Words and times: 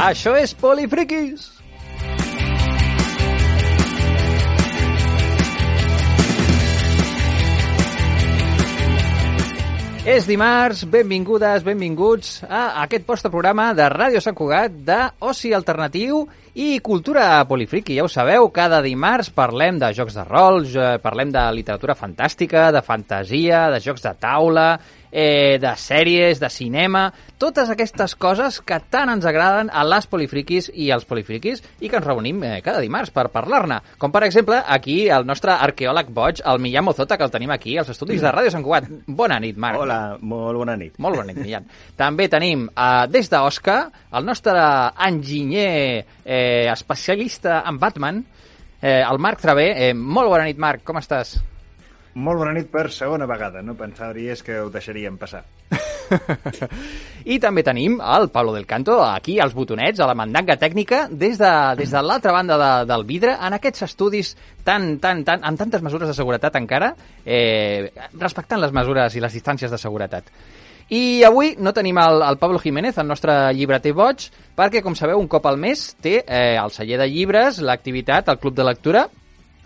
Això 0.00 0.32
és 0.40 0.54
Polifriquis! 0.56 1.42
És 10.08 10.24
dimarts, 10.24 10.86
benvingudes, 10.88 11.60
benvinguts 11.66 12.38
a 12.48 12.80
aquest 12.86 13.04
post 13.04 13.28
programa 13.28 13.74
de 13.76 13.84
Ràdio 13.92 14.22
Sant 14.24 14.34
Cugat 14.38 14.72
d'oci 14.88 15.52
alternatiu 15.52 16.22
i 16.60 16.80
cultura 16.84 17.40
polifriqui. 17.48 17.96
Ja 17.96 18.04
ho 18.04 18.10
sabeu, 18.12 18.50
cada 18.52 18.82
dimarts 18.84 19.30
parlem 19.32 19.78
de 19.80 19.88
jocs 19.96 20.18
de 20.18 20.24
rols, 20.28 20.74
eh, 20.76 20.98
parlem 21.00 21.32
de 21.32 21.44
literatura 21.56 21.96
fantàstica, 21.96 22.68
de 22.72 22.82
fantasia, 22.84 23.68
de 23.72 23.80
jocs 23.80 24.02
de 24.04 24.12
taula, 24.20 24.68
eh, 25.10 25.58
de 25.58 25.72
sèries, 25.76 26.38
de 26.40 26.50
cinema, 26.50 27.12
totes 27.38 27.70
aquestes 27.72 28.14
coses 28.20 28.60
que 28.60 28.78
tant 28.92 29.10
ens 29.10 29.24
agraden 29.26 29.70
a 29.72 29.82
les 29.86 30.06
polifriquis 30.06 30.70
i 30.74 30.90
als 30.92 31.06
polifriquis 31.08 31.62
i 31.80 31.88
que 31.88 31.98
ens 31.98 32.06
reunim 32.06 32.42
eh, 32.44 32.60
cada 32.62 32.82
dimarts 32.84 33.12
per 33.14 33.28
parlar-ne. 33.32 33.80
Com, 33.98 34.12
per 34.12 34.24
exemple, 34.26 34.60
aquí 34.60 35.08
el 35.08 35.26
nostre 35.26 35.54
arqueòleg 35.56 36.12
boig, 36.14 36.42
el 36.44 36.60
Millán 36.60 36.84
Mozota, 36.84 37.16
que 37.16 37.24
el 37.24 37.32
tenim 37.32 37.50
aquí 37.54 37.78
als 37.78 37.90
estudis 37.94 38.20
de 38.20 38.30
Ràdio 38.30 38.52
Sant 38.52 38.66
Cugat. 38.66 38.90
Bona 39.06 39.40
nit, 39.40 39.56
Marc. 39.56 39.80
Hola, 39.80 40.00
molt 40.20 40.60
bona 40.60 40.76
nit. 40.76 40.98
Molt 40.98 41.16
bona 41.16 41.32
nit, 41.32 41.40
Millán. 41.40 41.66
També 41.96 42.28
tenim, 42.28 42.68
eh, 42.68 43.06
des 43.10 43.32
d'Osca, 43.32 43.80
el 44.12 44.26
nostre 44.26 44.60
enginyer 45.08 46.04
eh, 46.24 46.49
especialista 46.72 47.62
en 47.68 47.78
Batman, 47.78 48.24
eh, 48.80 49.02
el 49.02 49.18
Marc 49.18 49.40
Travé. 49.40 49.70
Eh, 49.88 49.94
molt 49.94 50.30
bona 50.32 50.48
nit, 50.48 50.58
Marc, 50.58 50.84
com 50.84 50.98
estàs? 51.00 51.38
Molt 52.18 52.40
bona 52.40 52.52
nit 52.56 52.70
per 52.72 52.88
segona 52.90 53.26
vegada. 53.30 53.62
No 53.62 53.76
pensaries 53.78 54.42
que 54.42 54.58
ho 54.58 54.70
deixaríem 54.70 55.16
passar. 55.18 55.44
I 57.30 57.36
també 57.38 57.62
tenim 57.62 58.00
el 58.02 58.30
Pablo 58.34 58.54
del 58.56 58.66
Canto, 58.66 58.98
aquí 59.04 59.38
als 59.38 59.54
botonets, 59.54 60.00
a 60.00 60.08
la 60.10 60.16
mandanga 60.18 60.56
tècnica, 60.58 61.04
des 61.10 61.38
de, 61.38 61.50
des 61.78 61.92
de 61.94 62.02
l'altra 62.02 62.34
banda 62.34 62.56
de, 62.58 62.70
del 62.90 63.06
vidre, 63.06 63.36
en 63.38 63.54
aquests 63.54 63.86
estudis 63.86 64.32
tan, 64.66 64.96
tan, 64.98 65.22
tan, 65.24 65.44
amb 65.46 65.60
tantes 65.60 65.84
mesures 65.86 66.10
de 66.10 66.16
seguretat 66.16 66.58
encara, 66.58 66.94
eh, 67.24 67.92
respectant 68.18 68.62
les 68.62 68.74
mesures 68.74 69.14
i 69.14 69.22
les 69.22 69.38
distàncies 69.38 69.70
de 69.70 69.78
seguretat. 69.78 70.34
I 70.90 71.22
avui 71.22 71.52
no 71.62 71.70
tenim 71.70 71.98
el, 72.02 72.22
el 72.26 72.38
Pablo 72.38 72.58
Jiménez, 72.58 72.96
el 72.98 73.06
nostre 73.06 73.34
llibreter 73.54 73.92
boig, 73.94 74.24
perquè, 74.58 74.82
com 74.82 74.96
sabeu, 74.98 75.20
un 75.22 75.28
cop 75.30 75.44
al 75.46 75.58
mes 75.60 75.84
té 76.02 76.16
eh, 76.24 76.56
el 76.58 76.74
celler 76.74 76.98
de 76.98 77.06
llibres, 77.06 77.60
l'activitat, 77.62 78.26
el 78.32 78.40
club 78.42 78.56
de 78.58 78.66
lectura, 78.66 79.04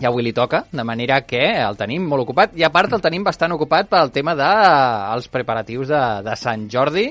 i 0.02 0.04
avui 0.04 0.26
li 0.26 0.34
toca, 0.36 0.66
de 0.68 0.84
manera 0.84 1.22
que 1.24 1.40
el 1.62 1.78
tenim 1.80 2.04
molt 2.10 2.26
ocupat, 2.26 2.52
i 2.60 2.66
a 2.66 2.70
part 2.74 2.92
el 2.92 3.00
tenim 3.00 3.24
bastant 3.24 3.54
ocupat 3.56 3.88
pel 3.88 4.12
tema 4.12 4.34
dels 4.36 5.24
de, 5.24 5.32
preparatius 5.32 5.88
de, 5.88 6.02
de 6.28 6.36
Sant 6.36 6.68
Jordi, 6.68 7.06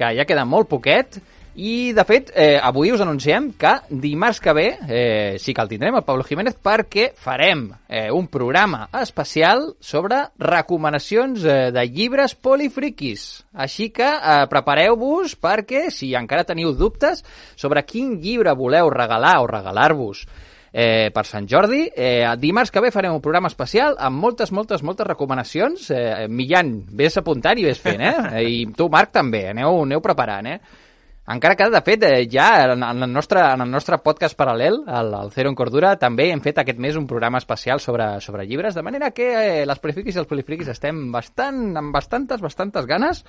que 0.00 0.12
ja 0.16 0.24
queda 0.24 0.46
molt 0.48 0.70
poquet, 0.72 1.20
i, 1.54 1.92
de 1.92 2.04
fet, 2.08 2.30
eh, 2.34 2.58
avui 2.62 2.92
us 2.94 3.00
anunciem 3.04 3.50
que 3.60 3.74
dimarts 3.90 4.40
que 4.40 4.52
ve 4.56 4.66
eh, 4.88 5.36
sí 5.38 5.52
que 5.52 5.60
el 5.60 5.68
tindrem, 5.68 5.96
el 5.98 6.04
Pablo 6.06 6.24
Jiménez, 6.24 6.56
perquè 6.56 7.10
farem 7.12 7.66
eh, 7.88 8.10
un 8.10 8.28
programa 8.32 8.86
especial 9.02 9.74
sobre 9.80 10.22
recomanacions 10.40 11.44
eh, 11.44 11.58
de 11.74 11.84
llibres 11.88 12.34
polifriquis. 12.34 13.44
Així 13.52 13.90
que 13.92 14.08
eh, 14.08 14.38
prepareu-vos 14.48 15.36
perquè, 15.36 15.90
si 15.92 16.14
encara 16.16 16.48
teniu 16.48 16.72
dubtes 16.72 17.20
sobre 17.56 17.84
quin 17.84 18.16
llibre 18.22 18.56
voleu 18.56 18.88
regalar 18.90 19.40
o 19.42 19.50
regalar-vos 19.50 20.24
eh, 20.72 21.10
per 21.12 21.26
Sant 21.28 21.46
Jordi. 21.46 21.84
Eh, 21.94 22.24
dimarts 22.40 22.72
que 22.72 22.80
ve 22.80 22.90
farem 22.90 23.12
un 23.12 23.20
programa 23.20 23.52
especial 23.52 23.98
amb 24.00 24.18
moltes, 24.18 24.52
moltes, 24.52 24.82
moltes 24.82 25.06
recomanacions. 25.06 25.90
Eh, 25.92 26.28
Millan, 26.28 26.78
vés 26.88 27.20
apuntant 27.20 27.60
i 27.60 27.68
vés 27.68 27.80
fent, 27.80 28.00
eh? 28.00 28.42
I 28.56 28.64
tu, 28.76 28.88
Marc, 28.88 29.12
també. 29.12 29.50
Aneu, 29.52 29.82
aneu 29.84 30.00
preparant, 30.00 30.48
eh? 30.48 30.80
Encara 31.22 31.54
que, 31.54 31.68
de 31.70 31.80
fet, 31.86 32.02
eh, 32.02 32.26
ja 32.26 32.72
en, 32.72 32.82
el 32.82 33.12
nostre, 33.12 33.40
en 33.40 33.62
el 33.62 33.70
nostre 33.70 34.00
podcast 34.02 34.34
paral·lel, 34.38 34.80
el, 34.90 35.12
el 35.14 35.30
Zero 35.30 35.52
en 35.52 35.54
Cordura, 35.54 35.92
també 35.94 36.26
hem 36.32 36.42
fet 36.42 36.58
aquest 36.58 36.80
mes 36.82 36.98
un 36.98 37.06
programa 37.06 37.38
especial 37.38 37.78
sobre, 37.78 38.08
sobre 38.20 38.46
llibres, 38.46 38.74
de 38.74 38.82
manera 38.82 39.12
que 39.14 39.28
eh, 39.30 39.62
les 39.66 39.78
polifriquis 39.78 40.18
i 40.18 40.22
els 40.24 40.26
polifriquis 40.26 40.72
estem 40.74 41.04
bastant, 41.14 41.62
amb 41.78 41.94
bastantes, 41.94 42.42
bastantes 42.42 42.90
ganes 42.90 43.22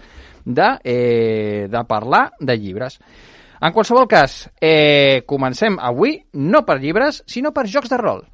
de, 0.44 0.70
eh, 0.84 1.68
de 1.70 1.86
parlar 1.86 2.31
de 2.40 2.58
llibres. 2.58 2.98
En 3.62 3.72
qualsevol 3.72 4.10
cas, 4.10 4.50
eh, 4.60 5.22
comencem 5.30 5.78
avui 5.80 6.18
no 6.34 6.66
per 6.66 6.81
llibres, 6.81 7.22
sinó 7.30 7.54
per 7.54 7.70
jocs 7.70 7.94
de 7.94 8.02
rol. 8.02 8.25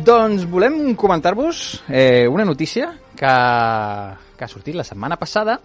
Doncs 0.00 0.46
volem 0.48 0.94
comentar-vos 0.96 1.82
eh, 1.88 2.26
una 2.28 2.44
notícia 2.44 2.94
que, 3.16 3.32
que 4.36 4.44
ha 4.44 4.48
sortit 4.48 4.76
la 4.78 4.84
setmana 4.86 5.18
passada 5.20 5.58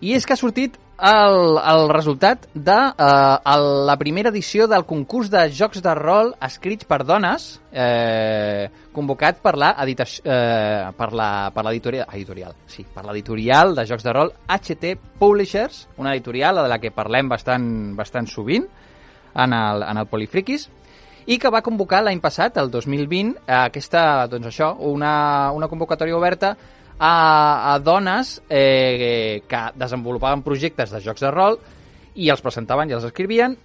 i 0.00 0.14
és 0.16 0.24
que 0.24 0.32
ha 0.32 0.38
sortit 0.38 0.78
el, 1.02 1.58
el 1.58 1.90
resultat 1.92 2.46
de 2.54 2.78
eh, 2.88 3.58
la 3.90 3.96
primera 4.00 4.32
edició 4.32 4.66
del 4.70 4.86
concurs 4.88 5.28
de 5.34 5.44
jocs 5.52 5.82
de 5.84 5.94
rol 5.98 6.32
escrits 6.48 6.88
per 6.88 7.02
dones 7.04 7.48
eh, 7.68 8.70
convocat 8.96 9.42
per 9.44 9.58
la 9.60 9.74
eh, 9.84 10.88
per 10.96 11.10
la 11.12 11.30
per 11.52 11.66
l'editorial 11.68 12.08
editorial, 12.16 12.56
sí, 12.66 12.86
per 12.86 13.04
l'editorial 13.04 13.74
de 13.76 13.84
jocs 13.88 14.06
de 14.06 14.14
rol 14.16 14.32
HT 14.48 14.94
Publishers, 15.18 15.88
una 15.98 16.14
editorial 16.16 16.62
de 16.62 16.68
la 16.70 16.80
que 16.80 16.94
parlem 16.94 17.28
bastant 17.28 17.66
bastant 17.98 18.30
sovint 18.30 18.70
en 19.34 19.52
el, 19.52 19.84
en 19.84 20.00
el 20.00 20.08
Polifriquis 20.08 20.70
i 21.26 21.38
que 21.38 21.50
va 21.52 21.62
convocar 21.62 22.02
l'any 22.02 22.20
passat, 22.22 22.56
el 22.58 22.70
2020, 22.70 23.44
aquesta, 23.46 24.26
doncs 24.30 24.50
això, 24.50 24.72
una, 24.90 25.50
una 25.54 25.68
convocatòria 25.70 26.16
oberta 26.18 26.54
a, 26.98 27.74
a 27.74 27.78
dones 27.78 28.40
eh, 28.48 29.42
que 29.48 29.62
desenvolupaven 29.78 30.42
projectes 30.42 30.92
de 30.94 31.02
jocs 31.02 31.22
de 31.22 31.30
rol 31.30 31.58
i 32.14 32.28
els 32.30 32.42
presentaven 32.44 32.90
i 32.90 32.96
els 32.98 33.06
escrivien 33.08 33.56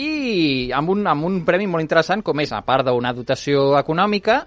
i 0.00 0.70
amb 0.72 0.92
un, 0.94 1.04
amb 1.10 1.26
un 1.28 1.42
premi 1.44 1.66
molt 1.68 1.84
interessant 1.84 2.22
com 2.24 2.40
és, 2.40 2.52
a 2.52 2.62
part 2.64 2.86
d'una 2.86 3.12
dotació 3.16 3.74
econòmica, 3.80 4.38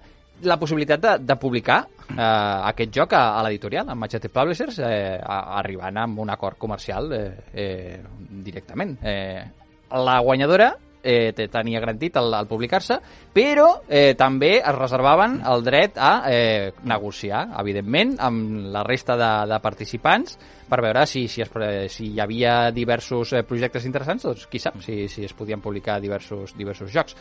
la 0.44 0.58
possibilitat 0.60 1.02
de, 1.02 1.12
de 1.22 1.36
publicar 1.40 1.84
eh, 2.10 2.22
aquest 2.72 2.94
joc 2.96 3.14
a, 3.14 3.26
a 3.38 3.44
l'editorial, 3.46 3.90
amb 3.90 4.06
Machete 4.06 4.32
Publishers, 4.34 4.80
eh, 4.82 5.20
arribant 5.24 6.00
amb 6.02 6.24
un 6.24 6.34
acord 6.34 6.58
comercial 6.58 7.12
eh, 7.14 7.28
eh, 7.54 8.00
directament. 8.44 8.98
Eh, 9.04 9.44
la 9.94 10.18
guanyadora 10.26 10.72
eh, 11.04 11.48
tenia 11.52 11.82
garantit 11.84 12.18
el, 12.18 12.34
el 12.34 12.48
publicar-se, 12.50 12.98
però 13.36 13.68
eh, 13.88 14.16
també 14.20 14.56
es 14.58 14.76
reservaven 14.76 15.42
el 15.52 15.64
dret 15.66 16.00
a 16.00 16.14
eh, 16.32 16.72
negociar, 16.90 17.46
evidentment, 17.62 18.16
amb 18.24 18.70
la 18.74 18.84
resta 18.88 19.18
de, 19.20 19.32
de 19.52 19.60
participants 19.64 20.38
per 20.70 20.82
veure 20.82 21.06
si, 21.06 21.28
si, 21.28 21.44
es, 21.44 21.52
si 21.94 22.14
hi 22.14 22.22
havia 22.24 22.72
diversos 22.72 23.34
eh, 23.34 23.44
projectes 23.48 23.86
interessants, 23.90 24.26
doncs 24.26 24.48
qui 24.50 24.62
sap 24.64 24.80
si, 24.82 25.04
si 25.12 25.28
es 25.28 25.36
podien 25.38 25.62
publicar 25.62 26.00
diversos, 26.02 26.56
diversos 26.58 26.92
jocs. 26.94 27.18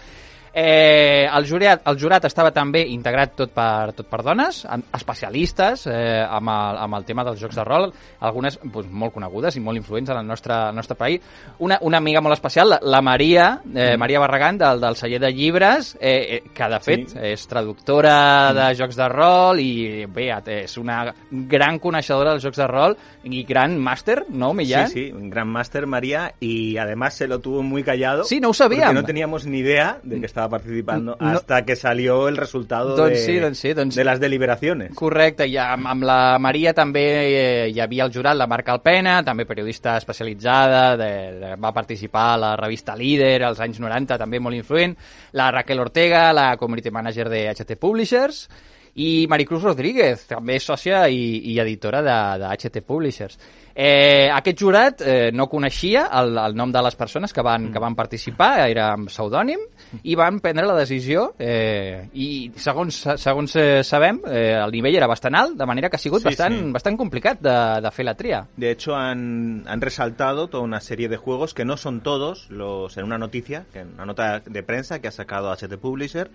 Eh, 0.54 1.24
el, 1.24 1.46
jurat, 1.48 1.80
el 1.88 1.96
jurat 1.96 2.26
estava 2.28 2.50
també 2.52 2.82
integrat 2.92 3.32
tot 3.38 3.54
per, 3.56 3.94
tot 3.96 4.08
per 4.10 4.20
dones, 4.24 4.62
especialistes 4.92 5.86
eh, 5.88 6.20
amb, 6.20 6.52
el, 6.52 6.80
amb 6.84 6.98
el 6.98 7.06
tema 7.08 7.24
dels 7.24 7.40
jocs 7.40 7.56
de 7.56 7.64
rol, 7.64 7.88
algunes 8.20 8.58
doncs, 8.60 8.90
molt 8.92 9.14
conegudes 9.14 9.56
i 9.56 9.62
molt 9.64 9.80
influents 9.80 10.12
en 10.12 10.20
el 10.20 10.28
nostre, 10.28 10.58
el 10.68 10.76
nostre 10.76 10.96
país. 11.00 11.24
Una, 11.64 11.78
una 11.80 12.02
amiga 12.02 12.20
molt 12.20 12.36
especial, 12.36 12.68
la, 12.74 12.80
la 12.82 13.00
Maria, 13.00 13.46
eh, 13.64 13.94
mm. 13.94 14.00
Maria 14.00 14.20
Barragán, 14.20 14.58
del, 14.60 14.80
del 14.82 14.96
celler 15.00 15.22
de 15.24 15.32
llibres, 15.32 15.94
eh, 16.00 16.12
eh, 16.36 16.42
que 16.52 16.68
de 16.68 16.80
fet 16.84 17.08
sí. 17.14 17.22
és 17.32 17.46
traductora 17.48 18.18
mm. 18.50 18.58
de 18.58 18.68
jocs 18.82 19.00
de 19.00 19.08
rol 19.08 19.62
i 19.64 19.72
bé, 20.04 20.28
és 20.58 20.76
una 20.80 21.00
gran 21.30 21.80
coneixedora 21.80 22.36
dels 22.36 22.44
jocs 22.44 22.60
de 22.60 22.68
rol 22.68 22.98
i 23.24 23.42
gran 23.48 23.78
màster, 23.80 24.26
¿no, 24.28 24.52
Millán? 24.52 24.88
Sí, 24.92 25.06
sí, 25.06 25.16
un 25.16 25.30
gran 25.30 25.48
màster, 25.48 25.86
Maria, 25.86 26.34
y 26.40 26.76
además 26.76 27.14
se 27.14 27.26
lo 27.26 27.40
tuvo 27.40 27.62
muy 27.62 27.82
callado. 27.82 28.24
Sí, 28.24 28.40
no 28.40 28.50
ho 28.50 28.54
sabíem. 28.54 28.82
Porque 28.82 29.00
no 29.00 29.04
teníamos 29.04 29.46
ni 29.46 29.58
idea 29.58 29.98
de 30.02 30.20
que 30.20 30.26
estava 30.26 30.41
estaba 30.42 30.58
participando 30.58 31.16
no, 31.18 31.26
hasta 31.28 31.64
que 31.64 31.76
salió 31.76 32.28
el 32.28 32.36
resultado 32.36 32.96
doncs 32.96 33.18
de, 33.18 33.24
sí, 33.24 33.38
doncs 33.38 33.58
sí, 33.58 33.72
doncs 33.74 33.94
de 33.94 34.04
les 34.04 34.20
deliberacions. 34.20 34.94
Correcte, 34.98 35.46
i 35.46 35.56
amb, 35.60 35.86
amb 35.86 36.06
la 36.06 36.38
Maria 36.42 36.74
també 36.74 37.04
eh, 37.22 37.68
hi 37.70 37.80
havia 37.80 38.06
el 38.06 38.12
jurat, 38.14 38.36
la 38.38 38.48
Marca 38.50 38.74
Alpena, 38.74 39.20
també 39.24 39.46
periodista 39.46 39.96
especialitzada, 40.00 40.96
de, 40.96 41.12
de, 41.38 41.54
va 41.62 41.72
participar 41.72 42.32
a 42.32 42.40
la 42.40 42.52
revista 42.56 42.96
Líder 42.98 43.42
als 43.46 43.62
anys 43.62 43.80
90, 43.82 44.18
també 44.18 44.40
molt 44.40 44.58
influent, 44.58 44.96
la 45.38 45.50
Raquel 45.54 45.80
Ortega, 45.80 46.30
la 46.32 46.52
community 46.56 46.90
manager 46.90 47.28
de 47.30 47.46
HT 47.52 47.78
Publishers, 47.80 48.46
i 48.94 49.26
Maricruz 49.30 49.62
Rodríguez, 49.64 50.26
també 50.28 50.58
sòcia 50.60 51.06
i, 51.08 51.52
i 51.52 51.58
editora 51.62 52.02
de, 52.04 52.16
de 52.42 52.56
HT 52.58 52.82
Publishers. 52.84 53.38
Eh, 53.74 54.28
aquest 54.32 54.60
jurat 54.60 55.00
eh, 55.04 55.30
no 55.32 55.48
coneixia 55.48 56.06
el, 56.20 56.36
el 56.38 56.54
nom 56.56 56.72
de 56.72 56.82
les 56.84 56.96
persones 56.96 57.32
que 57.32 57.42
van, 57.42 57.70
que 57.72 57.80
van 57.82 57.94
participar, 57.96 58.68
era 58.68 58.90
amb 58.92 59.08
pseudònim, 59.10 59.62
i 60.02 60.14
van 60.18 60.40
prendre 60.40 60.66
la 60.66 60.76
decisió, 60.76 61.32
eh, 61.38 62.08
i 62.14 62.50
segons, 62.56 63.02
segons 63.20 63.56
eh, 63.56 63.82
sabem, 63.84 64.20
eh, 64.28 64.54
el 64.58 64.72
nivell 64.72 64.96
era 65.00 65.08
bastant 65.10 65.36
alt, 65.38 65.56
de 65.58 65.66
manera 65.68 65.88
que 65.90 65.96
ha 65.96 66.02
sigut 66.02 66.22
Sí, 66.22 66.30
bastant, 66.30 66.58
sí. 66.58 66.70
bastant 66.72 66.98
complicat 67.00 67.40
de, 67.42 67.56
de 67.84 67.90
fer 67.90 68.04
la 68.06 68.14
tria. 68.14 68.42
De 68.56 68.70
hecho, 68.70 68.94
han, 68.96 69.64
han 69.66 69.80
resaltado 69.80 70.48
toda 70.48 70.62
una 70.62 70.80
serie 70.80 71.08
de 71.08 71.16
juegos 71.16 71.54
que 71.54 71.64
no 71.64 71.76
son 71.76 72.00
todos 72.02 72.50
los 72.50 72.96
en 72.96 73.04
una 73.04 73.18
noticia, 73.18 73.64
que 73.72 73.80
en 73.80 73.94
una 73.94 74.06
nota 74.06 74.40
de 74.40 74.62
prensa 74.62 75.00
que 75.00 75.08
ha 75.08 75.12
sacado 75.12 75.52
HT 75.52 75.78
Publisher, 75.78 76.30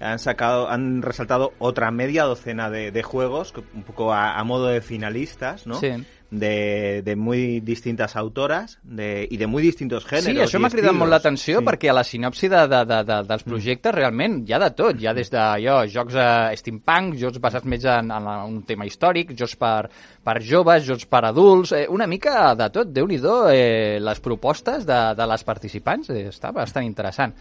han 0.00 0.18
sacado, 0.18 0.68
han 0.68 1.02
resaltado 1.02 1.52
otra 1.58 1.90
media 1.90 2.24
docena 2.24 2.70
de, 2.70 2.90
de 2.90 3.02
juegos, 3.02 3.54
un 3.74 3.82
poco 3.82 4.12
a, 4.12 4.38
a 4.38 4.44
modo 4.44 4.66
de 4.66 4.80
finalistas, 4.80 5.66
¿no? 5.66 5.76
Sí. 5.76 5.88
De, 6.32 7.02
de 7.04 7.14
muy 7.14 7.60
distintas 7.60 8.16
autoras 8.16 8.78
de, 8.82 9.28
y 9.30 9.36
de 9.36 9.46
muy 9.46 9.62
distintos 9.62 10.06
géneros. 10.06 10.32
Sí, 10.32 10.40
això 10.40 10.56
m'ha 10.64 10.70
cridat 10.72 10.94
molt 10.96 11.12
l'atenció 11.12 11.58
Sí. 11.60 11.66
perquè 11.66 11.90
a 11.92 11.94
la 11.98 12.04
sinopsi 12.08 12.48
de, 12.48 12.62
de, 12.72 12.78
de, 12.88 13.00
de, 13.04 13.18
dels 13.28 13.44
projectes 13.44 13.92
realment 13.92 14.38
hi 14.48 14.54
ha 14.56 14.60
de 14.62 14.70
tot, 14.72 14.96
hi 14.96 15.10
ha 15.10 15.12
des 15.12 15.28
de 15.28 15.42
jo, 15.60 15.74
jocs 15.92 16.16
eh, 16.16 16.56
steampunk, 16.56 17.18
jocs 17.20 17.36
basats 17.36 17.68
més 17.68 17.84
en, 17.84 18.08
en 18.16 18.30
un 18.46 18.62
tema 18.64 18.88
històric, 18.88 19.34
jocs 19.36 19.58
per, 19.60 19.90
per 20.24 20.38
joves, 20.40 20.86
jocs 20.88 21.04
per 21.04 21.20
adults, 21.28 21.74
eh, 21.76 21.84
una 21.92 22.08
mica 22.08 22.54
de 22.56 22.70
tot, 22.72 22.88
déu 22.96 23.04
nhi 23.10 23.20
eh, 23.52 24.00
les 24.00 24.24
propostes 24.24 24.88
de, 24.88 25.00
de 25.18 25.28
les 25.34 25.44
participants, 25.44 26.08
eh, 26.16 26.30
està 26.32 26.48
bastant 26.56 26.88
interessant. 26.88 27.36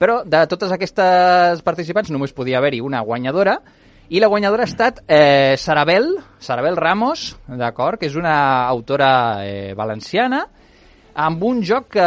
Però 0.00 0.22
de 0.24 0.40
totes 0.48 0.72
aquestes 0.72 1.60
participants 1.62 2.08
només 2.10 2.32
podia 2.32 2.64
haver-hi 2.64 2.80
una 2.80 3.04
guanyadora, 3.04 3.60
i 4.10 4.20
la 4.20 4.26
guanyadora 4.28 4.64
ha 4.64 4.68
estat 4.70 5.02
eh, 5.06 5.54
Sarabel, 5.58 6.16
Sarabel 6.38 6.76
Ramos, 6.76 7.36
d'acord, 7.48 7.98
que 8.00 8.06
és 8.10 8.16
una 8.18 8.66
autora 8.68 9.12
eh, 9.46 9.72
valenciana, 9.78 10.42
amb 11.14 11.42
un 11.44 11.62
joc 11.64 11.90
que 11.96 12.04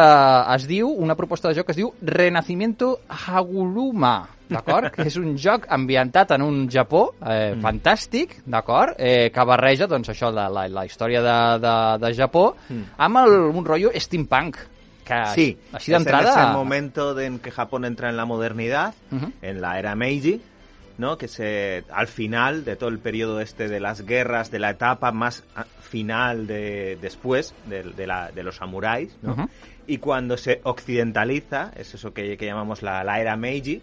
es 0.56 0.68
diu, 0.70 0.90
una 0.90 1.16
proposta 1.16 1.50
de 1.50 1.56
joc 1.60 1.68
que 1.68 1.76
es 1.76 1.80
diu 1.82 1.92
Renacimiento 2.02 3.00
Haguruma, 3.10 4.28
d'acord? 4.50 4.92
que 4.94 5.08
és 5.10 5.18
un 5.18 5.36
joc 5.42 5.66
ambientat 5.74 6.36
en 6.38 6.44
un 6.46 6.64
Japó 6.70 7.08
eh, 7.26 7.56
fantàstic, 7.62 8.40
d'acord? 8.46 8.94
Eh, 8.98 9.32
que 9.34 9.46
barreja, 9.46 9.88
doncs, 9.90 10.10
això, 10.14 10.30
la, 10.34 10.48
la, 10.50 10.68
la 10.70 10.86
història 10.86 11.22
de, 11.26 11.38
de, 11.66 11.76
de 12.06 12.14
Japó 12.18 12.48
amb 12.98 13.22
el, 13.24 13.38
un 13.54 13.66
rotllo 13.66 13.92
steampunk. 13.98 14.58
Que 15.06 15.20
Sí, 15.36 15.52
així 15.72 15.92
es 15.94 15.98
en 16.00 16.04
d'entrada... 16.04 16.32
ese 16.34 16.54
momento 16.54 17.14
de 17.14 17.28
en 17.28 17.38
que 17.40 17.52
Japón 17.52 17.86
entra 17.86 18.10
en 18.10 18.18
la 18.18 18.26
modernidad, 18.26 18.94
Ujú. 19.12 19.32
en 19.42 19.62
la 19.62 19.78
era 19.78 19.94
Meiji, 19.96 20.42
¿no? 20.98 21.18
Que 21.18 21.28
se 21.28 21.84
al 21.92 22.08
final 22.08 22.66
de 22.66 22.76
todo 22.76 22.90
el 22.90 23.00
periodo 23.00 23.42
este 23.42 23.68
de 23.68 23.80
las 23.80 24.06
guerras, 24.06 24.52
de 24.52 24.60
la 24.60 24.72
etapa 24.72 25.12
más 25.12 25.44
final 25.82 26.48
de 26.48 26.98
después 27.02 27.54
de, 27.68 27.84
de 27.84 28.08
la, 28.08 28.32
de 28.32 28.44
los 28.44 28.58
samuráis, 28.58 29.18
¿no? 29.22 29.50
Y 29.88 30.00
cuando 30.00 30.38
se 30.38 30.62
occidentaliza, 30.64 31.72
es 31.76 31.94
eso 31.94 32.14
que, 32.14 32.38
que 32.38 32.46
llamamos 32.46 32.82
la, 32.82 33.04
la 33.04 33.20
era 33.20 33.36
Meiji, 33.36 33.82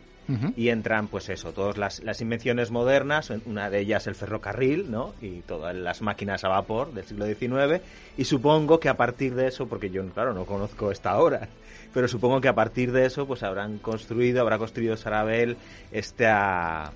y 0.57 0.69
entran, 0.69 1.09
pues 1.09 1.29
eso, 1.29 1.53
todas 1.53 1.77
las, 1.77 2.03
las 2.03 2.21
invenciones 2.21 2.71
modernas, 2.71 3.31
una 3.45 3.69
de 3.69 3.81
ellas 3.81 4.07
el 4.07 4.15
ferrocarril, 4.15 4.91
¿no? 4.91 5.15
Y 5.21 5.41
todas 5.41 5.75
las 5.75 6.01
máquinas 6.01 6.45
a 6.45 6.49
vapor 6.49 6.93
del 6.95 7.05
siglo 7.05 7.27
XIX. 7.27 7.83
Y 8.17 8.25
supongo 8.25 8.81
que 8.81 8.89
a 8.89 8.97
partir 8.97 9.35
de 9.35 9.49
eso, 9.49 9.67
porque 9.67 9.91
yo, 9.91 10.07
claro, 10.11 10.33
no 10.33 10.47
conozco 10.47 10.91
esta 10.91 11.19
obra, 11.19 11.49
pero 11.93 12.09
supongo 12.09 12.41
que 12.41 12.49
a 12.49 12.55
partir 12.55 12.93
de 12.93 13.05
eso, 13.05 13.27
pues 13.27 13.43
habrán 13.43 13.79
construido, 13.79 14.41
habrá 14.41 14.59
construido 14.59 14.97
Sarabel 14.97 15.57
esta, 15.91 16.93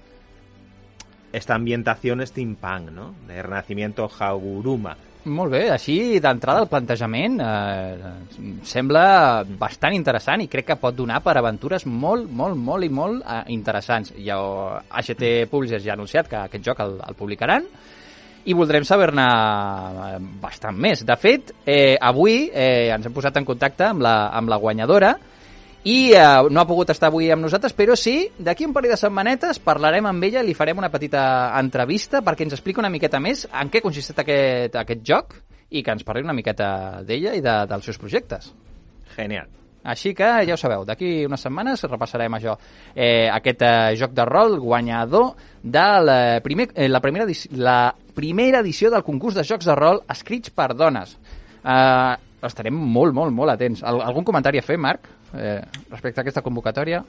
esta 1.32 1.54
ambientación 1.54 2.24
steampunk, 2.26 2.90
¿no? 2.90 3.14
De 3.26 3.42
renacimiento 3.42 4.08
Haguruma. 4.18 4.96
Molt 5.26 5.50
bé, 5.50 5.64
així 5.74 6.20
d'entrada 6.22 6.60
el 6.62 6.68
plantejament 6.70 7.40
eh, 7.42 8.10
sembla 8.62 9.42
bastant 9.58 9.96
interessant 9.96 10.44
i 10.44 10.46
crec 10.46 10.68
que 10.68 10.76
pot 10.78 10.94
donar 10.94 11.18
per 11.24 11.34
aventures 11.40 11.82
molt, 11.90 12.30
molt, 12.30 12.54
molt 12.54 12.86
i 12.86 12.90
molt 12.94 13.24
eh, 13.24 13.40
interessants. 13.56 14.14
Ja, 14.22 14.38
HT 14.86 15.48
Publishers 15.50 15.82
ja 15.82 15.96
ha 15.96 15.98
anunciat 15.98 16.30
que 16.30 16.38
aquest 16.44 16.70
joc 16.70 16.84
el, 16.84 16.94
el 17.08 17.18
publicaran 17.18 17.66
i 18.46 18.54
voldrem 18.54 18.86
saber-ne 18.86 19.26
eh, 19.26 20.20
bastant 20.42 20.78
més. 20.78 21.02
De 21.02 21.18
fet, 21.18 21.50
eh, 21.66 21.96
avui 21.98 22.44
eh, 22.46 22.92
ens 22.94 23.10
hem 23.10 23.16
posat 23.16 23.40
en 23.40 23.48
contacte 23.48 23.90
amb 23.90 24.06
la, 24.06 24.14
amb 24.30 24.52
la 24.52 24.60
guanyadora 24.62 25.16
i 25.84 26.12
eh, 26.12 26.22
no 26.50 26.60
ha 26.60 26.66
pogut 26.68 26.90
estar 26.90 27.10
avui 27.10 27.28
amb 27.30 27.44
nosaltres, 27.46 27.74
però 27.76 27.94
sí, 27.98 28.30
d'aquí 28.38 28.66
un 28.66 28.72
parell 28.74 28.94
de 28.94 29.00
setmanetes 29.00 29.60
parlarem 29.62 30.08
amb 30.10 30.24
ella 30.26 30.42
i 30.42 30.48
li 30.48 30.56
farem 30.58 30.78
una 30.82 30.90
petita 30.90 31.26
entrevista 31.58 32.22
perquè 32.26 32.46
ens 32.46 32.56
expliqui 32.56 32.82
una 32.82 32.92
miqueta 32.92 33.20
més 33.22 33.46
en 33.52 33.70
què 33.70 33.82
consisteix 33.84 34.24
aquest, 34.24 34.80
aquest 34.82 35.04
joc 35.06 35.36
i 35.70 35.82
que 35.82 35.94
ens 35.94 36.06
parli 36.06 36.24
una 36.26 36.36
miqueta 36.36 37.02
d'ella 37.06 37.36
i 37.36 37.44
de, 37.44 37.60
dels 37.70 37.86
seus 37.90 38.00
projectes. 38.02 38.50
Genial. 39.16 39.52
Així 39.86 40.10
que 40.18 40.26
ja 40.42 40.56
ho 40.56 40.58
sabeu, 40.58 40.82
d'aquí 40.82 41.24
unes 41.28 41.44
setmanes 41.46 41.84
repassarem 41.86 42.34
això. 42.34 42.56
Eh, 42.90 43.28
aquest 43.30 43.62
eh, 43.62 43.94
joc 43.98 44.16
de 44.16 44.24
rol 44.26 44.58
guanyador 44.58 45.36
de 45.62 45.86
la, 46.02 46.18
primer, 46.42 46.72
eh, 46.74 46.88
la, 46.90 47.00
primera 47.04 47.26
edició, 47.28 47.52
la 47.62 47.94
primera 48.16 48.64
edició 48.64 48.90
del 48.90 49.06
concurs 49.06 49.38
de 49.38 49.44
jocs 49.46 49.68
de 49.68 49.76
rol 49.78 50.02
escrits 50.10 50.50
per 50.50 50.72
dones. 50.74 51.14
Eh, 51.62 52.14
estarem 52.46 52.74
molt, 52.74 53.14
molt, 53.14 53.34
molt 53.34 53.54
atents. 53.54 53.84
Al, 53.86 54.02
algun 54.02 54.26
comentari 54.26 54.58
a 54.58 54.66
fer, 54.66 54.78
Marc, 54.78 55.06
eh, 55.38 55.60
respecte 55.90 56.20
a 56.20 56.26
aquesta 56.26 56.44
convocatòria? 56.44 57.04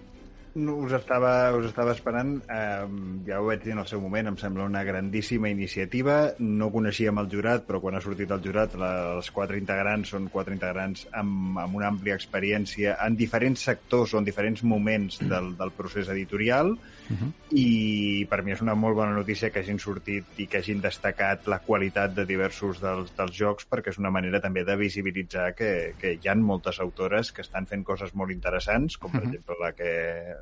No, 0.57 0.73
us 0.81 0.93
estava, 0.97 1.51
us 1.53 1.67
estava 1.67 1.91
esperant, 1.93 2.31
eh, 2.49 2.85
ja 3.27 3.37
ho 3.37 3.45
vaig 3.45 3.61
dir 3.61 3.75
en 3.75 3.81
el 3.83 3.89
seu 3.89 4.01
moment, 4.01 4.31
em 4.31 4.37
sembla 4.41 4.65
una 4.65 4.81
grandíssima 4.87 5.51
iniciativa. 5.53 6.15
No 6.39 6.71
coneixíem 6.73 7.19
el 7.21 7.29
jurat, 7.29 7.67
però 7.67 7.81
quan 7.83 7.97
ha 7.97 8.01
sortit 8.01 8.31
el 8.33 8.41
jurat, 8.41 8.73
la, 8.81 8.91
els 9.19 9.29
quatre 9.35 9.59
integrants 9.61 10.15
són 10.15 10.31
quatre 10.33 10.55
integrants 10.57 11.05
amb, 11.11 11.59
amb 11.61 11.77
una 11.77 11.91
àmplia 11.91 12.17
experiència 12.17 12.97
en 13.05 13.19
diferents 13.19 13.67
sectors 13.69 14.15
o 14.15 14.21
en 14.21 14.25
diferents 14.25 14.63
moments 14.63 15.21
del, 15.21 15.53
del 15.59 15.75
procés 15.77 16.09
editorial 16.15 16.73
uh 17.09 17.15
-huh. 17.15 17.31
i 17.51 18.25
per 18.29 18.43
mi 18.43 18.51
és 18.51 18.61
una 18.61 18.75
molt 18.75 18.95
bona 18.95 19.13
notícia 19.13 19.49
que 19.49 19.59
hagin 19.59 19.79
sortit 19.79 20.25
i 20.37 20.47
que 20.47 20.57
hagin 20.57 20.81
destacat 20.81 21.47
la 21.47 21.59
qualitat 21.59 22.13
de 22.13 22.25
diversos 22.25 22.81
dels, 22.81 23.15
dels 23.17 23.35
jocs 23.37 23.67
perquè 23.69 23.89
és 23.89 23.97
una 23.97 24.11
manera 24.11 24.41
també 24.41 24.63
de 24.63 24.75
visibilitzar 24.75 25.53
que, 25.55 25.93
que 25.99 26.13
hi 26.13 26.27
ha 26.27 26.35
moltes 26.35 26.79
autores 26.79 27.31
que 27.31 27.41
estan 27.41 27.65
fent 27.65 27.83
coses 27.83 28.13
molt 28.13 28.31
interessants, 28.31 28.97
com 28.97 29.11
per 29.11 29.21
uh 29.21 29.23
-huh. 29.23 29.27
exemple 29.27 29.55
la 29.59 29.71
que 29.73 29.91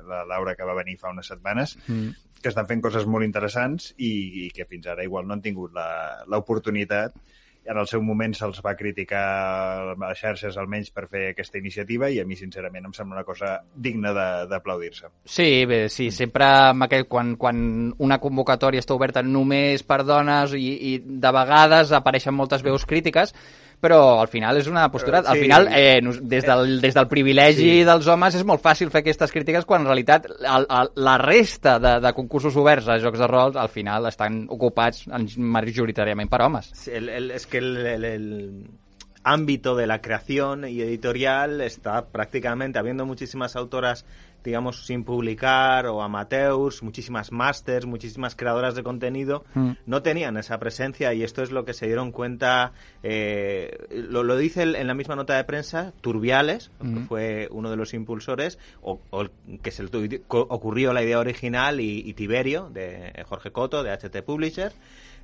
la 0.08 0.24
Laura 0.24 0.54
que 0.54 0.64
va 0.64 0.74
venir 0.74 0.96
fa 0.98 1.10
unes 1.10 1.26
setmanes, 1.26 1.78
mm. 1.86 2.08
que 2.42 2.48
estan 2.48 2.66
fent 2.66 2.82
coses 2.82 3.06
molt 3.06 3.24
interessants 3.24 3.94
i, 3.96 4.46
i 4.46 4.50
que 4.50 4.64
fins 4.64 4.86
ara 4.86 5.04
igual 5.04 5.26
no 5.26 5.34
han 5.34 5.42
tingut 5.42 5.72
la- 5.72 6.24
l'oportunitat 6.26 7.14
en 7.66 7.78
el 7.78 7.86
seu 7.90 8.02
moment 8.02 8.34
se'ls 8.34 8.60
va 8.64 8.74
criticar 8.78 9.22
a 9.22 9.94
les 9.98 10.18
xarxes 10.20 10.56
almenys 10.56 10.90
per 10.94 11.06
fer 11.10 11.24
aquesta 11.32 11.58
iniciativa 11.58 12.08
i 12.10 12.20
a 12.20 12.24
mi 12.24 12.36
sincerament 12.38 12.86
em 12.86 12.92
sembla 12.96 13.18
una 13.18 13.24
cosa 13.26 13.60
digna 13.74 14.12
de- 14.14 14.46
d'aplaudir-se. 14.50 15.06
Sí, 15.24 15.64
bé, 15.66 15.88
sí, 15.88 16.10
sempre 16.10 16.44
amb 16.46 16.86
aquell, 16.86 17.06
quan, 17.08 17.34
quan 17.36 17.92
una 17.98 18.18
convocatòria 18.22 18.80
està 18.80 18.94
oberta 18.94 19.22
només 19.22 19.82
per 19.82 20.02
dones 20.04 20.54
i, 20.54 20.94
i 20.94 20.98
de 21.04 21.32
vegades 21.32 21.92
apareixen 21.92 22.34
moltes 22.34 22.62
veus 22.62 22.86
crítiques, 22.86 23.34
però 23.80 24.20
al 24.20 24.28
final 24.28 24.56
és 24.56 24.66
una 24.66 24.90
postura... 24.90 25.18
Al 25.20 25.36
Sí. 25.36 25.42
final, 25.42 25.68
eh, 25.70 26.00
des, 26.22 26.44
del, 26.46 26.80
des 26.80 26.94
del 26.94 27.06
privilegi 27.08 27.80
Sí. 27.80 27.84
dels 27.84 28.06
homes 28.08 28.34
és 28.34 28.44
molt 28.44 28.62
fàcil 28.62 28.90
fer 28.90 29.00
aquestes 29.04 29.30
crítiques 29.32 29.64
quan 29.64 29.82
en 29.82 29.86
realitat 29.86 30.26
el, 30.26 30.66
el, 30.68 30.90
la 30.96 31.18
resta 31.18 31.78
de, 31.78 32.00
de 32.00 32.12
concursos 32.16 32.56
oberts 32.56 32.88
a 32.88 32.98
jocs 32.98 33.18
de 33.18 33.26
rol 33.26 33.56
al 33.56 33.68
final 33.68 34.06
estan 34.06 34.46
ocupats 34.48 35.06
en- 35.08 35.28
majoritàriament 35.38 36.28
per 36.30 36.42
homes. 36.42 36.70
Sí, 36.74 36.90
el- 36.92 37.08
el- 37.08 37.30
es 37.30 37.46
que 37.46 37.58
el, 37.58 37.76
el- 37.86 38.04
el 38.04 38.64
ámbito 39.24 39.74
de 39.74 39.86
la 39.86 40.00
creación 40.00 40.68
y 40.68 40.80
editorial 40.80 41.60
está 41.60 42.06
prácticamente 42.06 42.78
habiendo 42.78 43.04
muchísimas 43.06 43.56
autoras 43.56 44.04
digamos 44.46 44.86
sin 44.86 45.04
publicar 45.04 45.86
o 45.86 46.02
amateurs 46.02 46.82
muchísimas 46.82 47.32
masters 47.32 47.84
muchísimas 47.84 48.34
creadoras 48.34 48.74
de 48.74 48.82
contenido 48.82 49.44
Mm. 49.54 49.72
no 49.86 50.02
tenían 50.02 50.36
esa 50.38 50.58
presencia 50.58 51.12
y 51.12 51.22
esto 51.22 51.42
es 51.42 51.50
lo 51.50 51.64
que 51.64 51.74
se 51.74 51.86
dieron 51.86 52.12
cuenta 52.12 52.72
eh, 53.02 53.76
lo, 53.90 54.22
lo 54.22 54.36
dice 54.36 54.62
el- 54.62 54.76
en 54.76 54.86
la 54.86 54.94
misma 54.94 55.16
nota 55.16 55.36
de 55.36 55.44
prensa 55.44 55.92
Turbiales 56.00 56.70
que 56.80 56.86
Mm. 56.86 57.06
fue 57.08 57.48
uno 57.50 57.70
de 57.70 57.76
los 57.76 57.92
impulsores 57.92 58.58
o, 58.80 59.00
o 59.10 59.26
que 59.62 59.70
se 59.70 59.82
le 59.82 60.22
ocurrió 60.28 60.92
la 60.92 61.02
idea 61.02 61.18
original 61.18 61.80
y, 61.80 62.00
y 62.08 62.14
Tiberio 62.14 62.70
de 62.70 63.12
Jorge 63.28 63.50
Coto 63.50 63.82
de 63.82 63.90
HT 63.92 64.22
Publisher 64.22 64.72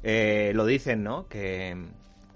eh, 0.03 0.51
lo 0.55 0.67
dicen, 0.67 1.05
¿no? 1.05 1.29
Que, 1.29 1.77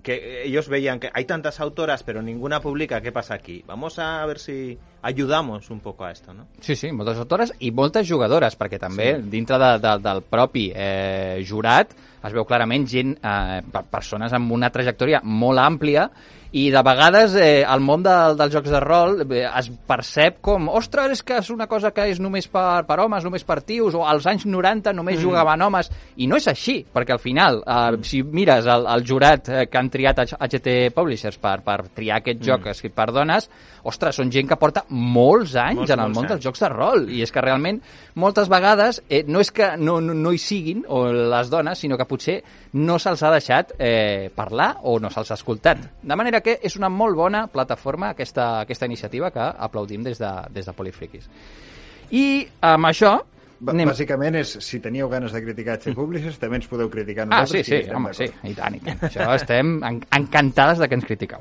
que 0.02 0.44
ellos 0.44 0.68
veían 0.68 1.00
que 1.00 1.10
hay 1.12 1.24
tantas 1.24 1.58
autoras, 1.60 2.02
pero 2.04 2.22
ninguna 2.22 2.60
publica. 2.60 3.00
¿Qué 3.00 3.10
pasa 3.12 3.34
aquí? 3.34 3.64
Vamos 3.66 3.98
a 3.98 4.24
ver 4.26 4.38
si 4.38 4.78
ayudamos 5.02 5.70
un 5.70 5.80
poco 5.80 6.04
a 6.04 6.12
esto, 6.12 6.32
¿no? 6.34 6.46
Sí, 6.60 6.76
sí, 6.76 6.92
moltes 6.92 7.18
autores 7.18 7.52
i 7.58 7.70
moltes 7.72 8.08
jugadores, 8.08 8.54
perquè 8.58 8.78
també 8.78 9.16
sí. 9.16 9.28
dintre 9.30 9.58
de, 9.58 9.70
de, 9.82 9.94
del 10.02 10.22
propi 10.22 10.68
eh, 10.74 11.42
jurat 11.48 11.94
es 12.26 12.32
veu 12.34 12.44
clarament 12.46 12.86
gent, 12.90 13.16
eh, 13.22 13.60
per- 13.70 13.84
persones 13.90 14.32
amb 14.34 14.50
una 14.52 14.70
trajectòria 14.74 15.20
molt 15.22 15.58
àmplia 15.62 16.08
i 16.52 16.68
de 16.70 16.82
vegades 16.86 17.34
eh, 17.40 17.64
el 17.66 17.82
món 17.84 18.04
de, 18.04 18.14
dels 18.38 18.54
jocs 18.54 18.70
de 18.72 18.80
rol 18.82 19.22
eh, 19.26 19.44
es 19.46 19.70
percep 19.88 20.40
com, 20.44 20.68
ostres, 20.68 21.16
és 21.16 21.22
que 21.26 21.40
és 21.40 21.50
una 21.54 21.66
cosa 21.70 21.92
que 21.94 22.06
és 22.10 22.20
només 22.22 22.48
per, 22.52 22.84
per 22.88 22.98
homes, 23.02 23.24
només 23.26 23.44
per 23.46 23.60
tios, 23.66 23.96
o 23.96 24.04
als 24.06 24.28
anys 24.30 24.46
90 24.46 24.94
només 24.96 25.18
mm. 25.18 25.24
jugaven 25.24 25.66
homes, 25.66 25.90
i 26.16 26.28
no 26.30 26.38
és 26.38 26.48
així, 26.52 26.78
perquè 26.94 27.16
al 27.16 27.22
final, 27.22 27.62
eh, 27.62 28.00
si 28.06 28.22
mires 28.22 28.68
el, 28.70 28.86
el 28.94 29.06
jurat 29.06 29.50
eh, 29.50 29.64
que 29.70 29.80
han 29.80 29.90
triat 29.92 30.22
HT 30.36 30.76
Publishers 30.96 31.40
per, 31.42 31.58
per 31.66 31.80
triar 31.96 32.20
aquest 32.20 32.42
joc 32.44 32.64
mm. 32.64 32.76
escrit 32.76 32.96
per 32.96 33.10
dones, 33.14 33.50
ostres, 33.86 34.16
són 34.18 34.30
gent 34.34 34.48
que 34.50 34.58
porta 34.58 34.84
molts 34.90 35.54
anys 35.60 35.82
molts, 35.82 35.94
en 35.94 36.02
el 36.02 36.14
món 36.14 36.24
anys. 36.24 36.34
dels 36.34 36.46
jocs 36.46 36.64
de 36.64 36.70
rol, 36.72 37.06
i 37.12 37.22
és 37.26 37.32
que 37.32 37.44
realment 37.44 37.80
moltes 38.18 38.50
vegades 38.52 39.02
eh, 39.08 39.24
no 39.28 39.42
és 39.42 39.52
que 39.54 39.72
no, 39.78 39.98
no, 40.00 40.14
no 40.16 40.32
hi 40.34 40.40
siguin 40.42 40.84
o 40.88 41.04
les 41.12 41.50
dones, 41.52 41.78
sinó 41.78 41.98
que 41.98 42.08
potser 42.08 42.40
no 42.76 42.98
se'ls 43.00 43.22
ha 43.24 43.32
deixat 43.32 43.74
eh, 43.78 44.28
parlar 44.34 44.72
o 44.84 44.98
no 45.00 45.10
se'ls 45.12 45.32
ha 45.32 45.38
escoltat. 45.38 45.82
De 46.02 46.18
manera 46.18 46.35
que 46.44 46.58
és 46.62 46.76
una 46.76 46.90
molt 46.92 47.16
bona 47.16 47.46
plataforma 47.52 48.10
aquesta, 48.14 48.60
aquesta 48.64 48.88
iniciativa 48.88 49.30
que 49.34 49.46
aplaudim 49.68 50.04
des 50.06 50.20
de, 50.22 50.32
des 50.52 50.66
de 50.66 50.76
Polifriquis. 50.76 51.30
I 52.14 52.26
amb 52.64 52.92
això 52.92 53.16
Anem... 53.64 53.88
Bàsicament 53.88 54.36
és, 54.36 54.50
si 54.60 54.78
teníeu 54.84 55.08
ganes 55.08 55.32
de 55.32 55.40
criticar 55.40 55.78
HT 55.78 55.94
Publishers, 55.96 56.36
també 56.40 56.58
ens 56.60 56.66
podeu 56.68 56.90
criticar 56.92 57.24
nosaltres. 57.24 57.62
Ah, 57.62 57.64
sí, 57.64 57.78
sí, 57.86 57.94
home, 57.96 58.12
sí, 58.12 58.26
i 58.44 58.52
tant, 58.56 58.76
i 58.76 58.82
tant. 58.84 59.00
Això 59.08 59.28
estem 59.32 59.70
en 59.80 60.00
encantades 60.18 60.82
de 60.82 60.88
que 60.90 60.98
ens 60.98 61.06
critiqueu. 61.08 61.40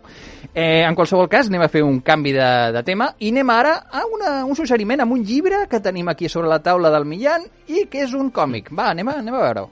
Eh, 0.54 0.86
en 0.88 0.96
qualsevol 0.96 1.28
cas, 1.32 1.52
anem 1.52 1.66
a 1.66 1.70
fer 1.72 1.84
un 1.84 2.00
canvi 2.08 2.32
de, 2.38 2.50
de 2.72 2.84
tema 2.88 3.12
i 3.20 3.34
anem 3.36 3.52
ara 3.52 3.76
a 3.92 4.06
una, 4.08 4.36
un 4.48 4.56
suggeriment 4.56 5.04
amb 5.04 5.18
un 5.18 5.26
llibre 5.28 5.66
que 5.72 5.84
tenim 5.84 6.08
aquí 6.14 6.32
sobre 6.32 6.52
la 6.52 6.62
taula 6.64 6.94
del 6.94 7.08
Millan 7.10 7.50
i 7.68 7.90
que 7.92 8.06
és 8.08 8.16
un 8.16 8.32
còmic. 8.32 8.72
Va, 8.72 8.94
anem 8.96 9.12
a, 9.12 9.20
anem 9.20 9.36
a 9.36 9.44
veure-ho. 9.50 9.72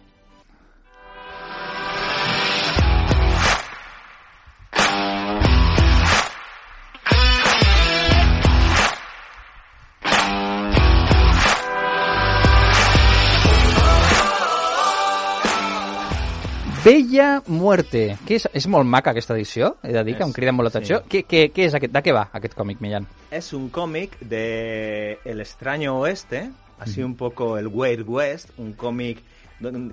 Bella 16.84 17.42
Muerte. 17.48 18.18
Que 18.28 18.36
és, 18.36 18.46
és 18.52 18.66
molt 18.68 18.84
maca 18.84 19.14
aquesta 19.14 19.38
edició, 19.38 19.78
he 19.88 19.94
de 19.96 20.02
dir, 20.04 20.18
que 20.20 20.26
em 20.26 20.34
crida 20.36 20.52
molt 20.52 20.68
l'atenció. 20.68 21.00
Sí. 21.06 21.12
Què, 21.14 21.22
què, 21.30 21.44
què 21.56 21.68
és 21.70 21.78
aquest, 21.78 21.94
de 21.96 22.02
què 22.04 22.16
va 22.16 22.26
aquest 22.36 22.58
còmic, 22.60 22.82
Millán? 22.84 23.08
Es 23.32 23.54
un 23.56 23.70
cómic 23.72 24.18
de 24.20 25.18
El 25.24 25.40
extraño 25.40 25.96
oeste, 26.02 26.50
así 26.80 27.00
mm. 27.00 27.06
un 27.06 27.16
poco 27.16 27.58
el 27.58 27.70
Wild 27.72 28.04
West, 28.10 28.52
un 28.58 28.74
cómic 28.74 29.24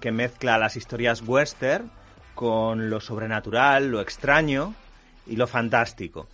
que 0.01 0.11
mezcla 0.11 0.59
las 0.59 0.75
historias 0.75 1.23
western 1.23 1.93
con 2.35 2.91
lo 2.91 2.99
sobrenatural, 3.01 3.89
lo 3.89 4.01
extraño 4.01 4.75
y 5.29 5.37
lo 5.37 5.47
fantástico 5.47 6.27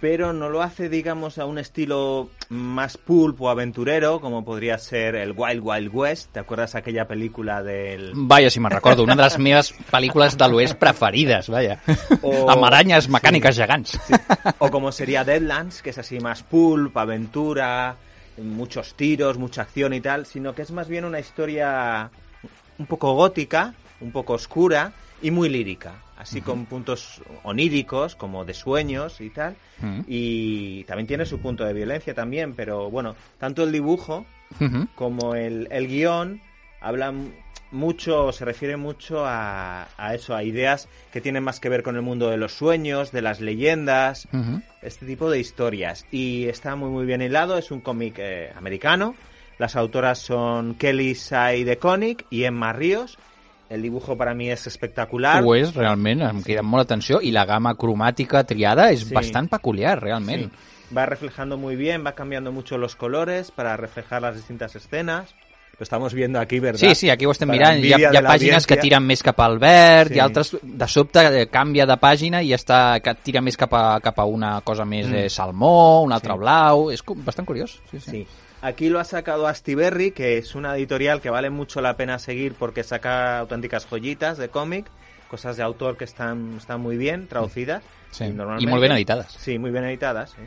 pero 0.00 0.32
no 0.32 0.48
lo 0.48 0.62
hace, 0.62 0.88
digamos, 0.88 1.38
a 1.38 1.44
un 1.44 1.58
estilo 1.58 2.30
más 2.48 2.96
pulp 2.96 3.40
o 3.42 3.50
aventurero, 3.50 4.20
como 4.20 4.44
podría 4.44 4.78
ser 4.78 5.14
el 5.14 5.34
Wild 5.36 5.60
Wild 5.62 5.90
West. 5.92 6.32
¿Te 6.32 6.40
acuerdas 6.40 6.74
aquella 6.74 7.06
película 7.06 7.62
del...? 7.62 8.12
Vaya, 8.14 8.48
si 8.48 8.60
me 8.60 8.70
recuerdo, 8.70 9.02
una 9.02 9.14
de 9.14 9.22
las 9.22 9.38
mías 9.38 9.74
películas 9.90 10.38
de 10.38 10.48
l'Oest 10.48 10.74
preferidas, 10.76 11.48
vaya. 11.48 11.80
O... 12.22 12.46
Sí, 13.50 13.56
gegants. 13.56 14.00
Sí. 14.06 14.14
O 14.58 14.70
como 14.70 14.92
sería 14.92 15.24
Deadlands, 15.24 15.82
que 15.82 15.90
es 15.90 15.98
así 15.98 16.18
más 16.18 16.42
pulp, 16.42 16.96
aventura, 16.96 17.96
muchos 18.38 18.94
tiros, 18.94 19.38
mucha 19.38 19.62
acción 19.62 19.92
y 19.92 20.00
tal, 20.00 20.26
sino 20.26 20.54
que 20.54 20.62
es 20.62 20.70
más 20.70 20.88
bien 20.88 21.04
una 21.04 21.20
historia 21.20 22.10
un 22.78 22.86
poco 22.86 23.12
gótica, 23.14 23.74
un 24.00 24.12
poco 24.12 24.34
oscura 24.34 24.92
y 25.22 25.30
muy 25.30 25.48
lírica 25.48 26.02
así 26.20 26.42
con 26.42 26.66
puntos 26.66 27.22
oníricos, 27.44 28.14
como 28.14 28.44
de 28.44 28.52
sueños 28.52 29.20
y 29.20 29.30
tal. 29.30 29.56
Y 30.06 30.84
también 30.84 31.06
tiene 31.06 31.24
su 31.24 31.40
punto 31.40 31.64
de 31.64 31.72
violencia 31.72 32.14
también, 32.14 32.52
pero 32.54 32.90
bueno, 32.90 33.16
tanto 33.38 33.62
el 33.64 33.72
dibujo 33.72 34.26
como 34.94 35.34
el, 35.34 35.66
el 35.70 35.88
guion 35.88 36.42
hablan 36.80 37.32
mucho, 37.70 38.32
se 38.32 38.44
refiere 38.44 38.76
mucho 38.76 39.24
a, 39.24 39.88
a, 39.96 40.14
eso, 40.14 40.34
a 40.34 40.42
ideas 40.42 40.88
que 41.12 41.20
tienen 41.22 41.42
más 41.42 41.58
que 41.58 41.68
ver 41.70 41.82
con 41.82 41.96
el 41.96 42.02
mundo 42.02 42.28
de 42.28 42.36
los 42.36 42.52
sueños, 42.52 43.12
de 43.12 43.22
las 43.22 43.40
leyendas, 43.40 44.28
este 44.82 45.06
tipo 45.06 45.30
de 45.30 45.38
historias. 45.38 46.04
Y 46.10 46.48
está 46.48 46.76
muy 46.76 46.90
muy 46.90 47.06
bien 47.06 47.22
hilado, 47.22 47.56
es 47.56 47.70
un 47.70 47.80
cómic 47.80 48.16
eh, 48.18 48.52
americano. 48.56 49.14
Las 49.58 49.76
autoras 49.76 50.18
son 50.18 50.74
Kelly 50.74 51.14
Sai 51.14 51.64
de 51.64 51.78
Koenig 51.78 52.26
y 52.28 52.44
Emma 52.44 52.72
Ríos. 52.72 53.18
El 53.70 53.82
dibujo 53.86 54.16
para 54.18 54.34
mí 54.34 54.48
és 54.50 54.66
espectacular. 54.66 55.36
Ho 55.46 55.54
és, 55.54 55.70
realment, 55.76 56.24
em 56.26 56.40
queda 56.42 56.64
molt 56.66 56.88
atenció. 56.88 57.20
I 57.22 57.30
la 57.30 57.44
gamma 57.46 57.76
cromàtica 57.78 58.42
triada 58.42 58.88
és 58.90 59.04
sí. 59.06 59.14
bastant 59.14 59.46
peculiar, 59.52 59.94
realment. 60.02 60.48
Sí. 60.50 60.96
Va 60.96 61.04
reflejando 61.06 61.56
muy 61.56 61.76
bien, 61.78 62.02
va 62.04 62.16
cambiando 62.18 62.50
mucho 62.50 62.78
los 62.78 62.96
colores 62.96 63.52
para 63.52 63.76
reflejar 63.76 64.22
las 64.22 64.34
distintas 64.34 64.74
escenas. 64.74 65.36
Lo 65.80 65.84
estamos 65.84 66.12
viendo 66.12 66.38
aquí, 66.38 66.58
¿verdad? 66.60 66.78
Sí, 66.78 66.94
sí, 66.94 67.08
aquí 67.08 67.24
ho 67.24 67.30
estem 67.32 67.48
mirant. 67.48 67.78
Hi 67.80 67.94
ha, 67.94 67.98
hi 68.12 68.18
ha 68.18 68.20
pàgines 68.20 68.66
que 68.68 68.76
tiren 68.76 69.00
més 69.00 69.22
cap 69.24 69.38
al 69.40 69.54
verd 69.62 70.10
sí. 70.12 70.18
i 70.18 70.20
altres, 70.20 70.50
de 70.60 70.88
sobte, 70.92 71.22
eh, 71.38 71.46
canvia 71.48 71.86
de 71.88 71.96
pàgina 71.96 72.42
i 72.44 72.52
està, 72.52 72.98
que 73.00 73.14
tira 73.24 73.40
més 73.40 73.56
cap 73.56 73.72
a, 73.72 73.84
cap 74.04 74.20
a 74.20 74.26
una 74.28 74.50
cosa 74.60 74.84
més 74.84 75.08
mm. 75.08 75.22
eh, 75.22 75.30
salmó, 75.32 76.02
un 76.04 76.12
altre 76.12 76.36
sí. 76.36 76.42
blau... 76.42 76.84
És 76.92 77.00
bastant 77.24 77.48
curiós. 77.48 77.78
Sí, 77.88 77.96
sí. 77.96 78.10
sí. 78.10 78.20
Aquí 78.60 78.90
lo 78.90 79.00
ha 79.00 79.04
sacado 79.08 79.46
Astiberri, 79.46 80.10
que 80.10 80.36
es 80.36 80.54
una 80.54 80.76
editorial 80.76 81.22
que 81.22 81.30
vale 81.30 81.48
mucho 81.48 81.80
la 81.80 81.96
pena 81.96 82.18
seguir 82.18 82.52
porque 82.60 82.84
saca 82.84 83.38
auténticas 83.38 83.86
joyitas 83.88 84.36
de 84.36 84.50
cómic, 84.50 84.84
cosas 85.30 85.56
de 85.56 85.62
autor 85.62 85.96
que 85.96 86.04
están, 86.04 86.58
están 86.58 86.82
muy 86.82 86.98
bien 86.98 87.26
traducidas. 87.26 87.82
Sí. 88.10 88.24
Y, 88.24 88.64
y 88.64 88.66
muy 88.66 88.80
bien 88.80 88.92
editadas. 88.92 89.32
Sí, 89.32 89.58
muy 89.58 89.70
bien 89.70 89.84
editadas. 89.84 90.36
Sí. 90.36 90.42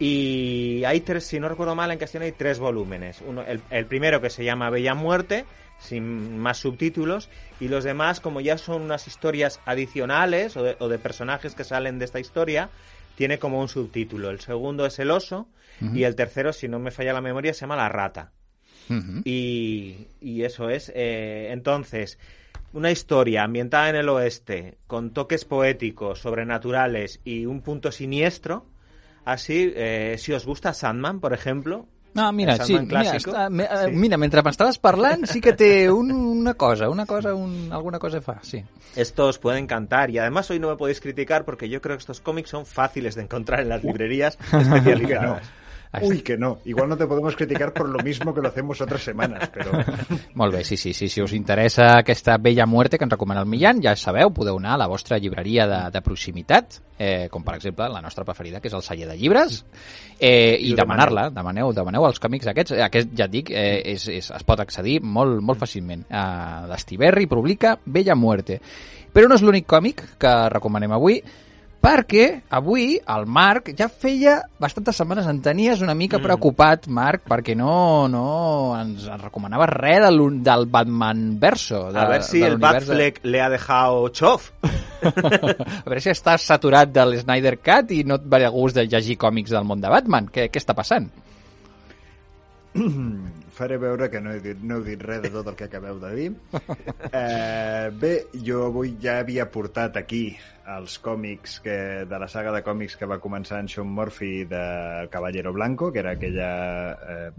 Y 0.00 0.82
hay 0.84 1.00
tres, 1.00 1.26
si 1.26 1.38
no 1.38 1.48
recuerdo 1.48 1.74
mal, 1.74 1.90
en 1.90 1.98
castellano 1.98 2.24
hay 2.24 2.32
tres 2.32 2.58
volúmenes. 2.58 3.22
Uno, 3.24 3.42
el, 3.42 3.60
el, 3.70 3.86
primero 3.86 4.20
que 4.20 4.30
se 4.30 4.42
llama 4.42 4.70
Bella 4.70 4.94
Muerte, 4.94 5.44
sin 5.78 6.38
más 6.38 6.56
subtítulos, 6.56 7.28
y 7.60 7.68
los 7.68 7.84
demás, 7.84 8.18
como 8.20 8.40
ya 8.40 8.56
son 8.56 8.82
unas 8.82 9.06
historias 9.06 9.60
adicionales 9.66 10.56
o 10.56 10.62
de, 10.62 10.76
o 10.80 10.88
de 10.88 10.98
personajes 10.98 11.54
que 11.54 11.64
salen 11.64 11.98
de 11.98 12.06
esta 12.06 12.18
historia, 12.18 12.70
tiene 13.14 13.38
como 13.38 13.60
un 13.60 13.68
subtítulo. 13.68 14.30
El 14.30 14.40
segundo 14.40 14.86
es 14.86 14.98
El 14.98 15.10
oso, 15.10 15.48
y 15.94 16.02
el 16.02 16.14
tercero, 16.14 16.52
si 16.52 16.68
no 16.68 16.78
me 16.78 16.90
falla 16.90 17.14
la 17.14 17.22
memoria, 17.22 17.54
se 17.54 17.60
llama 17.60 17.76
La 17.76 17.88
Rata. 17.88 18.32
y, 19.24 20.08
y, 20.20 20.42
eso 20.42 20.68
es. 20.68 20.92
Eh, 20.94 21.48
entonces, 21.52 22.18
una 22.72 22.90
historia 22.90 23.44
ambientada 23.44 23.88
en 23.88 23.96
el 23.96 24.08
oeste, 24.08 24.78
con 24.86 25.12
toques 25.12 25.44
poéticos, 25.44 26.20
sobrenaturales 26.20 27.20
y 27.24 27.46
un 27.46 27.62
punto 27.62 27.92
siniestro. 27.92 28.66
Así, 29.24 29.72
eh, 29.76 30.16
si 30.18 30.32
os 30.32 30.46
gusta 30.46 30.72
Sandman, 30.72 31.20
por 31.20 31.32
ejemplo, 31.32 31.86
Ah, 32.14 32.32
mira, 32.32 32.56
sí, 32.64 32.74
mira, 32.76 33.02
està, 33.14 33.48
me, 33.48 33.64
eh, 33.64 33.84
sí. 33.86 33.92
mira, 33.94 34.16
mentre 34.18 34.42
m'estaves 34.42 34.80
parlant 34.82 35.28
sí 35.30 35.38
que 35.40 35.52
té 35.54 35.86
un, 35.94 36.10
una 36.10 36.54
cosa, 36.58 36.88
una 36.90 37.04
cosa, 37.06 37.36
un, 37.38 37.68
alguna 37.70 38.00
cosa 38.02 38.20
fa, 38.20 38.40
sí. 38.42 38.58
Esto 38.96 39.28
os 39.28 39.38
puede 39.38 39.60
encantar 39.60 40.10
y 40.10 40.18
además 40.18 40.50
hoy 40.50 40.58
no 40.58 40.68
me 40.70 40.76
podéis 40.76 41.00
criticar 41.00 41.44
porque 41.44 41.68
yo 41.68 41.80
creo 41.80 41.96
que 41.96 42.00
estos 42.00 42.20
cómics 42.20 42.50
son 42.50 42.66
fáciles 42.66 43.14
de 43.14 43.22
encontrar 43.22 43.60
en 43.60 43.68
las 43.68 43.84
librerías 43.84 44.36
especializadas. 44.52 45.48
Uy, 46.02 46.20
que 46.22 46.38
no. 46.38 46.58
Igual 46.64 46.88
no 46.88 46.96
te 46.96 47.06
podemos 47.06 47.34
criticar 47.34 47.72
por 47.72 47.88
lo 47.88 47.98
mismo 47.98 48.32
que 48.32 48.40
lo 48.40 48.48
hacemos 48.48 48.80
otras 48.80 49.02
semanas, 49.02 49.50
però... 49.50 49.72
Molt 50.34 50.54
bé, 50.54 50.62
sí, 50.62 50.76
sí, 50.76 50.92
sí. 50.94 51.08
Si 51.08 51.20
us 51.20 51.32
interessa 51.32 51.98
aquesta 51.98 52.36
Bella 52.38 52.64
Muerte 52.64 52.96
que 52.96 53.04
ens 53.04 53.10
recomana 53.10 53.42
el 53.42 53.48
Millán, 53.50 53.82
ja 53.82 53.96
sabeu, 53.98 54.30
podeu 54.30 54.60
anar 54.60 54.76
a 54.76 54.82
la 54.84 54.86
vostra 54.86 55.18
llibreria 55.18 55.66
de, 55.66 55.80
de 55.90 56.02
proximitat, 56.06 56.78
eh, 56.94 57.26
com 57.32 57.42
per 57.42 57.56
exemple 57.58 57.90
la 57.90 58.04
nostra 58.04 58.24
preferida, 58.24 58.62
que 58.62 58.70
és 58.70 58.78
el 58.78 58.86
celler 58.86 59.10
de 59.10 59.18
llibres, 59.18 59.64
eh, 60.20 60.54
i 60.62 60.76
demanar-la, 60.78 61.26
demaneu, 61.34 61.74
demaneu 61.74 62.06
els 62.06 62.22
còmics 62.22 62.52
aquests. 62.54 62.78
Aquest, 62.86 63.10
ja 63.18 63.26
et 63.26 63.34
dic, 63.34 63.50
eh, 63.50 63.82
és, 63.96 64.06
és, 64.14 64.30
es 64.30 64.46
pot 64.46 64.62
accedir 64.62 65.00
molt, 65.02 65.42
molt 65.42 65.58
fàcilment. 65.58 66.06
Eh, 66.06 66.24
L'Estiberri 66.70 67.26
publica 67.26 67.74
Bella 67.84 68.14
Muerte. 68.14 68.62
Però 69.10 69.26
no 69.26 69.34
és 69.34 69.42
l'únic 69.42 69.66
còmic 69.66 70.04
que 70.22 70.36
recomanem 70.54 70.94
avui, 70.94 71.18
perquè 71.80 72.26
avui 72.52 72.98
el 73.00 73.24
Marc 73.26 73.70
ja 73.76 73.88
feia 73.88 74.36
bastantes 74.60 74.98
setmanes 75.00 75.28
en 75.30 75.40
tenies 75.44 75.80
una 75.84 75.96
mica 75.96 76.18
mm. 76.18 76.26
preocupat, 76.26 76.88
Marc, 76.92 77.24
perquè 77.28 77.56
no, 77.56 78.06
no 78.12 78.24
ens, 78.76 79.06
ens 79.08 79.24
recomanava 79.24 79.68
res 79.70 80.04
del, 80.04 80.20
del 80.44 80.66
Batman 80.70 81.24
verso. 81.40 81.86
De, 81.90 81.98
a 81.98 82.06
veure 82.10 82.26
si 82.28 82.44
el 82.44 82.60
Batfleck 82.60 83.22
de... 83.22 83.32
le 83.32 83.42
ha 83.42 83.48
dejado 83.52 84.08
chof. 84.08 84.50
a 85.00 85.88
veure 85.88 86.04
si 86.04 86.12
estàs 86.12 86.44
saturat 86.44 86.92
del 86.92 87.16
Snyder 87.22 87.56
Cut 87.64 87.96
i 87.96 88.04
no 88.04 88.20
et 88.20 88.28
va 88.28 88.42
de 88.42 88.52
gust 88.52 88.76
de 88.76 88.86
llegir 88.86 89.18
còmics 89.20 89.56
del 89.56 89.66
món 89.68 89.80
de 89.80 89.92
Batman. 89.92 90.28
Què, 90.32 90.50
què 90.52 90.60
està 90.60 90.76
passant? 90.76 91.08
faré 93.58 93.76
veure 93.82 94.08
que 94.10 94.20
no 94.22 94.32
he 94.32 94.40
dit, 94.44 94.60
no 94.62 94.78
he 94.78 94.86
dit 94.92 95.02
res 95.02 95.22
de 95.24 95.30
tot 95.34 95.48
el 95.50 95.56
que 95.58 95.66
acabeu 95.66 96.00
de 96.02 96.14
dir. 96.16 96.30
Eh, 97.10 97.90
bé, 97.90 98.10
jo 98.46 98.60
avui 98.68 98.92
ja 99.02 99.16
havia 99.18 99.48
portat 99.50 99.96
aquí 99.98 100.36
els 100.76 100.94
còmics 101.02 101.56
que, 101.64 101.76
de 102.06 102.20
la 102.22 102.28
saga 102.30 102.52
de 102.54 102.60
còmics 102.62 102.94
que 103.00 103.08
va 103.10 103.18
començar 103.18 103.58
en 103.60 103.68
Sean 103.72 103.90
Murphy 103.90 104.44
de 104.46 104.62
Caballero 105.10 105.52
Blanco, 105.56 105.90
que 105.92 106.04
era 106.04 106.14
aquella... 106.14 106.50
Eh, 106.94 107.30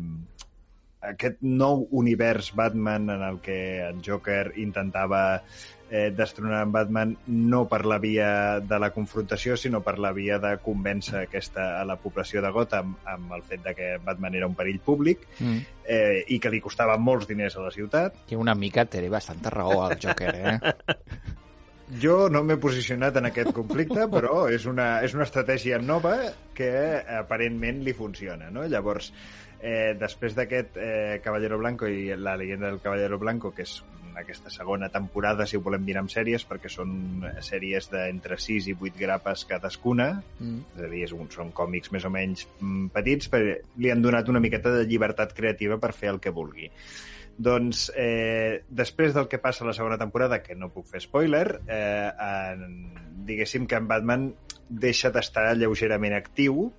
aquest 1.01 1.39
nou 1.41 1.87
univers 1.97 2.51
Batman 2.53 3.09
en 3.09 3.23
el 3.25 3.39
que 3.41 3.57
el 3.87 4.03
Joker 4.05 4.51
intentava 4.61 5.41
eh, 5.91 6.09
destronar 6.15 6.63
en 6.63 6.71
Batman 6.71 7.17
no 7.27 7.65
per 7.67 7.83
la 7.85 7.97
via 7.99 8.61
de 8.63 8.79
la 8.79 8.89
confrontació, 8.95 9.57
sinó 9.59 9.81
per 9.83 9.97
la 9.99 10.13
via 10.15 10.39
de 10.39 10.55
convèncer 10.63 11.25
aquesta, 11.25 11.81
a 11.81 11.85
la 11.85 11.97
població 11.99 12.41
de 12.41 12.49
Gotham 12.55 12.95
amb 13.11 13.35
el 13.35 13.43
fet 13.43 13.61
de 13.67 13.75
que 13.75 13.89
Batman 14.05 14.39
era 14.39 14.47
un 14.47 14.55
perill 14.55 14.79
públic 14.79 15.27
Mm. 15.41 15.59
eh, 15.85 16.23
i 16.31 16.39
que 16.39 16.49
li 16.49 16.61
costava 16.63 16.95
molts 16.97 17.27
diners 17.27 17.57
a 17.57 17.67
la 17.67 17.71
ciutat. 17.75 18.23
Que 18.29 18.37
una 18.39 18.55
mica 18.55 18.85
té 18.85 19.03
bastanta 19.09 19.51
raó 19.51 19.83
al 19.83 19.97
Joker, 19.99 20.33
eh? 20.35 20.57
Jo 22.01 22.29
no 22.31 22.39
m'he 22.47 22.55
posicionat 22.55 23.17
en 23.19 23.25
aquest 23.27 23.51
conflicte, 23.51 24.05
però 24.07 24.45
és 24.47 24.63
una, 24.69 25.01
és 25.03 25.11
una 25.17 25.25
estratègia 25.27 25.75
nova 25.83 26.13
que 26.55 26.69
aparentment 27.17 27.81
li 27.83 27.91
funciona, 27.91 28.47
no? 28.49 28.63
Llavors, 28.63 29.09
eh, 29.59 29.91
després 29.99 30.37
d'aquest 30.37 30.77
eh, 30.79 31.19
Caballero 31.23 31.57
Blanco 31.59 31.89
i 31.91 32.15
la 32.15 32.37
leyenda 32.39 32.69
del 32.69 32.79
Caballero 32.79 33.19
Blanco, 33.19 33.51
que 33.51 33.67
és 33.67 33.81
aquesta 34.17 34.49
segona 34.49 34.89
temporada, 34.89 35.45
si 35.47 35.57
ho 35.57 35.61
volem 35.61 35.83
mirar 35.85 36.03
amb 36.03 36.11
sèries, 36.11 36.43
perquè 36.47 36.69
són 36.71 37.23
sèries 37.43 37.89
d'entre 37.91 38.37
6 38.37 38.67
i 38.71 38.75
8 38.75 38.99
grapes 38.99 39.45
cadascuna, 39.49 40.23
Mm. 40.39 40.59
és 40.75 40.83
a 40.83 40.89
dir, 40.89 41.03
és 41.03 41.13
un, 41.13 41.29
són 41.31 41.51
còmics 41.51 41.91
més 41.91 42.05
o 42.05 42.09
menys 42.09 42.47
mm, 42.59 42.87
petits, 42.95 43.29
però 43.29 43.55
li 43.77 43.91
han 43.91 44.01
donat 44.01 44.29
una 44.29 44.39
miqueta 44.39 44.71
de 44.73 44.85
llibertat 44.85 45.33
creativa 45.33 45.77
per 45.77 45.93
fer 45.93 46.09
el 46.09 46.19
que 46.19 46.33
vulgui. 46.33 46.71
Doncs, 47.37 47.91
eh, 47.95 48.63
després 48.69 49.13
del 49.13 49.27
que 49.27 49.39
passa 49.39 49.63
a 49.63 49.67
la 49.67 49.73
segona 49.73 49.97
temporada, 49.97 50.41
que 50.43 50.55
no 50.55 50.69
puc 50.69 50.87
fer 50.87 51.01
spoiler, 51.01 51.61
eh, 51.67 52.11
en, 52.11 52.93
diguéssim 53.25 53.65
que 53.67 53.79
en 53.79 53.87
Batman 53.87 54.33
deixa 54.69 55.11
d'estar 55.11 55.55
lleugerament 55.57 56.13
actiu 56.13 56.71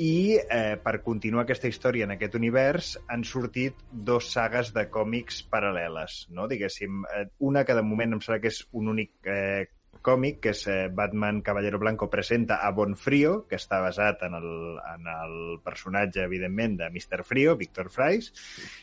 i 0.00 0.38
eh, 0.40 0.78
per 0.80 1.02
continuar 1.04 1.44
aquesta 1.44 1.68
història 1.68 2.06
en 2.06 2.14
aquest 2.14 2.36
univers 2.38 2.94
han 3.12 3.24
sortit 3.28 3.76
dos 3.92 4.30
sagues 4.32 4.72
de 4.72 4.86
còmics 4.90 5.42
paral·leles, 5.52 6.26
no? 6.32 6.48
diguéssim. 6.48 7.02
Eh, 7.12 7.26
una 7.40 7.64
que 7.68 7.76
de 7.76 7.84
moment 7.84 8.16
em 8.16 8.22
sembla 8.24 8.40
que 8.40 8.52
és 8.52 8.62
un 8.72 8.88
únic 8.94 9.12
eh, 9.28 9.68
còmic, 10.02 10.40
que 10.44 10.50
és 10.52 10.60
eh, 10.68 10.88
Batman 10.92 11.40
Caballero 11.42 11.78
Blanco 11.80 12.10
presenta 12.10 12.56
a 12.66 12.70
Bonfrio, 12.76 13.46
que 13.48 13.56
està 13.56 13.78
basat 13.80 14.22
en 14.26 14.34
el, 14.38 14.48
en 14.94 15.06
el 15.12 15.36
personatge, 15.64 16.24
evidentment, 16.26 16.76
de 16.82 16.90
Mr. 16.90 17.22
Frío, 17.24 17.56
Víctor 17.56 17.88
Fries. 17.90 18.32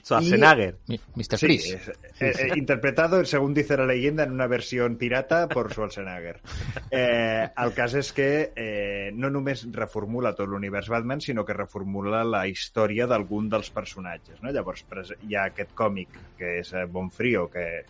Schwarzenegger. 0.04 0.78
Mi- 0.88 1.00
Mr. 1.16 1.38
Sí, 1.38 1.46
Freeze. 1.46 1.76
es- 1.76 1.90
eh, 2.22 2.34
eh, 2.50 2.58
interpretado, 2.58 3.24
según 3.26 3.54
dice 3.54 3.78
la 3.78 3.86
leyenda, 3.86 4.24
en 4.24 4.32
una 4.32 4.48
versión 4.48 4.96
pirata 4.98 5.48
por 5.48 5.72
Schwarzenegger. 5.74 6.42
Eh, 6.92 7.48
el 7.62 7.74
cas 7.78 7.94
és 7.94 8.08
que 8.18 8.52
eh, 8.56 9.12
no 9.14 9.30
només 9.30 9.62
reformula 9.72 10.32
tot 10.34 10.50
l'univers 10.50 10.88
Batman, 10.90 11.22
sinó 11.22 11.44
que 11.46 11.54
reformula 11.54 12.24
la 12.26 12.48
història 12.50 13.06
d'algun 13.06 13.48
dels 13.52 13.70
personatges. 13.70 14.40
No? 14.42 14.50
Llavors 14.52 14.84
hi 15.28 15.36
ha 15.38 15.44
aquest 15.52 15.76
còmic, 15.78 16.10
que 16.40 16.56
és 16.64 16.72
Bonfrio, 16.90 17.46
que 17.54 17.84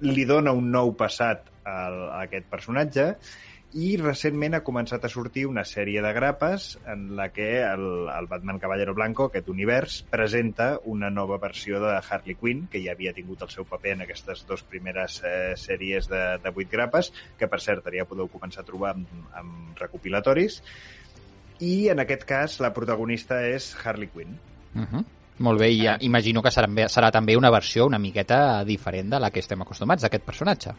li 0.00 0.24
dona 0.28 0.52
un 0.52 0.70
nou 0.70 0.92
passat 0.98 1.46
al, 1.64 2.00
a 2.10 2.22
aquest 2.26 2.48
personatge 2.50 3.12
i 3.76 3.96
recentment 4.00 4.56
ha 4.56 4.62
començat 4.64 5.02
a 5.04 5.10
sortir 5.12 5.44
una 5.48 5.64
sèrie 5.68 6.00
de 6.00 6.12
grapes 6.16 6.68
en 6.88 7.10
la 7.18 7.26
que 7.34 7.48
el, 7.60 7.84
el 8.08 8.28
Batman 8.30 8.60
Caballero 8.62 8.94
Blanco, 8.96 9.26
aquest 9.26 9.50
univers, 9.52 9.98
presenta 10.08 10.78
una 10.84 11.10
nova 11.10 11.36
versió 11.42 11.80
de 11.82 11.92
Harley 11.98 12.38
Quinn, 12.40 12.66
que 12.72 12.80
ja 12.84 12.94
havia 12.94 13.12
tingut 13.12 13.42
el 13.44 13.52
seu 13.52 13.66
paper 13.68 13.96
en 13.96 14.06
aquestes 14.06 14.46
dues 14.48 14.62
primeres 14.70 15.18
eh, 15.26 15.52
sèries 15.60 16.08
de, 16.08 16.22
de 16.40 16.54
vuit 16.56 16.70
grapes, 16.72 17.12
que 17.36 17.50
per 17.52 17.60
cert 17.60 17.90
ja 17.92 18.08
podeu 18.08 18.30
començar 18.32 18.62
a 18.64 18.70
trobar 18.70 18.94
amb, 18.94 19.12
amb 19.36 19.82
recopilatoris, 19.82 20.62
i 21.60 21.88
en 21.92 22.00
aquest 22.00 22.24
cas 22.28 22.58
la 22.64 22.72
protagonista 22.72 23.42
és 23.44 23.74
Harley 23.82 24.08
Quinn. 24.08 24.38
Uh 24.76 24.86
-huh. 24.86 25.04
Molt 25.38 25.60
bé, 25.60 25.68
i 25.74 25.82
ja, 25.84 25.98
imagino 26.00 26.40
que 26.42 26.52
serà, 26.52 26.68
serà 26.88 27.10
també 27.12 27.36
una 27.36 27.52
versió 27.52 27.84
una 27.86 28.00
miqueta 28.00 28.64
diferent 28.64 29.10
de 29.12 29.20
la 29.20 29.30
que 29.30 29.42
estem 29.44 29.60
acostumats, 29.60 30.06
d'aquest 30.06 30.24
personatge. 30.24 30.72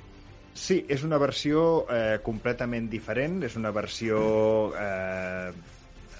Sí, 0.57 0.79
és 0.89 1.03
una 1.05 1.19
versió 1.21 1.85
eh, 1.93 2.17
completament 2.25 2.87
diferent, 2.89 3.43
és 3.45 3.57
una 3.59 3.69
versió, 3.69 4.17
eh, 4.73 5.51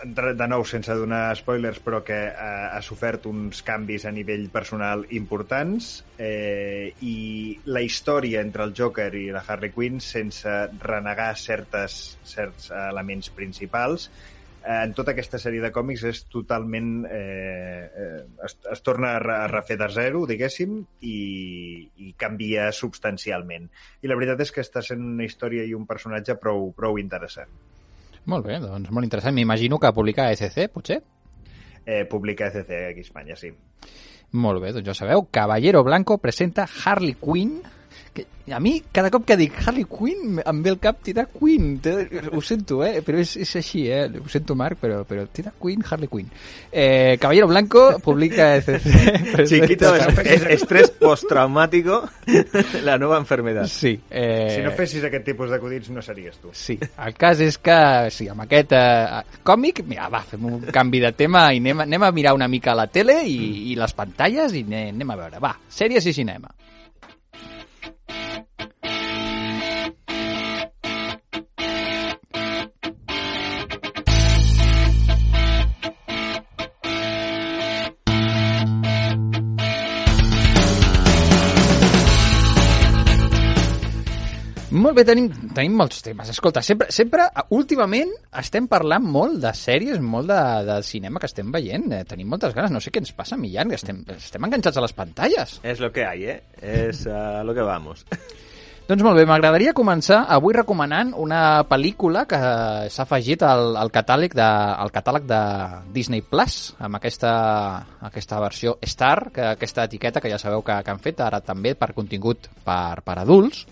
de 0.06 0.48
nou, 0.52 0.62
sense 0.70 0.94
donar 0.94 1.32
spoilers, 1.40 1.82
però 1.82 2.04
que 2.06 2.20
eh, 2.30 2.38
ha 2.70 2.82
sofert 2.86 3.26
uns 3.26 3.64
canvis 3.66 4.06
a 4.06 4.14
nivell 4.14 4.46
personal 4.54 5.08
importants 5.18 5.90
eh, 6.22 6.94
i 7.02 7.18
la 7.66 7.82
història 7.82 8.46
entre 8.46 8.70
el 8.70 8.78
Joker 8.78 9.10
i 9.18 9.32
la 9.34 9.42
Harley 9.42 9.74
Quinn, 9.74 9.98
sense 9.98 10.60
renegar 10.86 11.32
certes, 11.42 12.20
certs 12.22 12.70
elements 12.86 13.34
principals, 13.34 14.12
eh, 14.12 14.37
en 14.68 14.92
tota 14.98 15.14
aquesta 15.14 15.40
sèrie 15.40 15.62
de 15.64 15.72
còmics 15.72 16.04
és 16.10 16.24
totalment... 16.32 17.06
Eh, 17.08 17.84
eh, 17.88 18.22
es, 18.46 18.58
es 18.74 18.82
torna 18.84 19.14
a, 19.16 19.20
re- 19.24 19.38
a 19.46 19.48
refer 19.52 19.78
de 19.80 19.88
zero, 19.96 20.26
diguéssim, 20.28 20.78
i, 21.08 21.18
i 22.04 22.12
canvia 22.20 22.70
substancialment. 22.76 23.70
I 24.04 24.12
la 24.12 24.18
veritat 24.20 24.44
és 24.44 24.52
que 24.52 24.66
està 24.66 24.84
sent 24.84 25.04
una 25.04 25.24
història 25.28 25.64
i 25.64 25.74
un 25.78 25.86
personatge 25.88 26.36
prou, 26.42 26.72
prou 26.76 27.00
interessant. 27.00 27.52
Molt 28.28 28.44
bé, 28.50 28.58
doncs 28.60 28.92
molt 28.92 29.08
interessant. 29.08 29.36
M'imagino 29.38 29.80
que 29.80 29.94
publica 29.96 30.28
ECC, 30.34 30.68
potser? 30.74 31.00
Eh, 31.86 32.04
publica 32.12 32.50
ECC 32.52 32.74
aquí 32.90 33.06
a 33.06 33.08
Espanya, 33.08 33.38
sí. 33.40 33.54
Molt 34.36 34.60
bé, 34.60 34.74
doncs 34.76 34.90
ja 34.90 34.98
sabeu, 34.98 35.30
Caballero 35.32 35.86
Blanco 35.88 36.18
presenta 36.20 36.66
Harley 36.68 37.16
Quinn 37.16 37.62
que 38.14 38.26
a 38.52 38.60
mi, 38.64 38.82
cada 38.92 39.12
cop 39.12 39.26
que 39.28 39.36
dic 39.36 39.54
Harley 39.66 39.84
Quinn, 39.84 40.38
em 40.40 40.62
ve 40.64 40.70
el 40.72 40.78
cap 40.80 41.02
Tita 41.04 41.26
Quinn. 41.28 41.82
Ho 42.32 42.42
sento, 42.42 42.80
eh? 42.86 43.02
Però 43.04 43.20
és, 43.20 43.34
és 43.44 43.52
així, 43.60 43.82
eh? 43.92 44.06
Ho 44.24 44.30
sento, 44.32 44.56
Marc, 44.56 44.80
però, 44.80 45.02
però 45.06 45.26
Tita 45.28 45.52
Quinn, 45.60 45.84
Harley 45.84 46.08
Quinn. 46.08 46.30
Eh, 46.72 47.18
Caballero 47.20 47.48
Blanco 47.50 48.00
publica 48.00 48.56
Chiquito, 49.46 49.94
es- 49.96 50.02
Harley- 50.08 50.34
es- 50.34 50.46
estrés 50.62 50.90
postraumático, 50.92 52.08
la 52.84 52.98
nueva 52.98 53.18
enfermedad. 53.18 53.68
Sí. 53.68 54.00
Eh, 54.10 54.54
Si 54.56 54.62
no 54.64 54.72
fessis 54.72 55.04
aquest 55.04 55.26
tipus 55.26 55.50
d'acudits 55.52 55.90
no 55.92 56.02
series 56.02 56.38
tu. 56.40 56.50
Sí, 56.54 56.78
el 57.06 57.14
cas 57.20 57.40
és 57.44 57.58
que 57.60 57.78
sí, 58.16 58.30
amb 58.32 58.46
aquest 58.48 58.72
eh, 58.78 59.22
còmic, 59.44 59.84
mira, 59.88 60.08
va, 60.14 60.22
fem 60.24 60.46
un 60.48 60.62
canvi 60.74 61.02
de 61.04 61.12
tema 61.20 61.50
i 61.54 61.60
anem, 61.62 61.84
anem 61.84 62.04
a 62.08 62.12
mirar 62.16 62.34
una 62.38 62.48
mica 62.48 62.74
la 62.78 62.88
tele 62.88 63.20
i, 63.28 63.74
i 63.74 63.76
les 63.76 63.94
pantalles 63.98 64.56
i 64.56 64.64
anem, 64.64 64.96
anem 64.96 65.12
a 65.14 65.20
veure. 65.20 65.40
Va, 65.44 65.54
sèries 65.68 66.08
i 66.08 66.14
cinema. 66.16 66.48
Bé, 84.98 85.06
tenim, 85.08 85.28
tenim 85.56 85.76
molts 85.78 86.02
temes. 86.06 86.32
Escolta, 86.34 86.64
sempre, 86.66 86.90
sempre, 86.94 87.28
últimament, 87.56 88.12
estem 88.42 88.68
parlant 88.72 89.06
molt 89.06 89.40
de 89.44 89.54
sèries, 89.58 90.02
molt 90.02 90.32
de, 90.32 90.42
de 90.68 90.80
cinema 90.88 91.22
que 91.22 91.30
estem 91.30 91.54
veient. 91.54 91.88
Eh, 91.94 92.04
tenim 92.10 92.30
moltes 92.34 92.56
ganes. 92.58 92.74
No 92.74 92.82
sé 92.84 92.94
què 92.94 93.04
ens 93.04 93.14
passa, 93.16 93.40
Millán, 93.40 93.72
que 93.72 93.80
estem, 93.80 94.04
estem 94.18 94.50
enganxats 94.50 94.82
a 94.82 94.86
les 94.86 94.98
pantalles. 94.98 95.60
Es 95.64 95.80
lo 95.84 95.92
que 95.94 96.06
hay, 96.06 96.26
¿eh? 96.34 96.42
Es 96.62 97.06
a 97.08 97.44
lo 97.48 97.56
que 97.56 97.66
vamos. 97.66 98.06
Doncs 98.88 99.04
molt 99.04 99.18
bé, 99.20 99.26
m'agradaria 99.28 99.74
començar 99.76 100.22
avui 100.32 100.54
recomanant 100.56 101.10
una 101.20 101.66
pel·lícula 101.68 102.22
que 102.24 102.38
s'ha 102.88 103.04
afegit 103.04 103.42
al, 103.44 103.74
al, 103.76 103.90
catàleg 103.92 104.32
de, 104.32 104.46
al 104.48 104.94
catàleg 104.96 105.26
de 105.28 105.40
Disney 105.92 106.24
Plus, 106.24 106.56
amb 106.80 106.96
aquesta, 106.96 107.34
aquesta 108.08 108.40
versió 108.40 108.78
Star, 108.88 109.34
que 109.36 109.44
aquesta 109.50 109.84
etiqueta 109.92 110.24
que 110.24 110.32
ja 110.32 110.40
sabeu 110.40 110.64
que, 110.64 110.78
que 110.86 110.94
han 110.94 111.04
fet 111.04 111.20
ara 111.20 111.42
també 111.44 111.76
per 111.76 111.92
contingut 111.98 112.48
per, 112.64 113.04
per 113.04 113.18
adults, 113.26 113.66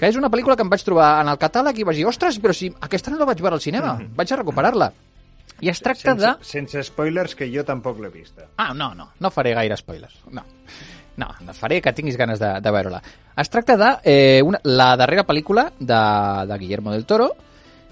que 0.00 0.08
és 0.08 0.16
una 0.16 0.30
pel·lícula 0.32 0.56
que 0.56 0.64
em 0.64 0.70
vaig 0.72 0.82
trobar 0.86 1.10
en 1.20 1.28
el 1.28 1.36
catàleg 1.40 1.82
i 1.82 1.84
vaig 1.84 1.98
dir, 2.00 2.06
ostres, 2.08 2.38
però 2.40 2.54
si 2.56 2.70
aquesta 2.80 3.12
no 3.12 3.18
la 3.20 3.26
vaig 3.28 3.42
veure 3.44 3.58
al 3.58 3.60
cinema, 3.60 3.98
vaig 4.16 4.32
a 4.32 4.38
recuperar-la. 4.40 4.88
I 5.60 5.68
es 5.68 5.82
tracta 5.84 6.14
Sense, 6.14 6.24
de... 6.24 6.48
sense 6.48 6.82
spoilers, 6.88 7.34
que 7.36 7.50
jo 7.52 7.66
tampoc 7.68 8.00
l'he 8.00 8.08
vista. 8.08 8.46
Ah, 8.56 8.72
no, 8.72 8.94
no, 8.96 9.10
no 9.20 9.30
faré 9.34 9.52
gaire 9.52 9.76
spoilers. 9.76 10.22
No. 10.32 10.46
No, 11.20 11.26
no 11.44 11.52
faré 11.52 11.82
que 11.84 11.92
tinguis 11.92 12.16
ganes 12.16 12.40
de, 12.40 12.48
de 12.64 12.72
veure-la. 12.72 13.02
Es 13.36 13.50
tracta 13.52 13.76
de 13.76 13.90
eh, 14.08 14.40
una, 14.42 14.62
la 14.64 14.94
darrera 14.96 15.26
pel·lícula 15.28 15.66
de, 15.78 16.00
de 16.48 16.58
Guillermo 16.62 16.94
del 16.94 17.04
Toro, 17.04 17.34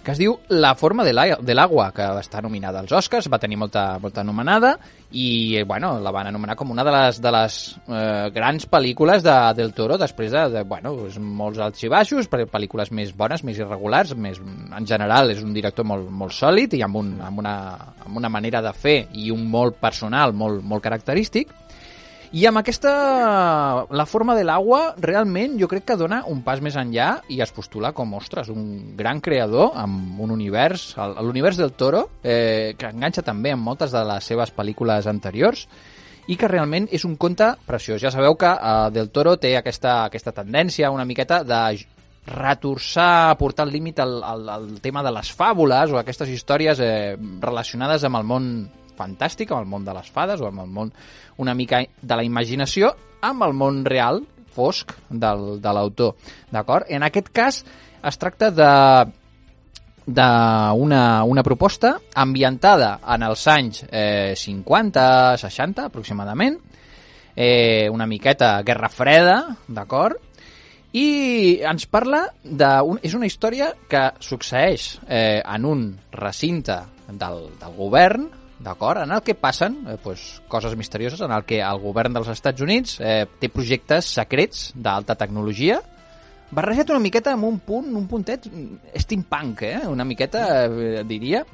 que 0.08 0.14
es 0.14 0.20
diu 0.22 0.38
La 0.48 0.72
forma 0.74 1.04
de 1.04 1.12
l'agua, 1.12 1.90
que 1.92 2.04
està 2.16 2.40
nominada 2.40 2.80
als 2.80 2.94
Oscars, 2.96 3.26
va 3.28 3.40
tenir 3.42 3.58
molta, 3.60 3.98
molta 4.00 4.22
anomenada, 4.22 4.70
i 5.12 5.58
eh, 5.58 5.64
bueno, 5.68 5.98
la 6.00 6.12
van 6.14 6.30
anomenar 6.30 6.56
com 6.56 6.72
una 6.72 6.84
de 6.86 6.94
les, 6.94 7.18
de 7.20 7.32
les 7.34 7.58
eh, 7.92 8.30
grans 8.32 8.64
pel·lícules 8.72 9.20
de, 9.26 9.36
del 9.58 9.74
Toro, 9.76 9.98
després 10.00 10.32
de, 10.32 10.46
de 10.54 10.64
bueno, 10.64 10.94
molts 11.20 11.60
alts 11.60 11.84
i 11.84 11.92
baixos, 11.92 12.30
per 12.32 12.46
pel·lícules 12.48 12.88
més 12.96 13.12
bones, 13.12 13.44
més 13.44 13.60
irregulars, 13.60 14.14
més, 14.16 14.40
en 14.40 14.88
general 14.88 15.34
és 15.34 15.44
un 15.44 15.52
director 15.52 15.84
molt, 15.84 16.08
molt 16.08 16.32
sòlid 16.32 16.78
i 16.78 16.82
amb, 16.88 17.02
un, 17.02 17.12
amb, 17.28 17.44
una, 17.44 17.56
amb 18.06 18.22
una 18.22 18.32
manera 18.32 18.64
de 18.64 18.72
fer 18.72 18.98
i 19.12 19.28
un 19.34 19.44
molt 19.52 19.76
personal, 19.76 20.32
molt, 20.32 20.64
molt 20.64 20.88
característic, 20.88 21.52
i 22.32 22.44
amb 22.48 22.60
aquesta... 22.60 22.92
La 23.90 24.04
forma 24.06 24.34
de 24.36 24.44
l'aigua, 24.44 24.94
realment, 25.00 25.56
jo 25.60 25.68
crec 25.70 25.86
que 25.88 25.96
dona 26.00 26.22
un 26.28 26.42
pas 26.44 26.60
més 26.64 26.76
enllà 26.76 27.10
i 27.32 27.40
es 27.44 27.52
postula 27.54 27.94
com, 27.96 28.12
ostres, 28.18 28.50
un 28.52 28.96
gran 28.98 29.22
creador 29.24 29.72
amb 29.78 30.20
un 30.20 30.34
univers, 30.34 30.90
l'univers 31.24 31.60
del 31.60 31.72
Toro, 31.72 32.04
eh, 32.22 32.74
que 32.78 32.90
enganxa 32.92 33.24
també 33.24 33.54
amb 33.54 33.64
moltes 33.64 33.94
de 33.94 34.04
les 34.10 34.28
seves 34.28 34.52
pel·lícules 34.52 35.08
anteriors, 35.08 35.66
i 36.28 36.36
que 36.36 36.48
realment 36.50 36.90
és 36.92 37.06
un 37.08 37.16
conte 37.16 37.54
preciós. 37.66 38.02
Ja 38.02 38.12
sabeu 38.12 38.36
que 38.36 38.50
eh, 38.52 38.90
Del 38.92 39.08
Toro 39.08 39.38
té 39.40 39.56
aquesta, 39.56 40.02
aquesta 40.04 40.34
tendència 40.36 40.92
una 40.92 41.08
miqueta 41.08 41.40
de 41.44 41.62
retorçar, 42.28 43.36
portar 43.40 43.64
al 43.64 43.72
límit 43.72 44.02
el, 44.04 44.18
el, 44.20 44.48
el 44.52 44.80
tema 44.84 45.02
de 45.02 45.12
les 45.16 45.30
fàbules 45.32 45.92
o 45.92 45.96
aquestes 46.00 46.28
històries 46.28 46.80
eh, 46.84 47.16
relacionades 47.40 48.04
amb 48.04 48.20
el 48.20 48.28
món 48.28 48.50
fantàstic, 48.98 49.52
amb 49.52 49.62
el 49.64 49.70
món 49.70 49.86
de 49.86 49.94
les 49.96 50.10
fades 50.10 50.42
o 50.42 50.50
amb 50.50 50.64
el 50.64 50.72
món 50.74 50.92
una 51.38 51.54
mica 51.54 51.84
de 52.02 52.18
la 52.18 52.26
imaginació, 52.26 52.92
amb 53.22 53.46
el 53.46 53.54
món 53.54 53.84
real, 53.86 54.24
fosc, 54.58 54.92
del, 55.08 55.60
de 55.62 55.72
l'autor. 55.72 56.34
D'acord? 56.50 56.90
En 56.90 57.06
aquest 57.06 57.30
cas 57.34 57.62
es 58.02 58.18
tracta 58.18 58.50
de 58.50 58.72
d'una 60.08 61.24
una 61.28 61.42
proposta 61.44 61.98
ambientada 62.16 62.94
en 63.14 63.26
els 63.26 63.42
anys 63.52 63.82
eh, 63.90 64.32
50-60 64.40 65.84
aproximadament, 65.84 66.56
eh, 67.36 67.88
una 67.92 68.06
miqueta 68.06 68.62
Guerra 68.64 68.88
Freda, 68.88 69.36
d'acord? 69.68 70.16
I 70.96 71.60
ens 71.68 71.84
parla 71.92 72.22
de... 72.42 72.70
Un, 72.88 72.96
és 73.04 73.12
una 73.14 73.28
història 73.28 73.74
que 73.90 74.06
succeeix 74.24 74.94
eh, 75.04 75.42
en 75.44 75.66
un 75.68 75.82
recinte 76.16 76.78
del, 77.12 77.42
del 77.60 77.76
govern, 77.76 78.30
d'acord? 78.58 79.02
En 79.02 79.12
el 79.12 79.22
que 79.22 79.34
passen 79.34 79.80
eh, 79.86 79.96
pues, 80.02 80.42
coses 80.48 80.76
misterioses, 80.76 81.20
en 81.20 81.32
el 81.32 81.44
que 81.44 81.60
el 81.62 81.80
govern 81.82 82.14
dels 82.16 82.30
Estats 82.32 82.64
Units 82.64 82.98
eh, 83.00 83.24
té 83.40 83.50
projectes 83.52 84.12
secrets 84.18 84.72
d'alta 84.74 85.16
tecnologia, 85.18 85.80
barrejat 86.50 86.90
una 86.94 87.02
miqueta 87.02 87.34
amb 87.34 87.48
un 87.48 87.58
punt, 87.60 87.90
un 87.94 88.06
puntet 88.08 88.48
steampunk, 88.96 89.62
eh? 89.68 89.82
una 89.86 90.06
miqueta, 90.08 90.64
eh, 90.66 91.04
diria. 91.06 91.44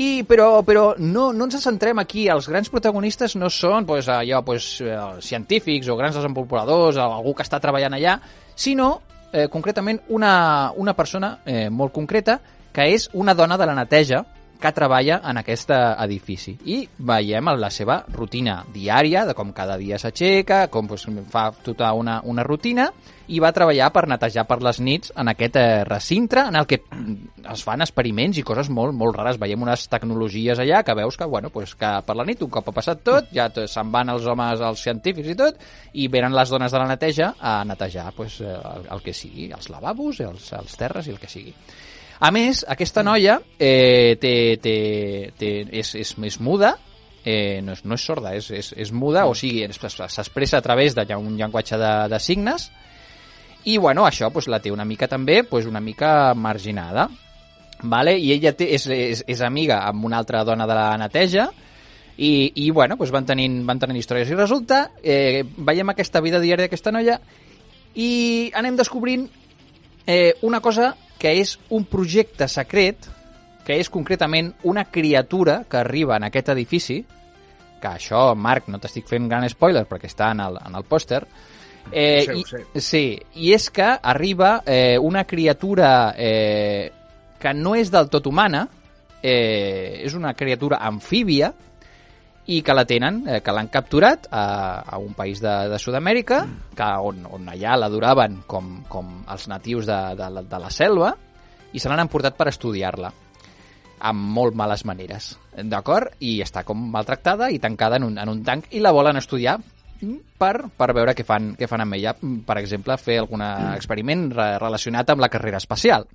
I, 0.00 0.24
però 0.24 0.62
però 0.64 0.94
no, 0.96 1.26
no 1.36 1.44
ens 1.44 1.60
centrem 1.60 1.98
aquí, 2.00 2.24
els 2.32 2.48
grans 2.48 2.70
protagonistes 2.72 3.34
no 3.36 3.50
són 3.52 3.84
pues, 3.86 4.08
allò, 4.08 4.40
pues, 4.44 4.78
eh, 4.80 4.96
científics 5.20 5.90
o 5.92 5.96
grans 5.98 6.16
desenvolupadors, 6.16 6.96
algú 6.96 7.34
que 7.36 7.44
està 7.44 7.60
treballant 7.60 7.98
allà, 7.98 8.16
sinó 8.56 8.94
eh, 9.32 9.48
concretament 9.52 10.00
una, 10.08 10.72
una 10.76 10.96
persona 10.96 11.38
eh, 11.44 11.68
molt 11.70 11.92
concreta 11.92 12.40
que 12.72 12.86
és 12.94 13.08
una 13.12 13.34
dona 13.34 13.58
de 13.58 13.66
la 13.66 13.74
neteja 13.76 14.24
que 14.60 14.72
treballa 14.76 15.20
en 15.30 15.40
aquest 15.40 15.72
edifici. 15.74 16.56
I 16.68 16.82
veiem 17.10 17.50
la 17.58 17.70
seva 17.72 18.00
rutina 18.12 18.60
diària, 18.74 19.24
de 19.26 19.34
com 19.34 19.54
cada 19.56 19.78
dia 19.80 19.98
s'aixeca, 19.98 20.66
com 20.72 20.88
pues, 20.90 21.06
fa 21.32 21.48
tota 21.64 21.92
una, 21.96 22.20
una 22.28 22.44
rutina, 22.46 22.90
i 23.30 23.38
va 23.38 23.52
treballar 23.54 23.90
per 23.94 24.06
netejar 24.10 24.44
per 24.48 24.58
les 24.64 24.80
nits 24.82 25.12
en 25.18 25.30
aquest 25.30 25.56
eh, 25.60 25.82
recinte 25.86 26.42
en 26.42 26.58
el 26.58 26.66
que 26.66 26.80
es 26.82 27.62
fan 27.66 27.84
experiments 27.84 28.40
i 28.40 28.44
coses 28.46 28.70
molt, 28.74 28.94
molt 28.96 29.16
rares. 29.16 29.38
Veiem 29.40 29.62
unes 29.62 29.86
tecnologies 29.90 30.58
allà 30.62 30.82
que 30.86 30.96
veus 30.98 31.16
que, 31.16 31.28
bueno, 31.30 31.52
pues, 31.54 31.76
que 31.78 31.92
per 32.06 32.16
la 32.18 32.26
nit, 32.26 32.42
un 32.42 32.50
cop 32.50 32.72
ha 32.72 32.76
passat 32.80 33.04
tot, 33.06 33.30
ja 33.34 33.46
se'n 33.50 33.92
van 33.94 34.10
els 34.16 34.26
homes, 34.26 34.64
els 34.66 34.82
científics 34.82 35.30
i 35.30 35.38
tot, 35.38 35.62
i 35.94 36.08
venen 36.10 36.34
les 36.34 36.50
dones 36.50 36.74
de 36.74 36.82
la 36.82 36.88
neteja 36.90 37.34
a 37.38 37.60
netejar 37.64 38.10
pues, 38.16 38.40
eh, 38.42 38.50
el, 38.50 38.90
el 38.96 39.06
que 39.06 39.14
sigui, 39.14 39.50
els 39.54 39.70
lavabos, 39.70 40.20
els, 40.26 40.50
els 40.58 40.76
terres 40.80 41.06
i 41.06 41.14
el 41.14 41.22
que 41.22 41.30
sigui. 41.30 41.54
A 42.20 42.30
més, 42.34 42.64
aquesta 42.68 43.02
noia 43.02 43.38
eh, 43.56 44.16
té, 44.20 44.34
té, 44.60 44.76
té, 45.40 45.50
és, 45.80 45.94
és, 45.96 46.12
és 46.28 46.36
muda, 46.44 46.74
eh, 47.24 47.60
no, 47.64 47.72
és, 47.72 47.80
no 47.88 47.96
és 47.96 48.04
sorda, 48.04 48.34
és, 48.36 48.50
és, 48.52 48.74
és 48.76 48.92
muda, 48.92 49.24
o 49.24 49.32
sigui, 49.34 49.64
s'expressa 49.72 50.60
a 50.60 50.64
través 50.64 50.94
d'un 50.98 51.32
llenguatge 51.38 51.80
de, 51.80 51.94
de 52.12 52.20
signes, 52.20 52.68
i 53.64 53.78
bueno, 53.80 54.04
això 54.04 54.28
pues, 54.32 54.48
la 54.52 54.60
té 54.60 54.72
una 54.72 54.84
mica 54.84 55.08
també, 55.08 55.42
pues, 55.48 55.66
una 55.66 55.80
mica 55.80 56.34
marginada. 56.34 57.08
Vale? 57.82 58.18
I 58.20 58.34
ella 58.34 58.52
té, 58.52 58.68
és, 58.76 58.84
és, 58.92 59.24
és 59.24 59.40
amiga 59.40 59.80
amb 59.88 60.04
una 60.04 60.20
altra 60.20 60.44
dona 60.44 60.68
de 60.68 60.76
la 60.76 60.92
neteja, 61.00 61.48
i, 62.20 62.52
i 62.54 62.70
bueno, 62.70 62.98
pues 63.00 63.10
van, 63.10 63.24
tenint, 63.24 63.62
van 63.64 63.78
tenint 63.80 63.96
històries. 63.96 64.28
I 64.28 64.36
resulta, 64.36 64.90
eh, 65.02 65.40
veiem 65.56 65.88
aquesta 65.88 66.20
vida 66.20 66.40
diària 66.40 66.66
d'aquesta 66.66 66.92
noia 66.92 67.16
i 67.96 68.50
anem 68.52 68.76
descobrint 68.76 69.24
eh, 70.04 70.34
una 70.44 70.60
cosa 70.60 70.92
que 71.20 71.36
és 71.36 71.54
un 71.76 71.84
projecte 71.84 72.48
secret, 72.48 73.08
que 73.66 73.76
és 73.76 73.90
concretament 73.92 74.54
una 74.64 74.86
criatura 74.88 75.60
que 75.68 75.78
arriba 75.82 76.16
en 76.16 76.26
aquest 76.26 76.48
edifici, 76.56 77.02
que 77.80 77.88
això, 77.88 78.30
Marc, 78.36 78.68
no 78.68 78.80
t'estic 78.80 79.08
fent 79.08 79.28
gran 79.28 79.46
spoiler 79.48 79.86
perquè 79.88 80.08
està 80.08 80.32
en 80.34 80.40
el, 80.44 80.58
en 80.66 80.76
el 80.80 80.88
pòster, 80.88 81.24
Eh, 81.92 82.20
ho 82.22 82.24
sé, 82.24 82.34
i, 82.36 82.42
ho 82.42 82.46
sé. 82.46 82.80
Sí, 82.80 83.04
i 83.40 83.52
és 83.54 83.68
que 83.74 83.86
arriba 83.86 84.60
eh, 84.66 84.98
una 85.00 85.24
criatura 85.24 86.14
eh, 86.16 86.90
que 87.40 87.54
no 87.56 87.74
és 87.74 87.90
del 87.90 88.10
tot 88.12 88.28
humana, 88.30 88.66
eh, 89.22 90.00
és 90.04 90.14
una 90.14 90.34
criatura 90.34 90.80
amfíbia, 90.86 91.52
i 92.50 92.60
que 92.66 92.74
la 92.74 92.84
tenen, 92.88 93.22
eh, 93.30 93.38
que 93.46 93.52
l'han 93.54 93.68
capturat 93.70 94.26
a, 94.34 94.44
a 94.82 94.98
un 94.98 95.14
país 95.14 95.38
de, 95.42 95.52
de 95.70 95.78
Sud-amèrica, 95.78 96.42
que 96.76 96.90
on, 97.06 97.24
on 97.30 97.48
allà 97.52 97.76
l'adoraven 97.78 98.40
com, 98.50 98.80
com 98.90 99.10
els 99.30 99.46
natius 99.50 99.86
de, 99.86 99.98
de, 100.18 100.30
la- 100.34 100.42
de 100.42 100.58
la 100.66 100.70
selva, 100.74 101.14
i 101.72 101.78
se 101.78 101.88
l'han 101.90 102.02
emportat 102.02 102.34
per 102.36 102.48
estudiar-la 102.50 103.12
amb 104.00 104.30
molt 104.32 104.54
males 104.56 104.82
maneres, 104.88 105.34
d'acord? 105.68 106.14
I 106.24 106.38
està 106.42 106.62
com 106.64 106.78
maltractada 106.90 107.50
i 107.52 107.58
tancada 107.60 107.98
en 108.00 108.06
un, 108.08 108.14
en 108.18 108.30
un 108.32 108.40
tanc 108.46 108.70
i 108.72 108.80
la 108.80 108.94
volen 108.96 109.20
estudiar 109.20 109.58
mm, 109.60 110.14
per, 110.40 110.54
per 110.72 110.88
veure 110.96 111.12
què 111.14 111.26
fan, 111.28 111.50
què 111.60 111.68
fan 111.68 111.84
amb 111.84 111.98
ella. 111.98 112.14
Mm, 112.16 112.38
Per 112.48 112.56
exemple, 112.62 112.96
fer 112.96 113.18
algun 113.20 113.44
experiment 113.76 114.30
re 114.32 114.54
relacionat 114.58 115.12
amb 115.12 115.20
la 115.20 115.28
carrera 115.28 115.60
espacial. 115.60 116.08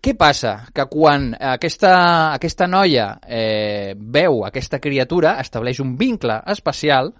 Què 0.00 0.14
passa? 0.16 0.54
Que 0.72 0.86
quan 0.88 1.34
aquesta, 1.36 1.90
aquesta 2.32 2.66
noia 2.66 3.18
eh, 3.28 3.92
veu 3.96 4.46
aquesta 4.48 4.80
criatura, 4.80 5.34
estableix 5.42 5.82
un 5.84 5.92
vincle 6.00 6.38
especial 6.48 7.12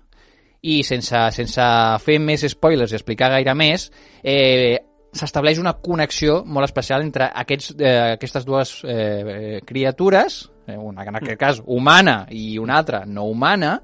i 0.65 0.79
sense, 0.85 1.21
sense 1.37 1.67
fer 2.01 2.17
més 2.25 2.47
spoilers 2.49 2.93
i 2.93 2.97
explicar 2.97 3.29
gaire 3.35 3.53
més, 3.57 3.91
eh, 4.25 4.79
s'estableix 5.13 5.61
una 5.61 5.75
connexió 5.83 6.41
molt 6.47 6.71
especial 6.71 7.05
entre 7.05 7.29
aquests, 7.43 7.75
eh, 7.77 8.15
aquestes 8.17 8.49
dues 8.49 8.73
eh, 8.89 9.61
criatures, 9.67 10.41
eh, 10.67 10.77
una 10.77 11.05
en 11.05 11.21
aquest 11.21 11.41
cas 11.41 11.61
humana 11.67 12.23
i 12.31 12.57
una 12.59 12.79
altra 12.81 13.03
no 13.05 13.27
humana, 13.29 13.75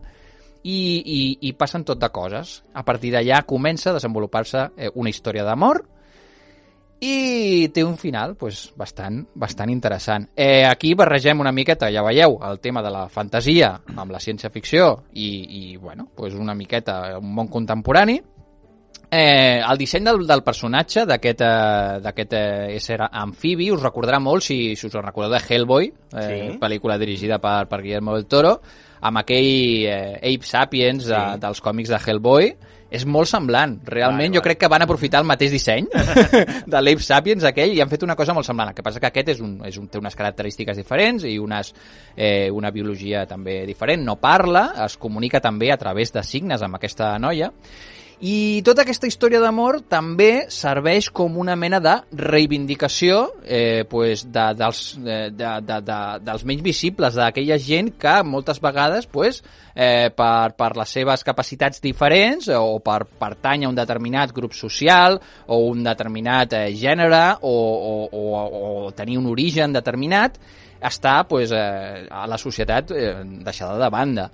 i, 0.66 0.78
i, 0.98 1.20
i 1.46 1.52
passen 1.54 1.84
tot 1.86 2.00
de 2.00 2.08
coses. 2.10 2.62
A 2.74 2.82
partir 2.82 3.12
d'allà 3.14 3.44
comença 3.46 3.92
a 3.92 3.98
desenvolupar-se 3.98 4.64
eh, 4.74 4.90
una 4.94 5.12
història 5.12 5.44
d'amor 5.46 5.84
i 7.00 7.68
té 7.74 7.82
un 7.84 7.96
final 8.00 8.36
pues, 8.40 8.70
bastant, 8.76 9.26
bastant 9.34 9.70
interessant. 9.70 10.30
Eh, 10.34 10.64
aquí 10.64 10.94
barregem 10.94 11.40
una 11.40 11.52
miqueta, 11.52 11.90
ja 11.92 12.02
veieu, 12.06 12.38
el 12.48 12.60
tema 12.60 12.82
de 12.82 12.90
la 12.90 13.08
fantasia 13.12 13.74
amb 13.96 14.10
la 14.14 14.20
ciència-ficció 14.22 15.04
i, 15.12 15.28
i 15.72 15.76
bueno, 15.76 16.08
pues 16.16 16.34
una 16.34 16.54
miqueta 16.54 17.18
un 17.18 17.34
món 17.34 17.48
contemporani. 17.52 18.20
Eh, 19.08 19.60
el 19.62 19.78
disseny 19.78 20.02
del, 20.02 20.24
del 20.26 20.42
personatge 20.42 21.04
d'aquest 21.06 21.42
eh, 21.46 22.24
eh, 22.26 22.72
ésser 22.74 22.96
amfibi 23.06 23.68
us 23.70 23.84
recordarà 23.84 24.18
molt 24.18 24.42
si, 24.42 24.74
si 24.74 24.88
us 24.88 24.96
en 24.98 25.04
recordeu 25.06 25.30
de 25.36 25.42
Hellboy, 25.46 25.92
eh, 26.16 26.24
Sí. 26.26 26.58
pel·lícula 26.58 26.98
dirigida 26.98 27.38
per, 27.38 27.68
per 27.70 27.82
Guillermo 27.84 28.16
del 28.16 28.26
Toro, 28.26 28.56
amb 29.06 29.20
aquell 29.22 29.86
eh, 29.86 30.16
Ape 30.16 30.48
Sapiens 30.48 31.04
de, 31.06 31.14
Sí. 31.14 31.38
dels 31.44 31.60
còmics 31.62 31.92
de 31.92 32.00
Hellboy, 32.02 32.50
és 32.90 33.04
molt 33.06 33.28
semblant. 33.30 33.76
Realment, 33.86 34.28
Vale, 34.28 34.38
jo 34.38 34.42
crec 34.44 34.60
que 34.60 34.70
van 34.70 34.84
aprofitar 34.84 35.22
el 35.22 35.28
mateix 35.28 35.52
disseny 35.54 35.88
de 36.72 36.82
l'Ape 36.82 37.02
Sapiens 37.04 37.46
aquell 37.48 37.74
i 37.74 37.82
han 37.82 37.90
fet 37.90 38.06
una 38.06 38.16
cosa 38.18 38.34
molt 38.36 38.46
semblant. 38.46 38.70
El 38.70 38.78
que 38.78 38.84
passa 38.86 39.02
que 39.02 39.10
aquest 39.10 39.34
és 39.36 39.42
un, 39.44 39.58
és 39.66 39.78
un, 39.80 39.88
té 39.90 40.00
unes 40.02 40.16
característiques 40.18 40.78
diferents 40.78 41.26
i 41.26 41.36
unes, 41.42 41.72
eh, 42.14 42.48
una 42.54 42.70
biologia 42.74 43.26
també 43.26 43.64
diferent. 43.66 44.04
No 44.06 44.18
parla, 44.22 44.68
es 44.86 44.96
comunica 45.00 45.42
també 45.42 45.72
a 45.72 45.80
través 45.80 46.14
de 46.14 46.24
signes 46.26 46.62
amb 46.62 46.78
aquesta 46.78 47.14
noia 47.18 47.52
i 48.24 48.62
tota 48.64 48.80
aquesta 48.86 49.08
història 49.10 49.42
d'amor 49.42 49.82
també 49.92 50.46
serveix 50.52 51.10
com 51.12 51.34
una 51.36 51.52
mena 51.56 51.82
de 51.84 51.92
reivindicació 52.16 53.18
eh, 53.44 53.84
pues 53.90 54.24
de, 54.32 54.46
dels, 54.56 54.80
eh, 55.04 55.28
de, 55.36 55.50
de, 55.66 55.78
de, 55.84 55.98
dels 56.24 56.46
menys 56.48 56.64
visibles, 56.64 57.18
d'aquella 57.18 57.58
gent 57.60 57.92
que 58.00 58.14
moltes 58.24 58.62
vegades 58.64 59.04
pues, 59.12 59.42
eh, 59.74 60.08
per, 60.16 60.56
per 60.56 60.70
les 60.80 60.96
seves 60.96 61.26
capacitats 61.28 61.84
diferents 61.84 62.48
o 62.56 62.78
per 62.80 63.02
pertany 63.04 63.66
a 63.66 63.72
un 63.72 63.76
determinat 63.76 64.32
grup 64.32 64.56
social 64.56 65.20
o 65.46 65.60
un 65.68 65.84
determinat 65.84 66.56
eh, 66.56 66.66
gènere 66.72 67.24
o, 67.42 67.52
o, 67.52 67.96
o, 68.16 68.26
o 68.86 68.92
tenir 68.96 69.20
un 69.20 69.28
origen 69.28 69.76
determinat 69.76 70.40
està 70.80 71.22
pues, 71.28 71.52
eh, 71.52 72.06
a 72.08 72.24
la 72.26 72.38
societat 72.40 72.96
eh, 72.96 73.16
deixada 73.44 73.76
de 73.76 73.90
banda. 73.92 74.30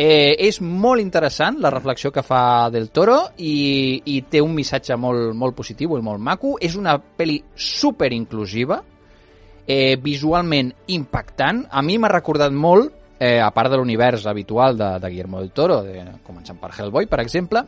Eh, 0.00 0.32
és 0.46 0.62
molt 0.64 1.02
interessant 1.02 1.58
la 1.60 1.68
reflexió 1.74 2.08
que 2.14 2.22
fa 2.24 2.70
del 2.72 2.86
Toro 2.88 3.18
i, 3.36 4.00
i 4.08 4.22
té 4.32 4.40
un 4.40 4.54
missatge 4.56 4.96
molt, 4.96 5.34
molt 5.36 5.52
positiu 5.58 5.98
i 5.98 6.04
molt 6.04 6.22
maco. 6.24 6.54
És 6.56 6.78
una 6.78 6.94
pel·li 6.96 7.36
super 7.52 8.08
inclusiva, 8.16 8.78
eh, 9.66 9.98
visualment 10.00 10.72
impactant. 10.96 11.66
A 11.68 11.82
mi 11.84 11.98
m'ha 12.00 12.08
recordat 12.14 12.54
molt, 12.54 12.94
eh, 13.18 13.42
a 13.44 13.50
part 13.52 13.68
de 13.68 13.76
l'univers 13.76 14.24
habitual 14.24 14.78
de, 14.78 14.88
de 15.02 15.10
Guillermo 15.12 15.42
del 15.42 15.52
Toro, 15.52 15.82
de, 15.84 16.06
començant 16.24 16.56
per 16.62 16.72
Hellboy, 16.78 17.04
per 17.10 17.20
exemple, 17.20 17.66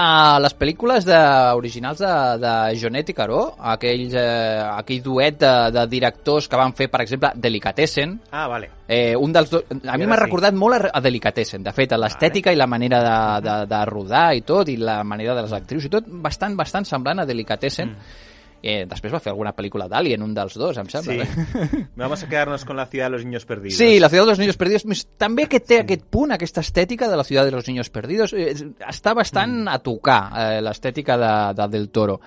a 0.00 0.38
les 0.40 0.54
pel·lícules 0.56 1.04
de, 1.06 1.18
originals 1.58 2.00
de, 2.00 2.12
de 2.40 2.52
Jonet 2.80 3.12
i 3.12 3.16
Caró, 3.16 3.40
aquells, 3.72 4.14
eh, 4.16 4.62
aquell 4.72 5.02
duet 5.04 5.38
de, 5.42 5.52
de 5.76 5.84
directors 5.92 6.48
que 6.48 6.60
van 6.60 6.74
fer, 6.78 6.88
per 6.92 7.02
exemple, 7.04 7.32
Delicatessen. 7.36 8.16
Ah, 8.30 8.46
vale. 8.50 8.70
Eh, 8.88 9.12
un 9.16 9.34
dels 9.34 9.52
do... 9.52 9.62
A 9.68 9.98
mi 10.00 10.08
m'ha 10.08 10.18
sí. 10.18 10.24
recordat 10.24 10.56
molt 10.56 10.78
a, 10.78 10.94
a 10.96 11.04
Delicatessen, 11.04 11.64
de 11.66 11.74
fet, 11.76 11.94
l'estètica 12.00 12.54
i 12.54 12.58
la 12.58 12.68
manera 12.70 13.02
de, 13.04 13.18
de, 13.46 13.58
de 13.70 13.84
rodar 13.90 14.26
i 14.38 14.44
tot, 14.46 14.72
i 14.72 14.78
la 14.80 15.00
manera 15.04 15.36
de 15.38 15.46
les 15.46 15.54
actrius 15.60 15.86
i 15.86 15.92
tot, 15.92 16.08
bastant, 16.24 16.56
bastant 16.58 16.88
semblant 16.88 17.22
a 17.22 17.28
Delicatessen. 17.28 17.94
Mm. 17.94 18.28
Eh, 18.62 18.84
després 18.88 19.12
va 19.12 19.20
fer 19.24 19.32
alguna 19.32 19.54
pel·lícula 19.56 19.86
d'Alien, 19.88 20.22
un 20.22 20.34
dels 20.36 20.56
dos, 20.60 20.76
em 20.80 20.88
sembla. 20.92 21.24
Sí. 21.24 21.82
Vamos 22.00 22.22
a 22.22 22.28
quedarnos 22.28 22.64
con 22.64 22.76
la 22.76 22.86
ciudad 22.86 23.06
de 23.06 23.16
los 23.16 23.24
niños 23.24 23.46
perdidos. 23.46 23.78
Sí, 23.78 23.98
la 23.98 24.10
ciutat 24.12 24.34
dels 24.34 24.42
niños 24.42 24.60
perdidos. 24.60 25.06
També 25.20 25.48
que 25.48 25.62
té 25.64 25.80
aquest 25.80 26.04
punt, 26.12 26.34
aquesta 26.36 26.64
estètica 26.64 27.08
de 27.08 27.16
la 27.16 27.24
ciutat 27.24 27.48
de 27.48 27.56
los 27.56 27.68
niños 27.68 27.90
perdidos, 27.90 28.34
eh, 28.36 28.52
està 28.86 29.14
bastant 29.16 29.64
a 29.68 29.78
tocar 29.80 30.22
eh, 30.30 30.60
l'estètica 30.64 31.16
de, 31.20 31.34
de 31.56 31.68
Del 31.72 31.88
Toro. 31.90 32.20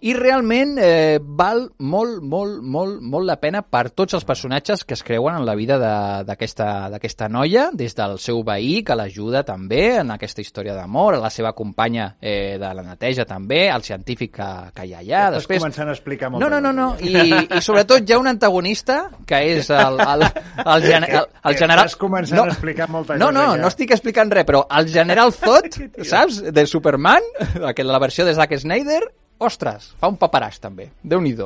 I 0.00 0.12
realment 0.14 0.76
eh, 0.80 1.18
val 1.22 1.64
molt, 1.78 2.22
molt, 2.22 2.62
molt, 2.62 3.00
molt 3.02 3.26
la 3.26 3.36
pena 3.40 3.62
per 3.62 3.90
tots 3.90 4.14
els 4.14 4.24
personatges 4.24 4.84
que 4.84 4.94
es 4.94 5.02
creuen 5.02 5.36
en 5.40 5.46
la 5.46 5.54
vida 5.58 5.78
de- 5.78 6.24
d'aquesta 6.28 7.28
noia, 7.28 7.68
des 7.72 7.94
del 7.96 8.18
seu 8.18 8.42
veí, 8.44 8.82
que 8.84 8.94
l'ajuda 8.96 9.42
també 9.44 9.96
en 10.00 10.10
aquesta 10.14 10.40
història 10.40 10.74
d'amor, 10.74 11.14
a 11.16 11.20
la 11.22 11.30
seva 11.30 11.52
companya 11.52 12.16
eh, 12.20 12.56
de 12.60 12.72
la 12.74 12.82
neteja 12.82 13.24
també, 13.26 13.68
al 13.70 13.82
científic 13.82 14.34
que, 14.36 14.48
que 14.74 14.86
hi 14.86 14.94
ha 14.94 14.98
allà. 15.02 15.22
Estàs 15.28 15.38
Després, 15.42 15.62
començant 15.62 15.88
a 15.88 15.92
explicar 15.96 16.30
molt. 16.30 16.42
no, 16.44 16.48
no, 16.50 16.60
no, 16.60 16.72
no. 16.72 16.88
I, 17.00 17.48
i 17.58 17.60
sobretot 17.64 18.02
hi 18.08 18.12
ha 18.14 18.18
un 18.18 18.28
antagonista 18.30 19.00
que 19.26 19.40
és 19.56 19.70
el, 19.70 19.98
el, 20.00 20.22
el, 20.64 20.82
gen, 20.86 21.04
el, 21.08 21.26
el 21.42 21.54
Que 21.54 21.58
general... 21.64 21.86
estàs 21.86 21.98
començant 22.00 22.44
a 22.44 22.52
explicar 22.52 22.88
molta 22.88 23.16
no, 23.16 23.26
cosa 23.32 23.38
no, 23.38 23.46
ja. 23.54 23.62
no 23.62 23.68
estic 23.72 23.90
explicant 23.96 24.30
res, 24.32 24.46
però 24.48 24.64
el 24.78 24.88
general 24.92 25.32
Zod, 25.38 25.68
saps? 26.04 26.42
De 26.52 26.66
Superman, 26.66 27.22
la 27.58 27.98
versió 27.98 28.24
de 28.26 28.34
Zack 28.34 28.56
Snyder, 28.58 29.02
ostres, 29.38 29.92
fa 29.98 30.10
un 30.10 30.18
paperàs 30.18 30.60
també. 30.60 30.90
déu 31.02 31.20
nhi 31.20 31.36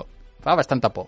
Fa 0.42 0.57
bastanta 0.59 0.88
por. 0.90 1.07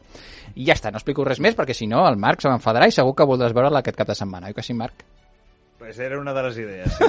I 0.54 0.64
ja 0.68 0.76
està, 0.76 0.92
no 0.92 1.00
explico 1.00 1.24
res 1.26 1.40
més 1.42 1.56
perquè 1.58 1.74
si 1.74 1.88
no 1.90 2.04
el 2.06 2.16
Marc 2.16 2.40
se 2.40 2.48
m'enfadarà 2.48 2.86
i 2.86 2.94
segur 2.94 3.16
que 3.18 3.26
voldràs 3.26 3.52
veure-la 3.52 3.80
aquest 3.82 3.96
cap 3.98 4.06
de 4.06 4.14
setmana, 4.14 4.46
oi 4.46 4.54
que 4.54 4.62
sí, 4.62 4.74
Marc? 4.78 5.02
Pues 5.78 5.98
era 5.98 6.20
una 6.20 6.32
de 6.32 6.42
les 6.46 6.58
idees. 6.62 7.00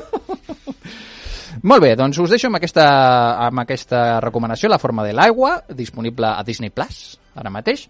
Molt 1.70 1.84
bé, 1.86 1.94
doncs 1.96 2.18
us 2.20 2.34
deixo 2.34 2.50
amb 2.50 2.58
aquesta, 2.58 2.86
amb 3.46 3.62
aquesta 3.62 4.20
recomanació, 4.26 4.70
La 4.70 4.82
forma 4.82 5.06
de 5.06 5.14
l'aigua, 5.14 5.60
disponible 5.70 6.28
a 6.28 6.44
Disney 6.44 6.74
Plus, 6.74 7.20
ara 7.36 7.54
mateix. 7.54 7.86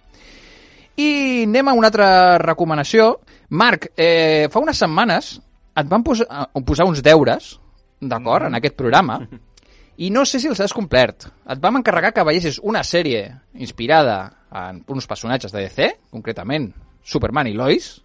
I 1.00 1.44
anem 1.48 1.72
a 1.72 1.74
una 1.74 1.88
altra 1.88 2.38
recomanació. 2.38 3.22
Marc, 3.50 3.90
eh, 3.96 4.48
fa 4.52 4.60
unes 4.60 4.78
setmanes 4.78 5.32
et 5.76 5.88
van 5.90 6.04
posar, 6.04 6.28
posar 6.66 6.86
uns 6.88 7.02
deures, 7.04 7.56
d'acord, 8.02 8.48
en 8.48 8.60
aquest 8.60 8.76
programa, 8.76 9.20
i 9.98 10.10
no 10.12 10.26
sé 10.26 10.40
si 10.40 10.48
els 10.52 10.60
has 10.60 10.74
complert. 10.76 11.28
Et 11.50 11.60
vam 11.64 11.78
encarregar 11.80 12.12
que 12.14 12.24
veiessis 12.28 12.60
una 12.64 12.84
sèrie 12.84 13.30
inspirada 13.54 14.18
en 14.52 14.84
uns 14.88 15.08
personatges 15.08 15.52
de 15.52 15.62
DC, 15.66 15.90
concretament 16.12 16.74
Superman 17.04 17.48
i 17.48 17.54
Lois, 17.54 18.02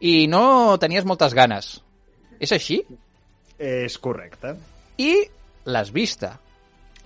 i 0.00 0.26
no 0.28 0.76
tenies 0.82 1.04
moltes 1.06 1.34
ganes. 1.34 1.80
És 2.40 2.52
així? 2.52 2.82
És 3.58 3.96
correcte. 3.98 4.56
I 4.98 5.12
l'has 5.70 5.92
vista. 5.94 6.38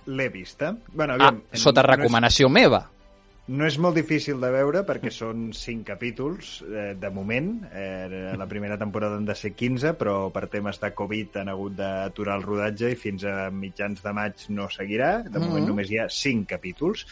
L'he 0.09 0.29
vista. 0.29 0.73
Bueno, 0.93 1.13
Ah, 1.19 1.27
aviam, 1.29 1.43
sota 1.53 1.83
no 1.83 1.91
és- 1.93 1.97
recomanació 1.99 2.49
meva. 2.49 2.89
No 3.49 3.65
és 3.65 3.79
molt 3.81 3.95
difícil 3.97 4.37
de 4.43 4.49
veure 4.53 4.83
perquè 4.85 5.09
són 5.09 5.47
5 5.57 5.81
capítols 5.87 6.59
eh, 6.69 6.91
de 6.99 7.09
moment. 7.09 7.47
Eh, 7.73 8.35
la 8.37 8.45
primera 8.45 8.77
temporada 8.77 9.15
han 9.17 9.25
de 9.25 9.33
ser 9.33 9.55
15, 9.57 9.95
però 9.97 10.27
per 10.35 10.45
temes 10.53 10.77
de 10.79 10.91
Covid 10.93 11.39
han 11.41 11.49
hagut 11.49 11.73
d'aturar 11.79 12.35
el 12.37 12.45
rodatge 12.45 12.91
i 12.93 12.99
fins 12.99 13.25
a 13.25 13.49
mitjans 13.49 14.03
de 14.05 14.13
maig 14.13 14.45
no 14.53 14.67
seguirà. 14.69 15.23
De 15.25 15.39
moment 15.39 15.63
Mhm. 15.63 15.69
només 15.73 15.89
hi 15.89 15.97
ha 15.97 16.05
5 16.09 16.45
capítols. 16.45 17.07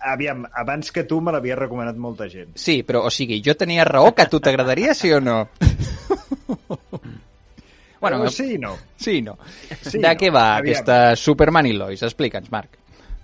Aviam, 0.00 0.46
abans 0.52 0.92
que 0.92 1.04
tu 1.04 1.20
me 1.20 1.32
l'havia 1.32 1.56
recomanat 1.56 1.96
molta 1.96 2.28
gent. 2.28 2.56
Sí, 2.56 2.82
però, 2.82 3.04
o 3.04 3.10
sigui, 3.10 3.42
jo 3.44 3.54
tenia 3.56 3.84
raó 3.84 4.14
que 4.14 4.22
a 4.22 4.28
tu 4.30 4.40
t'agradaria, 4.40 4.94
sí 4.94 5.10
o 5.12 5.20
no? 5.20 5.48
bueno, 8.00 8.30
sí 8.30 8.54
i 8.54 8.58
no. 8.58 8.76
sí 8.96 9.18
i 9.18 9.22
no. 9.22 9.36
Sí, 9.82 9.98
de 9.98 10.08
no. 10.08 10.14
què 10.20 10.30
va 10.32 10.56
Aviam. 10.56 10.72
aquesta 10.76 11.16
Superman 11.16 11.66
i 11.66 11.72
Lois? 11.72 12.02
Explica'ns, 12.02 12.50
Marc. 12.52 12.76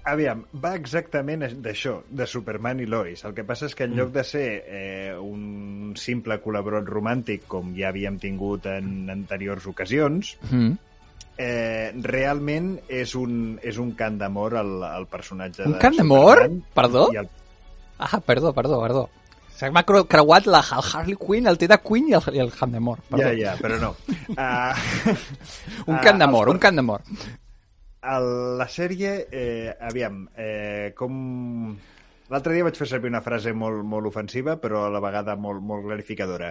Aviam, 0.04 0.40
va 0.58 0.72
exactament 0.74 1.44
d'això, 1.62 2.00
de 2.10 2.26
Superman 2.26 2.80
i 2.82 2.86
Lois. 2.90 3.20
El 3.24 3.34
que 3.36 3.44
passa 3.46 3.66
és 3.68 3.74
que 3.78 3.84
en 3.86 3.92
lloc 3.94 4.10
de 4.10 4.24
ser 4.26 4.46
eh, 4.66 5.12
un 5.14 5.92
simple 5.96 6.40
col·laborat 6.42 6.88
romàntic, 6.90 7.44
com 7.46 7.70
ja 7.76 7.90
havíem 7.92 8.16
tingut 8.18 8.66
en 8.66 9.08
anteriors 9.14 9.66
ocasions, 9.70 10.36
Mm. 10.50 10.72
eh, 11.38 11.92
realment 12.02 12.80
és 12.88 13.14
un, 13.14 13.60
és 13.62 13.78
un 13.78 13.92
cant 13.94 14.18
d'amor 14.18 14.56
al, 14.58 14.82
al 14.84 15.06
personatge 15.06 15.64
Un 15.66 15.72
de 15.76 15.78
cant 15.78 15.96
d'amor? 15.96 16.48
Perdó? 16.74 17.08
El, 17.14 17.28
Ah, 18.02 18.18
perdó, 18.18 18.50
perdó, 18.52 18.80
perdó. 18.82 19.08
Se 19.54 19.70
m'ha 19.70 19.84
creu- 19.86 20.08
creuat 20.08 20.46
la, 20.50 20.58
el 20.74 20.82
Harley 20.92 21.14
Quinn, 21.14 21.46
el 21.46 21.56
T 21.58 21.68
de 21.70 21.78
Quinn 21.78 22.08
i 22.08 22.14
el, 22.18 22.22
i 22.34 22.40
el. 22.42 22.50
Perdó. 22.50 22.96
ja, 23.12 23.30
ja, 23.38 23.54
però 23.62 23.78
no. 23.78 23.94
Uh, 24.32 25.14
Un 25.86 25.98
cant 26.02 26.18
d'amor, 26.18 26.48
un 26.50 26.58
cant 26.58 26.74
d'amor. 26.74 27.02
El, 28.02 28.58
la 28.58 28.66
sèrie, 28.68 29.28
eh, 29.30 29.72
aviam, 29.80 30.24
eh, 30.36 30.92
com... 30.98 31.76
L'altre 32.32 32.54
dia 32.54 32.64
vaig 32.64 32.78
fer 32.80 32.86
servir 32.88 33.10
una 33.10 33.20
frase 33.20 33.50
molt, 33.52 33.82
molt 33.84 34.06
ofensiva, 34.08 34.54
però 34.56 34.86
a 34.86 34.90
la 34.94 35.02
vegada 35.04 35.34
molt, 35.36 35.60
molt 35.68 35.82
clarificadora. 35.84 36.46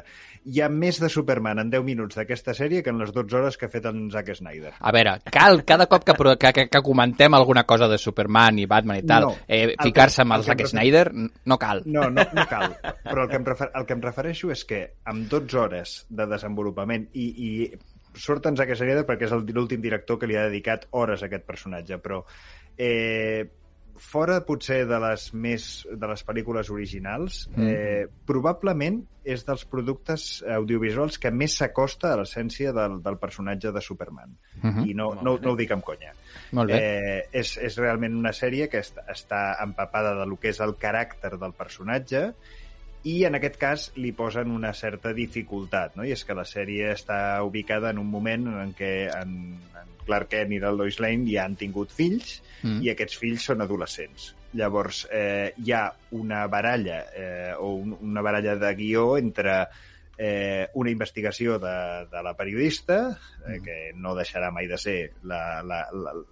Hi 0.46 0.60
ha 0.62 0.68
més 0.70 1.00
de 1.02 1.10
Superman 1.10 1.58
en 1.58 1.72
10 1.74 1.82
minuts 1.88 2.20
d'aquesta 2.20 2.54
sèrie 2.54 2.84
que 2.86 2.92
en 2.94 3.00
les 3.02 3.10
12 3.16 3.40
hores 3.40 3.58
que 3.58 3.66
ha 3.66 3.72
fet 3.74 3.88
en 3.90 4.04
Zack 4.14 4.30
Snyder. 4.38 4.76
A 4.78 4.94
veure, 4.94 5.16
cal 5.34 5.64
cada 5.66 5.88
cop 5.90 6.06
que, 6.06 6.14
que, 6.38 6.52
que, 6.54 6.68
que 6.70 6.82
comentem 6.86 7.34
alguna 7.34 7.64
cosa 7.66 7.88
de 7.90 7.98
Superman 7.98 8.60
i 8.62 8.68
Batman 8.70 9.02
i 9.02 9.08
tal, 9.10 9.26
No. 9.32 9.34
eh, 9.48 9.74
ficar-se 9.82 10.22
amb 10.22 10.36
el 10.38 10.44
el 10.44 10.50
Zack 10.52 10.62
refer- 10.62 10.70
Snyder, 10.76 11.06
no 11.50 11.58
cal. 11.58 11.82
No, 11.88 12.06
no, 12.14 12.28
no 12.30 12.46
cal. 12.52 12.78
Però 13.02 13.24
el 13.26 13.30
que, 13.34 13.42
em 13.42 13.50
refer, 13.50 13.72
el 13.74 13.88
que 13.90 13.98
em 13.98 14.06
refereixo 14.06 14.52
és 14.54 14.64
que 14.70 14.84
amb 15.10 15.26
12 15.34 15.58
hores 15.66 15.96
de 16.14 16.30
desenvolupament 16.30 17.10
i, 17.14 17.26
i 17.32 17.52
surt 18.14 18.46
en 18.46 18.58
Zack 18.58 18.76
Snyder 18.76 19.06
perquè 19.08 19.26
és 19.30 19.32
el- 19.32 19.46
l'últim 19.54 19.82
director 19.82 20.20
que 20.20 20.28
li 20.28 20.36
ha 20.36 20.48
dedicat 20.50 20.88
hores 20.92 21.24
a 21.24 21.28
aquest 21.28 21.46
personatge, 21.46 21.98
però 22.00 22.24
eh, 22.78 23.50
fora 24.02 24.40
potser 24.48 24.88
de 24.90 24.98
les 25.04 25.28
més 25.38 25.66
de 25.92 26.08
les 26.10 26.24
pel·lícules 26.26 26.70
originals, 26.74 27.48
Mm. 27.56 27.68
eh, 27.68 28.08
probablement 28.26 29.04
és 29.24 29.44
dels 29.46 29.66
productes 29.70 30.44
audiovisuals 30.50 31.20
que 31.22 31.30
més 31.30 31.54
s'acosta 31.60 32.14
a 32.14 32.18
l'essència 32.18 32.72
del, 32.74 32.96
del 33.04 33.18
personatge 33.22 33.72
de 33.72 33.82
Superman. 33.82 34.34
Mhm. 34.64 34.88
I 34.90 34.94
no, 34.96 35.14
no, 35.22 35.38
no 35.38 35.52
ho 35.52 35.56
dic 35.56 35.72
amb 35.72 35.84
conya. 35.86 36.16
Molt 36.54 36.72
bé. 36.72 36.80
Eh, 36.80 37.28
és, 37.32 37.58
és 37.62 37.78
realment 37.78 38.16
una 38.18 38.32
sèrie 38.34 38.68
que 38.70 38.80
està, 38.82 39.06
està 39.14 39.44
empapada 39.64 40.16
de 40.18 40.26
lo 40.26 40.40
que 40.40 40.50
és 40.50 40.60
el 40.60 40.74
caràcter 40.82 41.38
del 41.38 41.54
personatge 41.54 42.32
i 43.04 43.24
en 43.26 43.36
aquest 43.36 43.58
cas 43.58 43.88
li 43.98 44.12
posen 44.14 44.52
una 44.54 44.74
certa 44.78 45.14
dificultat, 45.18 45.96
no? 45.98 46.04
i 46.06 46.12
és 46.14 46.24
que 46.26 46.36
la 46.38 46.46
sèrie 46.46 46.92
està 46.94 47.42
ubicada 47.44 47.90
en 47.90 47.98
un 47.98 48.10
moment 48.12 48.46
en 48.62 48.74
què 48.78 49.10
en, 49.16 49.32
en 49.82 49.96
Clark 50.06 50.30
Kent 50.30 50.54
i 50.54 50.60
la 50.62 50.70
Lois 50.72 51.00
Lane 51.02 51.26
ja 51.32 51.46
han 51.46 51.56
tingut 51.58 51.92
fills 51.92 52.42
Mm. 52.62 52.84
i 52.86 52.92
aquests 52.92 53.18
fills 53.18 53.42
són 53.50 53.64
adolescents. 53.66 54.36
Llavors, 54.54 55.08
eh, 55.10 55.50
hi 55.58 55.72
ha 55.74 55.88
una 56.14 56.44
baralla 56.46 57.00
eh, 57.10 57.54
o 57.58 57.72
un, 57.74 57.96
una 58.06 58.22
baralla 58.22 58.54
de 58.56 58.70
guió 58.78 59.18
entre 59.18 59.56
eh, 60.16 60.68
una 60.76 60.92
investigació 60.92 61.58
de, 61.58 62.06
de 62.12 62.22
la 62.22 62.36
periodista, 62.38 63.18
eh, 63.48 63.58
que 63.66 63.78
no 63.96 64.14
deixarà 64.14 64.52
mai 64.54 64.68
de 64.70 64.78
ser 64.78 65.00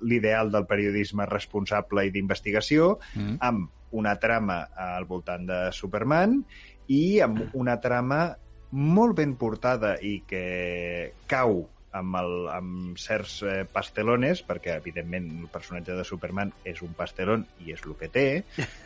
l'ideal 0.01 0.51
del 0.51 0.67
periodisme 0.69 1.25
responsable 1.25 2.05
i 2.05 2.13
d'investigació, 2.13 2.99
Mm. 3.15 3.37
amb 3.39 3.69
una 3.91 4.15
trama 4.19 4.61
al 4.75 5.07
voltant 5.09 5.47
de 5.49 5.59
Superman 5.75 6.39
i 6.89 7.19
amb 7.25 7.55
una 7.57 7.79
trama 7.81 8.23
molt 8.71 9.17
ben 9.17 9.35
portada 9.39 9.95
i 10.01 10.19
que 10.29 11.13
cau 11.29 11.63
amb, 11.91 12.17
el, 12.19 12.33
amb 12.53 12.97
certs 13.01 13.39
eh, 13.43 13.63
pastelones, 13.71 14.43
perquè, 14.45 14.75
evidentment, 14.77 15.29
el 15.41 15.47
personatge 15.51 15.95
de 15.97 16.05
Superman 16.05 16.51
és 16.67 16.83
un 16.85 16.93
pastelón 16.97 17.47
i 17.65 17.73
és 17.73 17.81
el 17.85 17.95
que 17.97 18.11
té. 18.13 18.27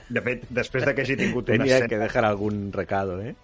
De 0.09 0.23
fet, 0.23 0.45
després 0.49 0.85
de 0.87 0.93
que 0.95 1.03
hagi 1.03 1.17
tingut 1.19 1.43
una 1.49 1.63
Tenía 1.63 1.81
escena... 1.81 1.89
que 1.91 1.99
dejar 2.05 2.25
algún 2.25 2.69
recado, 2.71 3.19
¿eh? 3.21 3.35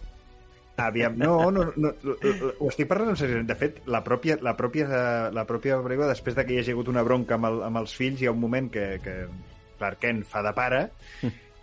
Aviam, 0.79 1.17
no, 1.19 1.51
no, 1.51 1.73
no, 1.75 1.91
no, 1.91 2.13
ho 2.55 2.69
estic 2.69 2.87
parlant 2.87 3.11
en 3.11 3.19
seriós. 3.19 3.43
De 3.43 3.55
fet, 3.59 3.81
la 3.91 3.99
pròpia, 4.05 4.37
la 4.39 4.55
pròpia, 4.55 4.87
la 5.35 5.43
pròpia 5.43 5.81
pel·lícula, 5.83 6.07
després 6.07 6.37
de 6.37 6.45
que 6.47 6.55
hi 6.55 6.61
hagi 6.61 6.71
hagut 6.71 6.87
una 6.87 7.03
bronca 7.03 7.35
amb, 7.35 7.49
el, 7.49 7.59
amb 7.67 7.81
els 7.81 7.95
fills, 7.99 8.23
hi 8.23 8.29
ha 8.29 8.35
un 8.35 8.39
moment 8.39 8.69
que, 8.71 8.85
que 9.03 9.15
Clark 9.79 9.99
Kent 10.05 10.23
fa 10.27 10.43
de 10.45 10.55
pare 10.55 10.85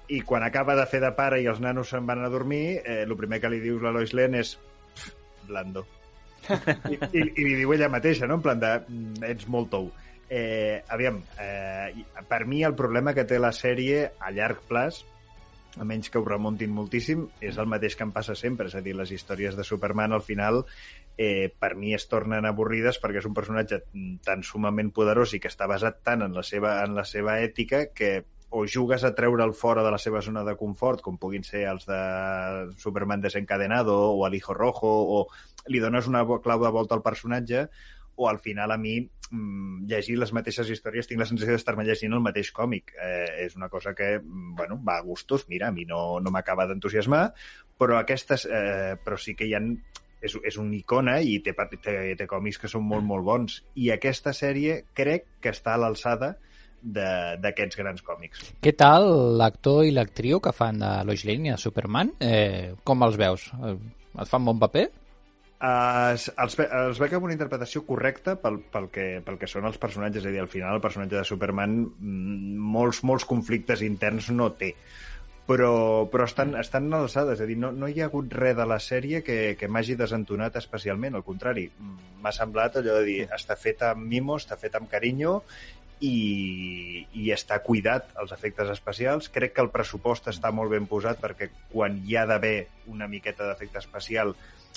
i 0.08 0.20
quan 0.22 0.44
acaba 0.46 0.76
de 0.78 0.86
fer 0.86 1.00
de 1.02 1.10
pare 1.16 1.40
i 1.42 1.48
els 1.50 1.60
nanos 1.60 1.90
se'n 1.90 2.06
van 2.06 2.22
a 2.24 2.30
dormir, 2.30 2.80
eh, 2.84 3.02
el 3.02 3.16
primer 3.18 3.40
que 3.42 3.50
li 3.50 3.60
dius 3.60 3.82
la 3.82 3.92
Lois 3.94 4.14
Lane 4.14 4.40
és 4.44 4.56
"Pff, 4.94 5.12
blando. 5.48 5.86
I, 6.92 6.94
i, 6.94 7.22
I 7.22 7.44
li 7.44 7.54
diu 7.62 7.72
ella 7.74 7.90
mateixa, 7.90 8.26
no? 8.26 8.38
En 8.38 8.44
plan 8.44 8.60
de, 8.60 8.72
"Mm, 8.86 9.24
ets 9.32 9.48
molt 9.48 9.70
tou. 9.70 9.90
Eh, 10.28 10.82
aviam, 10.88 11.20
eh, 11.38 12.04
per 12.28 12.46
mi 12.46 12.62
el 12.64 12.74
problema 12.74 13.14
que 13.14 13.24
té 13.24 13.38
la 13.38 13.52
sèrie 13.54 14.10
a 14.18 14.30
llarg 14.34 14.62
plaç 14.68 15.04
a 15.76 15.84
menys 15.84 16.08
que 16.10 16.18
ho 16.18 16.24
remuntin 16.24 16.72
moltíssim, 16.72 17.26
és 17.44 17.58
el 17.60 17.68
mateix 17.68 17.96
que 17.96 18.04
em 18.06 18.12
passa 18.12 18.34
sempre. 18.34 18.70
És 18.70 18.74
a 18.74 18.80
dir, 18.80 18.94
les 18.96 19.10
històries 19.12 19.56
de 19.56 19.64
Superman 19.64 20.14
al 20.16 20.22
final 20.24 20.64
eh, 21.18 21.52
per 21.58 21.74
mi 21.76 21.94
es 21.94 22.08
tornen 22.08 22.46
avorrides 22.48 23.00
perquè 23.02 23.20
és 23.20 23.28
un 23.28 23.36
personatge 23.36 23.82
tan 24.24 24.42
sumament 24.44 24.92
poderós 24.96 25.34
i 25.36 25.40
que 25.40 25.52
està 25.52 25.68
basat 25.68 26.02
tant 26.04 26.24
en 26.24 26.36
la 26.36 26.44
seva, 26.46 26.78
en 26.84 26.96
la 26.96 27.04
seva 27.04 27.38
ètica 27.44 27.86
que 27.92 28.24
o 28.50 28.64
jugues 28.70 29.04
a 29.04 29.12
treure'l 29.14 29.54
fora 29.54 29.82
de 29.82 29.90
la 29.90 29.98
seva 29.98 30.22
zona 30.22 30.44
de 30.46 30.54
confort, 30.56 31.02
com 31.02 31.18
puguin 31.18 31.44
ser 31.44 31.66
els 31.70 31.86
de 31.88 31.98
Superman 32.78 33.20
desencadenado 33.20 33.96
o 34.12 34.26
el 34.26 34.34
Hijo 34.38 34.54
Rojo, 34.54 34.88
o 34.88 35.26
li 35.66 35.82
dones 35.82 36.06
una 36.06 36.24
clau 36.24 36.62
de 36.62 36.70
volta 36.70 36.94
al 36.94 37.02
personatge, 37.02 37.66
o 38.16 38.28
al 38.30 38.38
final 38.38 38.72
a 38.72 38.78
mi 38.78 38.96
mm, 39.30 39.84
llegir 39.90 40.16
les 40.18 40.32
mateixes 40.32 40.70
històries 40.72 41.10
tinc 41.10 41.20
la 41.20 41.28
sensació 41.28 41.56
d'estar-me 41.56 41.84
llegint 41.84 42.14
el 42.16 42.24
mateix 42.24 42.52
còmic. 42.54 42.94
Eh, 42.96 43.44
és 43.44 43.58
una 43.58 43.68
cosa 43.68 43.94
que, 43.94 44.16
mm, 44.20 44.54
bueno, 44.56 44.80
va 44.82 44.96
a 44.96 45.04
gustos, 45.04 45.48
mira, 45.48 45.68
a 45.68 45.72
mi 45.72 45.84
no, 45.84 46.20
no 46.20 46.32
m'acaba 46.32 46.66
d'entusiasmar, 46.70 47.26
però 47.76 47.98
aquestes, 47.98 48.46
eh, 48.46 48.96
però 49.04 49.18
sí 49.20 49.34
que 49.36 49.50
hi 49.50 49.54
han 49.54 49.74
és, 50.22 50.32
és 50.48 50.56
una 50.56 50.74
icona 50.76 51.18
i 51.20 51.38
té, 51.44 51.52
té, 51.82 51.96
té 52.16 52.26
còmics 52.26 52.58
que 52.62 52.70
són 52.72 52.86
molt, 52.88 53.04
molt 53.04 53.24
bons. 53.26 53.60
I 53.74 53.90
aquesta 53.94 54.32
sèrie 54.32 54.84
crec 54.96 55.28
que 55.44 55.52
està 55.52 55.74
a 55.74 55.82
l'alçada 55.82 56.36
d'aquests 56.86 57.78
grans 57.80 58.04
còmics. 58.06 58.44
Què 58.62 58.72
tal 58.78 59.08
l'actor 59.40 59.84
i 59.86 59.94
l'actriu 59.94 60.40
que 60.44 60.54
fan 60.54 60.78
de 60.82 60.92
Lois 61.08 61.24
Lane 61.26 61.50
i 61.50 61.54
de 61.54 61.58
Superman? 61.60 62.14
Eh, 62.20 62.76
com 62.86 63.02
els 63.06 63.18
veus? 63.20 63.48
Eh, 63.56 63.74
et 64.22 64.30
fan 64.30 64.46
bon 64.46 64.62
paper? 64.62 64.86
Uh, 65.56 66.12
els, 66.12 66.54
ve, 66.58 66.66
els 66.68 66.98
veig 67.00 67.14
amb 67.16 67.24
una 67.24 67.32
interpretació 67.32 67.80
correcta 67.88 68.34
pel, 68.36 68.58
pel, 68.72 68.90
que, 68.92 69.06
pel 69.24 69.38
que 69.40 69.48
són 69.48 69.64
els 69.64 69.78
personatges, 69.80 70.20
és 70.20 70.28
a 70.28 70.34
dir, 70.34 70.42
al 70.42 70.52
final 70.52 70.76
el 70.76 70.84
personatge 70.84 71.16
de 71.16 71.24
Superman 71.24 71.78
mm, 71.80 72.58
molts, 72.76 73.00
molts 73.08 73.24
conflictes 73.24 73.80
interns 73.86 74.28
no 74.36 74.50
té 74.60 74.74
però, 75.46 76.08
però 76.10 76.26
estan, 76.26 76.56
estan 76.58 76.90
alçades, 76.92 77.38
és 77.38 77.44
a 77.44 77.46
dir, 77.48 77.56
no, 77.62 77.70
no 77.72 77.88
hi 77.88 78.00
ha 78.02 78.08
hagut 78.10 78.32
res 78.34 78.56
de 78.58 78.66
la 78.66 78.78
sèrie 78.82 79.22
que, 79.26 79.54
que 79.58 79.68
m'hagi 79.70 79.94
desentonat 79.98 80.58
especialment, 80.58 81.14
al 81.14 81.24
contrari, 81.26 81.68
m'ha 82.22 82.32
semblat 82.34 82.80
allò 82.80 82.98
de 82.98 83.06
dir, 83.06 83.20
està 83.34 83.56
feta 83.58 83.92
amb 83.94 84.08
mimo, 84.10 84.40
està 84.40 84.58
feta 84.58 84.82
amb 84.82 84.90
carinyo 84.90 85.38
i, 86.00 87.06
i 87.16 87.30
està 87.32 87.58
cuidat 87.64 88.12
els 88.20 88.32
efectes 88.36 88.68
especials. 88.72 89.30
Crec 89.32 89.56
que 89.56 89.64
el 89.64 89.72
pressupost 89.72 90.28
està 90.32 90.52
molt 90.52 90.70
ben 90.74 90.86
posat 90.90 91.20
perquè 91.22 91.50
quan 91.72 92.02
hi 92.04 92.16
ha 92.16 92.26
d'haver 92.28 92.68
una 92.92 93.08
miqueta 93.08 93.48
d'efecte 93.48 93.80
especial 93.82 94.34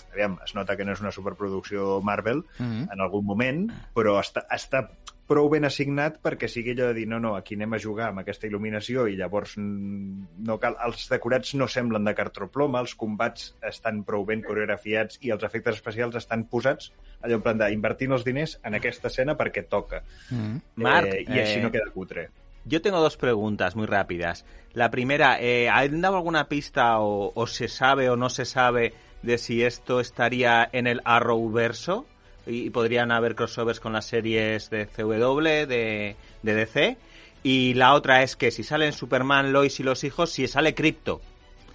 aviam, 0.09 0.39
es 0.43 0.55
nota 0.55 0.75
que 0.77 0.85
no 0.85 0.93
és 0.95 1.01
una 1.03 1.11
superproducció 1.13 2.01
Marvel 2.01 2.43
mm 2.57 2.65
-hmm. 2.65 2.93
en 2.93 3.01
algun 3.01 3.25
moment, 3.25 3.69
però 3.93 4.17
està, 4.19 4.45
està 4.49 4.89
prou 5.29 5.49
ben 5.51 5.67
assignat 5.67 6.17
perquè 6.25 6.49
sigui 6.49 6.73
allò 6.73 6.89
de 6.89 6.97
dir 6.99 7.05
no, 7.11 7.19
no, 7.21 7.35
aquí 7.37 7.57
anem 7.57 7.77
a 7.77 7.81
jugar 7.81 8.09
amb 8.09 8.23
aquesta 8.23 8.47
il·luminació 8.49 9.05
i 9.09 9.15
llavors 9.19 9.55
no 9.59 10.57
cal, 10.61 10.77
els 10.85 11.05
decorats 11.11 11.53
no 11.59 11.69
semblen 11.69 12.07
de 12.07 12.15
cartroploma, 12.17 12.81
els 12.81 12.95
combats 12.99 13.53
estan 13.69 14.03
prou 14.07 14.25
ben 14.25 14.43
coreografiats 14.45 15.21
i 15.21 15.33
els 15.35 15.45
efectes 15.45 15.77
especials 15.79 16.17
estan 16.19 16.47
posats 16.49 16.91
allò 17.21 17.39
en 17.39 17.45
plan 17.45 17.61
d'invertir 17.61 18.09
els 18.11 18.25
diners 18.25 18.57
en 18.65 18.77
aquesta 18.79 19.11
escena 19.11 19.37
perquè 19.37 19.67
toca. 19.69 20.03
Mm 20.29 20.37
-hmm. 20.37 20.61
Marc, 20.75 21.13
eh, 21.13 21.25
I 21.27 21.39
així 21.39 21.59
eh... 21.59 21.63
no 21.63 21.71
queda 21.71 21.91
cutre. 21.93 22.29
Yo 22.65 22.81
tengo 22.81 22.99
dos 22.99 23.17
preguntas 23.17 23.75
muy 23.75 23.87
rápidas. 23.87 24.45
La 24.73 24.91
primera, 24.91 25.39
eh, 25.39 25.69
¿han 25.69 26.01
dado 26.01 26.17
alguna 26.17 26.49
pista 26.49 26.99
o, 26.99 27.31
o 27.33 27.47
se 27.47 27.67
sabe 27.67 28.09
o 28.09 28.15
no 28.15 28.29
se 28.29 28.45
sabe 28.45 28.93
de 29.23 29.37
si 29.37 29.63
esto 29.63 29.99
estaría 29.99 30.69
en 30.71 30.85
el 30.85 31.01
Arrowverso? 31.03 32.05
Y 32.49 32.69
podrían 32.71 33.11
haber 33.11 33.35
crossovers 33.35 33.79
con 33.79 33.93
las 33.93 34.05
series 34.05 34.69
de 34.69 34.87
CW, 34.87 35.67
de, 35.67 36.15
de 36.41 36.53
DC. 36.53 36.97
Y 37.43 37.73
la 37.75 37.93
otra 37.93 38.23
es 38.23 38.35
que 38.35 38.51
si 38.51 38.63
salen 38.63 38.91
Superman, 38.91 39.53
Lois 39.53 39.79
y 39.79 39.83
los 39.83 40.03
hijos, 40.03 40.31
si 40.31 40.47
sale 40.47 40.73
Crypto. 40.75 41.21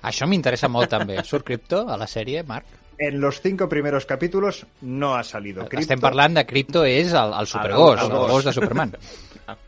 Això 0.04 0.26
m'interessa 0.28 0.68
molt 0.68 0.90
també. 0.92 1.16
Surt 1.24 1.46
Crypto 1.46 1.86
a 1.88 1.96
la 1.96 2.08
sèrie, 2.10 2.42
Marc? 2.44 2.66
En 2.98 3.20
los 3.20 3.40
cinco 3.40 3.68
primeros 3.68 4.04
capítulos 4.06 4.66
no 4.82 5.14
ha 5.16 5.24
salido 5.24 5.64
Crypto. 5.64 5.80
Estem 5.86 6.02
parlant 6.02 6.36
de 6.36 6.44
Crypto 6.46 6.84
és 6.84 7.14
el, 7.16 7.32
el 7.32 7.48
supergos, 7.48 8.02
el, 8.02 8.10
el, 8.10 8.18
el 8.18 8.34
gos 8.34 8.44
de 8.44 8.52
Superman. 8.52 8.92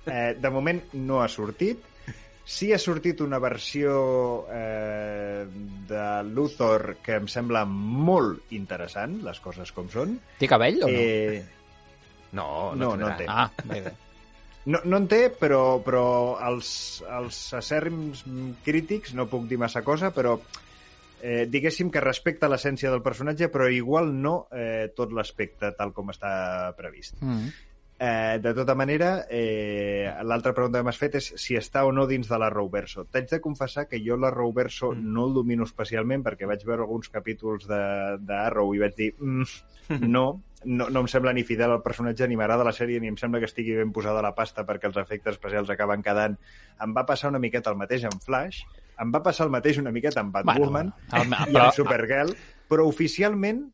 eh, 0.06 0.34
de 0.38 0.50
moment 0.50 0.82
no 0.92 1.22
ha 1.22 1.28
sortit 1.28 1.80
Sí 2.46 2.70
ha 2.70 2.78
sortit 2.78 3.20
una 3.24 3.40
versió 3.42 4.46
eh, 4.54 5.44
de 5.88 6.06
Luthor 6.30 6.96
que 7.02 7.16
em 7.18 7.26
sembla 7.26 7.64
molt 7.66 8.54
interessant, 8.54 9.18
les 9.26 9.40
coses 9.42 9.72
com 9.74 9.90
són. 9.90 10.14
Té 10.38 10.46
cabell 10.50 10.84
o 10.86 10.90
no? 10.90 10.92
Eh... 10.94 11.44
No, 12.36 12.48
no, 12.74 12.92
no, 12.94 13.08
no 13.08 13.14
té. 13.18 13.26
Ah, 13.30 13.48
bé, 13.64 13.80
bé. 13.82 13.92
No, 14.66 14.80
no 14.84 14.98
en 14.98 15.06
té, 15.06 15.20
però, 15.30 15.78
però 15.82 16.06
els, 16.42 16.68
els 17.06 17.36
acèrrims 17.54 18.24
crítics, 18.66 19.14
no 19.14 19.28
puc 19.30 19.46
dir 19.46 19.60
massa 19.62 19.82
cosa, 19.86 20.10
però 20.14 20.34
eh, 21.20 21.46
diguéssim 21.50 21.90
que 21.94 22.02
respecta 22.02 22.50
l'essència 22.50 22.90
del 22.90 23.02
personatge, 23.02 23.48
però 23.52 23.68
igual 23.70 24.10
no 24.14 24.34
eh, 24.50 24.90
tot 24.96 25.14
l'aspecte 25.14 25.70
tal 25.78 25.94
com 25.94 26.10
està 26.10 26.74
previst. 26.78 27.18
Mm 27.22 27.36
-hmm. 27.36 27.54
Eh, 27.98 28.38
de 28.42 28.52
tota 28.52 28.74
manera, 28.74 29.24
eh, 29.30 30.12
l'altra 30.22 30.52
pregunta 30.52 30.78
que 30.78 30.84
m'has 30.84 30.98
fet 31.00 31.14
és 31.16 31.30
si 31.40 31.54
està 31.56 31.86
o 31.88 31.92
no 31.96 32.04
dins 32.06 32.28
de 32.28 32.38
la 32.38 32.50
Rouverso. 32.52 33.06
T'haig 33.08 33.30
de 33.30 33.40
confessar 33.40 33.86
que 33.88 34.02
jo 34.04 34.18
la 34.20 34.30
Rouverso 34.30 34.90
mm. 34.92 35.12
no 35.14 35.24
el 35.28 35.32
domino 35.38 35.64
especialment 35.64 36.24
perquè 36.26 36.48
vaig 36.48 36.66
veure 36.68 36.84
alguns 36.84 37.08
capítols 37.08 37.64
d'Arrow 37.70 38.74
i 38.76 38.82
vaig 38.82 38.98
dir 38.98 39.08
mm, 39.16 40.02
no, 40.12 40.26
no, 40.64 40.88
no 40.90 41.00
em 41.00 41.08
sembla 41.08 41.32
ni 41.32 41.44
fidel 41.48 41.72
al 41.72 41.82
personatge, 41.82 42.28
ni 42.28 42.36
m'agrada 42.36 42.66
la 42.68 42.74
sèrie, 42.76 43.00
ni 43.00 43.08
em 43.08 43.16
sembla 43.16 43.40
que 43.40 43.48
estigui 43.48 43.78
ben 43.78 43.94
posada 43.96 44.24
la 44.24 44.34
pasta 44.36 44.66
perquè 44.68 44.90
els 44.90 44.98
efectes 45.00 45.38
especials 45.38 45.72
acaben 45.72 46.04
quedant. 46.04 46.36
Em 46.84 46.92
va 46.96 47.06
passar 47.08 47.30
una 47.32 47.40
miqueta 47.40 47.72
el 47.72 47.78
mateix 47.80 48.04
amb 48.10 48.20
Flash, 48.20 48.60
em 49.00 49.14
va 49.14 49.22
passar 49.24 49.46
el 49.48 49.54
mateix 49.54 49.80
una 49.80 49.94
miqueta 49.94 50.20
amb 50.20 50.36
Batwoman 50.36 50.92
bueno, 50.92 51.16
el, 51.22 51.54
i 51.54 51.60
amb 51.62 51.72
Supergirl, 51.76 52.34
però 52.68 52.84
oficialment 52.92 53.64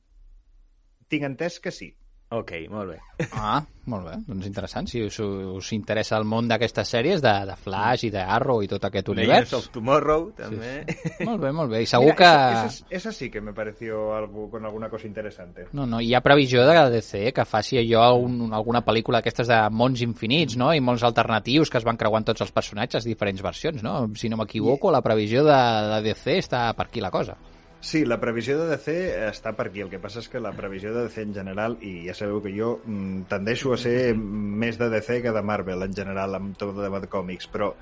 tinc 1.10 1.26
entès 1.26 1.58
que 1.58 1.74
sí. 1.74 1.90
Ok, 2.32 2.52
molt 2.72 2.94
bé. 2.94 2.98
Ah, 3.36 3.60
molt 3.92 4.06
bé. 4.06 4.14
Doncs 4.24 4.46
interessant. 4.48 4.86
Si 4.88 5.02
us, 5.04 5.18
us 5.20 5.68
interessa 5.76 6.16
el 6.16 6.24
món 6.24 6.46
d'aquestes 6.48 6.88
sèries, 6.94 7.20
de, 7.20 7.32
de 7.48 7.56
Flash 7.60 8.06
i 8.08 8.10
de 8.14 8.22
Arrow 8.22 8.62
i 8.64 8.70
tot 8.70 8.86
aquest 8.88 9.10
univers... 9.12 9.50
Legends 9.50 9.52
of 9.58 9.68
Tomorrow, 9.74 10.24
també. 10.38 10.70
Sí, 10.88 10.96
sí. 11.18 11.26
Molt 11.28 11.42
bé, 11.42 11.52
molt 11.52 11.74
bé. 11.74 11.82
I 11.84 11.90
segur 11.90 12.14
Mira, 12.14 12.16
que... 12.22 12.30
Esa, 12.70 12.88
esa 12.98 13.12
sí 13.12 13.28
que 13.30 13.44
me 13.44 13.52
pareció 13.52 14.14
algo, 14.16 14.48
con 14.50 14.64
alguna 14.64 14.88
cosa 14.88 15.06
interesante. 15.06 15.68
No, 15.76 15.86
no, 15.86 16.00
hi 16.00 16.14
ha 16.14 16.24
previsió 16.24 16.64
de 16.64 16.88
DC 16.96 17.34
que 17.36 17.44
faci 17.44 17.82
allò 17.82 18.08
un, 18.16 18.48
alguna 18.56 18.80
pel·lícula 18.86 19.20
d'aquestes 19.20 19.52
de 19.52 19.60
mons 19.70 20.00
infinits, 20.08 20.56
no? 20.56 20.72
I 20.72 20.80
mons 20.80 21.04
alternatius 21.04 21.68
que 21.68 21.82
es 21.82 21.88
van 21.88 22.00
creuant 22.00 22.24
tots 22.32 22.46
els 22.46 22.54
personatges, 22.56 23.04
diferents 23.04 23.44
versions, 23.44 23.84
no? 23.84 24.06
Si 24.16 24.32
no 24.32 24.40
m'equivoco, 24.40 24.90
la 24.90 25.04
previsió 25.04 25.44
de, 25.44 25.62
de 25.92 26.04
DC 26.08 26.40
està 26.46 26.70
per 26.78 26.88
aquí 26.88 27.04
la 27.04 27.12
cosa. 27.12 27.36
Sí, 27.82 28.04
la 28.06 28.20
previsió 28.22 28.54
de 28.60 28.68
DC 28.70 28.92
està 29.26 29.50
per 29.58 29.66
aquí. 29.66 29.80
El 29.82 29.88
que 29.90 29.98
passa 29.98 30.20
és 30.22 30.28
que 30.30 30.40
la 30.40 30.52
previsió 30.54 30.92
de 30.94 31.02
DC 31.08 31.24
en 31.26 31.32
general, 31.34 31.74
i 31.82 32.06
ja 32.06 32.14
sabeu 32.14 32.38
que 32.44 32.52
jo 32.54 32.76
mm, 32.78 33.24
tendeixo 33.32 33.72
a 33.74 33.78
ser 33.82 34.14
més 34.14 34.78
de 34.78 34.86
DC 34.92 35.18
que 35.24 35.32
de 35.34 35.42
Marvel 35.42 35.82
en 35.88 35.96
general, 35.96 36.38
amb 36.38 36.54
tot 36.58 36.78
el 36.78 36.94
de 37.02 37.10
còmics, 37.10 37.50
però 37.50 37.72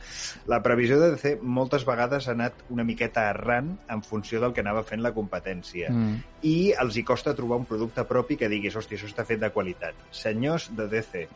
la 0.49 0.63
previsió 0.65 0.97
de 1.03 1.11
DC 1.13 1.35
moltes 1.45 1.85
vegades 1.85 2.31
ha 2.31 2.33
anat 2.33 2.65
una 2.73 2.87
miqueta 2.89 3.27
errant 3.35 3.75
en 3.93 4.01
funció 4.01 4.41
del 4.41 4.57
que 4.57 4.65
anava 4.65 4.87
fent 4.89 5.05
la 5.05 5.13
competència. 5.13 5.93
Mm. 5.93 6.17
I 6.49 6.57
els 6.81 6.97
hi 6.97 7.05
costa 7.05 7.37
trobar 7.37 7.61
un 7.61 7.69
producte 7.69 8.07
propi 8.09 8.41
que 8.41 8.49
diguis, 8.49 8.81
hòstia, 8.81 8.97
això 8.97 9.13
està 9.13 9.29
fet 9.29 9.45
de 9.45 9.53
qualitat. 9.53 10.01
Senyors 10.17 10.71
de 10.81 10.89
DC, 10.89 11.27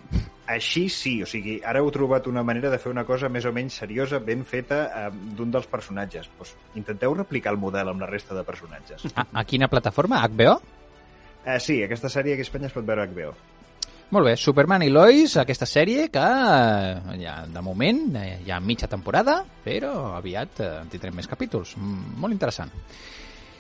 així 0.47 0.89
sí, 0.93 1.15
o 1.25 1.27
sigui, 1.29 1.57
ara 1.65 1.81
heu 1.81 1.89
trobat 1.95 2.27
una 2.29 2.43
manera 2.45 2.71
de 2.73 2.79
fer 2.81 2.93
una 2.93 3.07
cosa 3.09 3.31
més 3.33 3.47
o 3.49 3.53
menys 3.55 3.79
seriosa, 3.81 4.21
ben 4.21 4.45
feta 4.45 4.81
eh, 4.87 5.09
d'un 5.39 5.51
dels 5.55 5.67
personatges. 5.71 6.29
Pues, 6.39 6.55
intenteu 6.77 7.15
replicar 7.17 7.55
el 7.55 7.61
model 7.61 7.95
amb 7.95 8.05
la 8.05 8.11
resta 8.11 8.37
de 8.37 8.45
personatges. 8.45 9.07
A, 9.15 9.27
a 9.41 9.45
quina 9.49 9.71
plataforma? 9.73 10.21
HBO? 10.29 10.59
Eh, 11.45 11.59
sí, 11.61 11.83
aquesta 11.85 12.13
sèrie 12.13 12.37
aquí 12.37 12.45
a 12.45 12.49
Espanya 12.49 12.69
es 12.69 12.77
pot 12.77 12.85
veure 12.85 13.05
a 13.05 13.09
HBO. 13.09 13.33
Molt 14.15 14.29
bé, 14.29 14.37
Superman 14.37 14.85
i 14.85 14.91
Lois, 14.93 15.33
aquesta 15.41 15.67
sèrie 15.67 16.11
que 16.13 16.23
eh, 16.23 17.17
ja, 17.23 17.39
de 17.51 17.65
moment 17.65 18.05
eh, 18.21 18.37
ha 18.53 18.61
mitja 18.61 18.89
temporada, 18.91 19.41
però 19.65 20.13
aviat 20.19 20.61
eh, 20.61 20.71
en 20.83 20.93
tindrem 20.93 21.17
més 21.19 21.29
capítols. 21.31 21.75
Mm, 21.81 22.19
molt 22.21 22.37
interessant. 22.37 22.73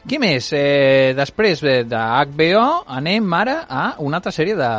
Qui 0.04 0.20
més? 0.20 0.50
Eh, 0.52 1.16
després 1.16 1.64
de, 1.64 1.78
de 1.88 2.04
HBO 2.28 2.84
anem 2.92 3.32
ara 3.32 3.62
a 3.64 3.84
una 4.04 4.20
altra 4.20 4.34
sèrie 4.36 4.52
de... 4.58 4.70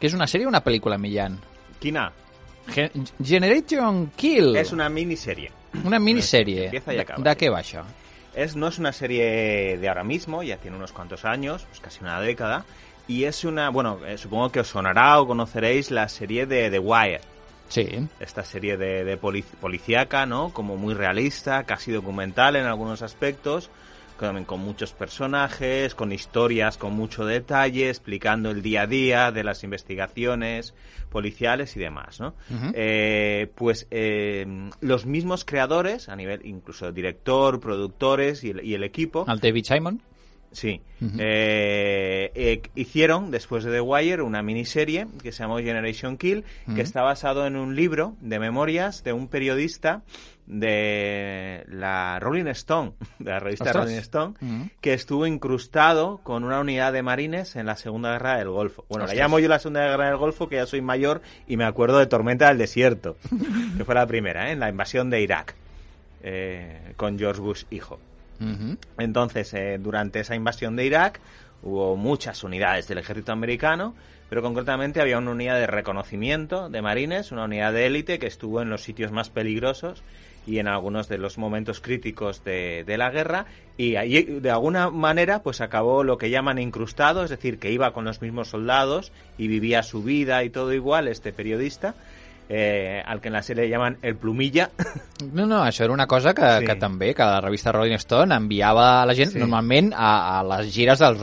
que 0.00 0.08
és 0.08 0.16
una 0.16 0.28
sèrie 0.30 0.48
o 0.48 0.52
una 0.52 0.64
pel·lícula, 0.64 0.96
Millan? 0.96 1.36
Quina? 1.80 2.10
Generation 3.24 4.12
Kill. 4.16 4.54
És 4.56 4.72
una 4.72 4.88
miniserie. 4.88 5.50
Una 5.84 5.98
miniserie. 5.98 6.66
Empieza 6.66 6.94
y 6.94 6.98
acaba. 6.98 7.22
¿De, 7.22 7.30
¿De 7.30 7.36
qué 7.36 7.50
va 7.50 7.60
això? 7.60 7.84
Es, 8.34 8.54
no 8.54 8.68
es 8.68 8.78
una 8.78 8.92
serie 8.92 9.78
de 9.78 9.88
ahora 9.88 10.04
mismo, 10.04 10.42
ya 10.42 10.56
tiene 10.56 10.76
unos 10.76 10.92
cuantos 10.92 11.24
años, 11.24 11.64
pues 11.68 11.80
casi 11.80 12.04
una 12.04 12.20
década, 12.20 12.64
y 13.08 13.24
es 13.24 13.44
una, 13.44 13.70
bueno, 13.70 13.98
eh, 14.06 14.16
supongo 14.18 14.52
que 14.52 14.60
os 14.60 14.68
sonará 14.68 15.20
o 15.20 15.26
conoceréis 15.26 15.90
la 15.90 16.08
serie 16.08 16.46
de 16.46 16.70
The 16.70 16.78
Wire. 16.78 17.20
Sí. 17.68 17.88
Esta 18.20 18.44
serie 18.44 18.76
de, 18.76 19.04
de 19.04 19.16
policíaca, 19.16 20.26
¿no? 20.26 20.52
Como 20.52 20.76
muy 20.76 20.94
realista, 20.94 21.64
casi 21.64 21.92
documental 21.92 22.56
en 22.56 22.66
algunos 22.66 23.02
aspectos, 23.02 23.70
con, 24.20 24.44
con 24.44 24.60
muchos 24.60 24.92
personajes, 24.92 25.94
con 25.94 26.12
historias 26.12 26.76
con 26.76 26.92
mucho 26.92 27.24
detalle, 27.24 27.88
explicando 27.88 28.50
el 28.50 28.60
día 28.60 28.82
a 28.82 28.86
día 28.86 29.32
de 29.32 29.42
las 29.42 29.64
investigaciones 29.64 30.74
policiales 31.08 31.74
y 31.74 31.80
demás, 31.80 32.20
¿no? 32.20 32.34
Eh, 32.74 33.50
pues 33.54 33.86
eh, 33.90 34.46
los 34.82 35.06
mismos 35.06 35.46
creadores, 35.46 36.10
a 36.10 36.16
nivel 36.16 36.44
incluso 36.44 36.92
director, 36.92 37.60
productores 37.60 38.44
y 38.44 38.50
el, 38.50 38.62
y 38.62 38.74
el 38.74 38.84
equipo, 38.84 39.24
El 39.26 39.40
David 39.40 39.64
Simon. 39.64 40.02
Sí. 40.52 40.80
Eh, 41.18 42.32
eh, 42.34 42.62
hicieron, 42.74 43.30
después 43.30 43.64
de 43.64 43.70
The 43.70 43.80
Wire, 43.80 44.22
una 44.22 44.42
miniserie 44.42 45.06
que 45.22 45.32
se 45.32 45.44
llamó 45.44 45.58
Generation 45.58 46.16
Kill, 46.16 46.44
que 46.74 46.82
está 46.82 47.02
basado 47.02 47.46
en 47.46 47.56
un 47.56 47.76
libro 47.76 48.16
de 48.20 48.38
memorias 48.38 49.04
de 49.04 49.12
un 49.12 49.28
periodista 49.28 50.02
de 50.50 51.64
la 51.68 52.18
Rolling 52.18 52.46
Stone, 52.48 52.92
de 53.18 53.30
la 53.30 53.38
revista 53.40 53.64
Ostras. 53.66 53.84
Rolling 53.84 53.98
Stone, 53.98 54.34
Ujú. 54.40 54.70
que 54.80 54.92
estuvo 54.94 55.26
incrustado 55.26 56.18
con 56.18 56.44
una 56.44 56.60
unidad 56.60 56.92
de 56.92 57.02
marines 57.02 57.54
en 57.56 57.66
la 57.66 57.76
Segunda 57.76 58.12
Guerra 58.12 58.36
del 58.38 58.48
Golfo. 58.50 58.84
Bueno, 58.88 59.04
la 59.04 59.10
Ostras. 59.12 59.22
llamo 59.24 59.38
yo 59.38 59.48
la 59.48 59.58
Segunda 59.60 59.86
Guerra 59.88 60.06
del 60.08 60.16
Golfo, 60.16 60.48
que 60.48 60.56
ya 60.56 60.66
soy 60.66 60.80
mayor 60.82 61.22
y 61.46 61.56
me 61.56 61.64
acuerdo 61.64 61.98
de 61.98 62.06
Tormenta 62.06 62.48
del 62.48 62.58
Desierto, 62.58 63.16
que 63.78 63.84
fue 63.84 63.94
la 63.94 64.06
primera, 64.06 64.48
¿eh? 64.48 64.52
en 64.52 64.60
la 64.60 64.68
invasión 64.68 65.08
de 65.08 65.20
Irak, 65.22 65.54
eh, 66.22 66.92
con 66.96 67.18
George 67.18 67.40
Bush 67.40 67.64
hijo. 67.70 67.98
Entonces, 68.98 69.52
eh, 69.52 69.78
durante 69.78 70.20
esa 70.20 70.34
invasión 70.34 70.74
de 70.74 70.86
Irak 70.86 71.20
hubo 71.62 71.94
muchas 71.96 72.42
unidades 72.42 72.88
del 72.88 72.96
ejército 72.96 73.32
americano, 73.32 73.94
pero 74.30 74.40
concretamente 74.40 75.00
había 75.02 75.18
una 75.18 75.32
unidad 75.32 75.56
de 75.56 75.66
reconocimiento 75.66 76.70
de 76.70 76.80
marines, 76.80 77.32
una 77.32 77.44
unidad 77.44 77.74
de 77.74 77.84
élite 77.86 78.18
que 78.18 78.26
estuvo 78.26 78.62
en 78.62 78.70
los 78.70 78.82
sitios 78.82 79.12
más 79.12 79.28
peligrosos 79.28 80.02
y 80.46 80.58
en 80.58 80.68
algunos 80.68 81.08
de 81.08 81.18
los 81.18 81.38
momentos 81.38 81.80
críticos 81.80 82.44
de, 82.44 82.84
la 82.98 83.10
guerra. 83.10 83.46
Y 83.76 83.96
ahí 83.96 84.22
de 84.22 84.50
alguna 84.50 84.90
manera 84.90 85.42
pues 85.42 85.60
acabó 85.60 86.04
lo 86.04 86.18
que 86.18 86.30
llaman 86.30 86.58
incrustado, 86.58 87.24
es 87.24 87.30
decir, 87.30 87.58
que 87.58 87.72
iba 87.72 87.92
con 87.92 88.04
los 88.04 88.20
mismos 88.20 88.48
soldados 88.48 89.12
y 89.38 89.48
vivía 89.48 89.82
su 89.82 90.02
vida 90.02 90.44
y 90.44 90.50
todo 90.50 90.72
igual 90.72 91.08
este 91.08 91.32
periodista, 91.32 91.94
eh, 92.52 93.00
al 93.06 93.20
que 93.20 93.28
en 93.28 93.34
la 93.34 93.42
serie 93.42 93.68
llaman 93.68 93.96
el 94.02 94.16
plumilla. 94.16 94.70
No, 95.20 95.44
no, 95.44 95.58
això 95.66 95.84
era 95.84 95.92
una 95.92 96.06
cosa 96.06 96.32
que, 96.32 96.40
Sí. 96.60 96.64
que 96.64 96.74
també, 96.80 97.10
que 97.14 97.22
la 97.22 97.42
revista 97.42 97.70
Rolling 97.72 97.98
Stone 98.00 98.34
enviava 98.34 99.02
a 99.02 99.06
la 99.06 99.12
gent 99.14 99.32
Sí. 99.34 99.38
normalment 99.38 99.92
a, 99.94 100.38
a 100.40 100.44
les 100.56 100.70
gires 100.72 100.98
dels 100.98 101.20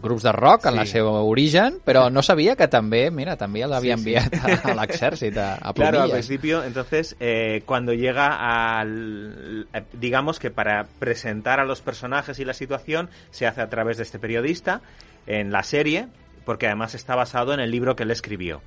grups 0.00 0.22
de 0.22 0.30
rock 0.30 0.66
en 0.66 0.74
Sí. 0.74 0.78
la 0.78 0.86
seva 0.86 1.10
origen, 1.20 1.80
però 1.84 2.04
no 2.12 2.22
sabia 2.22 2.54
que 2.54 2.68
també, 2.68 3.10
mira, 3.10 3.34
també 3.36 3.66
l'havia 3.66 3.96
Sí, 3.96 4.04
sí. 4.04 4.14
enviat 4.14 4.34
a, 4.38 4.70
a 4.70 4.74
l'exèrcit, 4.78 5.36
a, 5.36 5.54
a 5.60 5.72
Claro, 5.74 6.02
al 6.02 6.12
principio, 6.12 6.62
entonces, 6.62 7.16
eh, 7.18 7.62
cuando 7.66 7.92
llega 7.92 8.36
al... 8.78 9.66
eh, 9.74 9.82
Digamos 9.94 10.38
que 10.38 10.52
para 10.52 10.86
presentar 11.00 11.58
a 11.58 11.64
los 11.64 11.80
personajes 11.82 12.38
y 12.38 12.44
la 12.44 12.54
situación 12.54 13.10
se 13.32 13.48
hace 13.48 13.60
a 13.62 13.68
través 13.68 13.96
de 13.96 14.04
este 14.04 14.20
periodista 14.20 14.80
en 15.26 15.50
la 15.50 15.64
serie, 15.64 16.06
porque 16.44 16.66
además 16.66 16.94
está 16.94 17.14
basado 17.14 17.54
en 17.54 17.60
el 17.60 17.70
libro 17.70 17.96
que 17.96 18.02
él 18.02 18.10
escribió, 18.10 18.62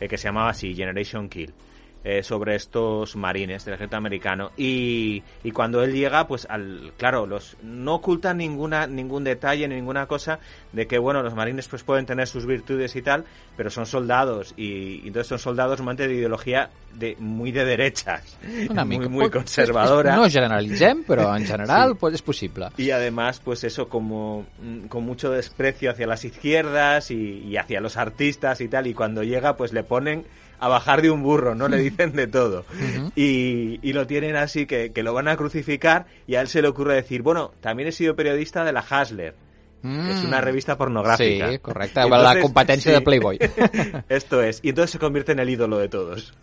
eh, 0.00 0.08
que 0.08 0.18
se 0.18 0.28
llamaba 0.28 0.50
así, 0.50 0.74
Generation 0.74 1.28
Kill. 1.28 1.52
Eh, 2.08 2.22
sobre 2.22 2.54
estos 2.54 3.16
marines 3.16 3.64
del 3.64 3.74
ejército 3.74 3.96
americano 3.96 4.52
y, 4.56 5.24
y 5.42 5.50
cuando 5.50 5.82
él 5.82 5.92
llega 5.92 6.28
pues 6.28 6.46
al 6.48 6.92
claro 6.96 7.26
los 7.26 7.56
no 7.64 7.96
ocultan 7.96 8.36
ninguna 8.36 8.86
ningún 8.86 9.24
detalle 9.24 9.66
ninguna 9.66 10.06
cosa 10.06 10.38
de 10.72 10.86
que 10.86 10.98
bueno 10.98 11.20
los 11.24 11.34
marines 11.34 11.66
pues 11.66 11.82
pueden 11.82 12.06
tener 12.06 12.28
sus 12.28 12.46
virtudes 12.46 12.94
y 12.94 13.02
tal 13.02 13.24
pero 13.56 13.70
son 13.70 13.86
soldados 13.86 14.54
y, 14.56 15.00
y 15.02 15.08
entonces 15.08 15.26
son 15.26 15.40
soldados 15.40 15.80
de 15.96 16.14
ideología 16.14 16.70
de 16.94 17.16
muy 17.18 17.50
de 17.50 17.64
derechas 17.64 18.38
Una 18.70 18.84
muy 18.84 18.98
mica. 18.98 19.08
muy 19.10 19.24
Pot- 19.24 19.32
conservadora 19.32 20.14
No 20.16 20.30
generalitzem, 20.30 21.02
però 21.04 21.34
en 21.36 21.44
general 21.52 21.90
Sí. 21.92 21.96
pues, 21.98 22.14
és 22.14 22.22
possible. 22.22 22.68
y 22.78 22.90
además, 22.92 23.40
pues 23.44 23.64
eso, 23.64 23.88
como 23.88 24.46
mm, 24.62 24.86
con 24.86 25.04
mucho 25.04 25.30
desprecio 25.30 25.90
hacia 25.90 26.06
las 26.06 26.24
izquierdas 26.24 27.10
y, 27.10 27.42
y 27.44 27.56
hacia 27.56 27.80
los 27.80 27.96
artistas 27.96 28.60
y 28.60 28.68
tal, 28.68 28.86
y 28.86 28.94
cuando 28.94 29.22
llega, 29.24 29.56
pues 29.56 29.72
le 29.72 29.82
ponen 29.82 30.24
a 30.58 30.68
bajar 30.68 31.02
de 31.02 31.10
un 31.10 31.22
burro, 31.22 31.54
¿no? 31.54 31.68
Le 31.68 31.78
dicen 31.78 32.12
de 32.12 32.26
todo. 32.26 32.64
y, 33.14 33.78
y 33.82 33.92
lo 33.92 34.06
tienen 34.06 34.36
así, 34.36 34.66
que, 34.66 34.92
que 34.92 35.02
lo 35.02 35.12
van 35.14 35.28
a 35.28 35.36
crucificar, 35.36 36.06
y 36.26 36.34
a 36.36 36.40
él 36.40 36.48
se 36.48 36.62
le 36.62 36.68
ocurre 36.68 36.94
decir, 36.94 37.22
bueno, 37.22 37.52
también 37.60 37.88
he 37.88 37.92
sido 37.92 38.16
periodista 38.16 38.64
de 38.64 38.72
la 38.72 38.80
Hasler. 38.80 39.34
Es 39.82 40.24
una 40.24 40.40
revista 40.40 40.76
pornográfica. 40.76 41.46
Mm. 41.46 41.52
Sí, 41.52 41.58
correcte. 41.58 42.00
Y 42.04 42.10
la 42.10 42.76
sí. 42.76 42.90
de 42.90 43.00
Playboy. 43.00 43.38
Esto 44.08 44.42
es. 44.42 44.60
Y 44.64 44.70
entonces 44.70 44.90
se 44.90 44.98
convierte 44.98 45.32
en 45.32 45.38
el 45.38 45.48
ídolo 45.48 45.78
de 45.78 45.88
todos. 45.88 46.34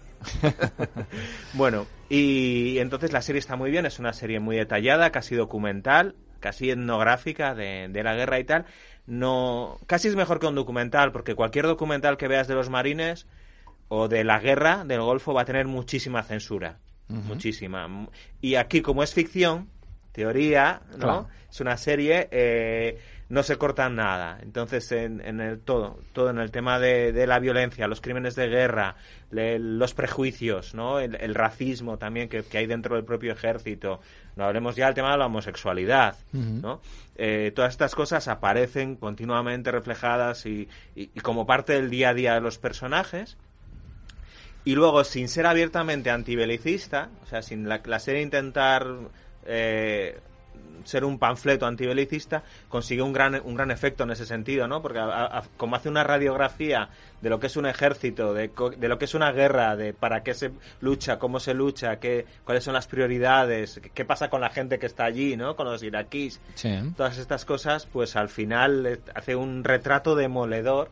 bueno, 1.54 1.86
y 2.08 2.78
entonces 2.78 3.12
la 3.12 3.22
serie 3.22 3.40
está 3.40 3.58
muy 3.58 3.70
bien, 3.70 3.86
es 3.86 4.00
una 4.00 4.14
serie 4.14 4.40
muy 4.40 4.56
detallada, 4.56 5.12
casi 5.12 5.36
documental, 5.36 6.16
casi 6.40 6.70
etnográfica 6.70 7.54
de, 7.54 7.90
de 7.90 8.04
la 8.04 8.16
guerra 8.16 8.40
y 8.40 8.46
tal. 8.46 8.66
No, 9.06 9.78
casi 9.88 10.08
es 10.08 10.16
mejor 10.16 10.40
que 10.40 10.48
un 10.48 10.56
documental, 10.56 11.12
porque 11.12 11.36
cualquier 11.36 11.66
documental 11.68 12.16
que 12.16 12.30
veas 12.30 12.48
de 12.48 12.56
los 12.56 12.70
marines 12.70 13.28
o 13.90 14.08
de 14.08 14.24
la 14.24 14.40
guerra 14.40 14.84
del 14.86 15.02
Golfo 15.02 15.34
va 15.34 15.42
a 15.42 15.46
tener 15.46 15.68
muchísima 15.68 16.24
censura. 16.24 16.78
Muchísima. 17.10 18.08
Y 18.42 18.56
aquí, 18.56 18.82
como 18.82 19.04
es 19.04 19.14
ficción, 19.14 19.70
teoría, 20.12 20.82
¿no? 20.92 20.98
Claro. 20.98 21.28
Es 21.52 21.60
una 21.62 21.78
serie, 21.78 22.28
eh, 22.32 23.00
no 23.30 23.44
se 23.44 23.58
cortan 23.58 23.96
nada. 23.96 24.40
Entonces, 24.42 24.92
en, 24.92 25.22
en 25.24 25.40
el 25.40 25.60
todo, 25.60 26.00
todo 26.14 26.32
en 26.32 26.40
el 26.40 26.50
tema 26.50 26.80
de, 26.80 27.12
de 27.12 27.28
la 27.28 27.38
violencia, 27.40 27.88
los 27.88 28.02
crímenes 28.02 28.36
de 28.36 28.48
guerra, 28.48 28.96
le- 29.30 29.60
los 29.60 29.94
prejuicios, 29.94 30.74
¿no? 30.74 31.00
El, 31.00 31.16
el 31.16 31.36
racismo 31.36 31.98
también 32.00 32.28
que, 32.30 32.42
que 32.44 32.58
hay 32.58 32.66
dentro 32.66 32.96
del 32.96 33.06
propio 33.06 33.34
ejército. 33.34 34.00
No 34.36 34.46
hablemos 34.46 34.76
ya 34.76 34.88
del 34.88 34.96
tema 34.96 35.12
de 35.12 35.18
la 35.20 35.28
homosexualidad, 35.28 36.16
¿no? 36.62 36.82
Eh, 37.16 37.52
todas 37.56 37.72
estas 37.74 37.94
cosas 37.94 38.28
aparecen 38.28 38.96
continuamente 38.96 39.70
reflejadas 39.72 40.48
y, 40.48 40.68
y- 40.96 41.12
y 41.14 41.20
como 41.20 41.46
parte 41.46 41.74
del 41.74 41.92
día 41.92 42.10
a 42.10 42.14
día 42.16 42.34
de 42.34 42.42
los 42.42 42.58
personajes. 42.58 43.38
Y 44.66 44.76
luego, 44.76 45.04
sin 45.04 45.28
ser 45.28 45.46
abiertamente 45.46 46.10
antibelicista, 46.10 47.10
o 47.24 47.26
sea, 47.28 47.42
sin 47.42 47.68
la, 47.68 47.82
la 47.84 48.00
serie 48.00 48.22
intentar 48.22 48.86
eh, 49.46 50.18
ser 50.86 51.06
un 51.06 51.18
panfleto 51.20 51.66
antibelicista, 51.66 52.44
consigue 52.70 53.02
un 53.02 53.14
gran, 53.14 53.42
un 53.44 53.56
gran 53.56 53.72
efecto 53.72 54.04
en 54.04 54.12
ese 54.12 54.26
sentido, 54.26 54.68
¿no? 54.68 54.82
Porque 54.82 55.00
a- 55.00 55.26
a- 55.38 55.44
como 55.58 55.76
hace 55.78 55.88
una 55.90 56.04
radiografía 56.04 56.90
de 57.22 57.30
lo 57.30 57.40
que 57.40 57.48
es 57.48 57.56
un 57.58 57.66
ejército, 57.66 58.34
de, 58.34 58.52
de 58.78 58.88
lo 58.90 58.98
que 58.98 59.06
es 59.06 59.14
una 59.14 59.32
guerra, 59.32 59.76
de 59.78 59.94
para 59.94 60.24
qué 60.24 60.34
se 60.34 60.52
lucha, 60.82 61.20
cómo 61.20 61.40
se 61.40 61.54
lucha, 61.54 61.98
qué, 62.00 62.26
cuáles 62.44 62.64
son 62.66 62.74
las 62.74 62.88
prioridades, 62.88 63.80
qué, 63.82 63.90
qué 63.92 64.06
pasa 64.06 64.30
con 64.30 64.42
la 64.42 64.50
gente 64.50 64.78
que 64.80 64.86
está 64.86 65.06
allí, 65.06 65.38
¿no? 65.38 65.56
Con 65.56 65.66
los 65.68 65.82
iraquíes, 65.84 66.42
Sí. 66.56 66.70
todas 66.98 67.18
estas 67.18 67.46
cosas, 67.46 67.86
pues 67.86 68.16
al 68.18 68.28
final 68.30 68.86
eh, 68.86 69.00
hace 69.16 69.36
un 69.36 69.64
retrato 69.64 70.16
demoledor 70.16 70.92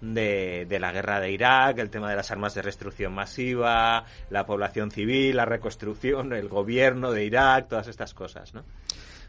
de, 0.00 0.66
de 0.68 0.78
la 0.78 0.92
guerra 0.92 1.20
de 1.20 1.30
Irak, 1.32 1.78
el 1.78 1.90
tema 1.90 2.10
de 2.10 2.16
las 2.16 2.30
armas 2.30 2.54
de 2.54 2.62
destrucción 2.62 3.12
masiva, 3.12 4.04
la 4.30 4.46
población 4.46 4.90
civil, 4.90 5.36
la 5.36 5.44
reconstrucción, 5.44 6.32
el 6.32 6.48
gobierno 6.48 7.10
de 7.12 7.24
Irak, 7.24 7.68
todas 7.68 7.88
estas 7.88 8.14
cosas, 8.14 8.54
¿no? 8.54 8.64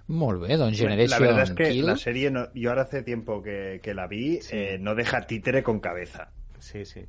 Molt 0.07 0.41
bé, 0.41 0.57
doncs 0.57 0.79
La 0.81 0.89
Generation 0.89 1.21
verdad 1.21 1.43
es 1.43 1.51
que 1.51 1.69
Kill. 1.69 1.85
la 1.85 1.95
serie, 1.95 2.31
no- 2.31 2.47
yo 2.55 2.69
ahora 2.71 2.81
hace 2.83 3.03
tiempo 3.03 3.43
que, 3.43 3.79
que 3.83 3.93
la 3.93 4.07
vi, 4.07 4.41
Sí. 4.41 4.55
eh, 4.57 4.77
no 4.79 4.95
deja 4.95 5.21
títere 5.21 5.61
con 5.61 5.79
cabeza. 5.79 6.29
Sí, 6.57 6.83
sí. 6.83 7.01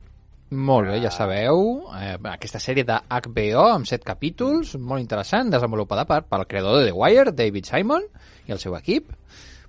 Molt 0.51 0.89
bé, 0.91 1.01
ja 1.01 1.11
sabeu. 1.11 1.87
Eh, 1.97 2.19
aquesta 2.29 2.59
sèrie 2.59 2.83
de 2.85 2.97
HBO 3.09 3.69
amb 3.71 3.87
set 3.87 4.03
capítols, 4.05 4.75
molt 4.77 5.01
interessant, 5.01 5.49
desenvolupada 5.49 6.05
per, 6.05 6.25
pel 6.27 6.45
creador 6.51 6.81
de 6.81 6.87
The 6.91 6.93
Wire, 6.93 7.33
David 7.33 7.65
Simon, 7.71 8.03
i 8.49 8.53
el 8.53 8.59
seu 8.59 8.75
equip. 8.77 9.13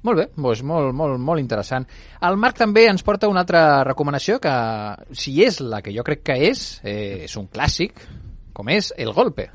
Molt 0.01 0.17
bé, 0.17 0.25
doncs 0.33 0.63
molt, 0.65 0.95
molt, 0.97 1.19
molt 1.21 1.41
interessant. 1.41 1.85
El 2.25 2.37
Marc 2.41 2.57
també 2.57 2.87
ens 2.89 3.05
porta 3.05 3.29
una 3.29 3.43
altra 3.45 3.83
recomanació 3.85 4.39
que, 4.41 4.53
si 5.13 5.35
és 5.45 5.59
la 5.61 5.83
que 5.85 5.93
jo 5.93 6.05
crec 6.07 6.23
que 6.25 6.37
és, 6.49 6.81
eh, 6.83 7.27
és 7.27 7.37
un 7.37 7.47
clàssic, 7.53 8.01
com 8.53 8.69
és 8.73 8.91
El 8.97 9.13
Golpe. 9.13 9.51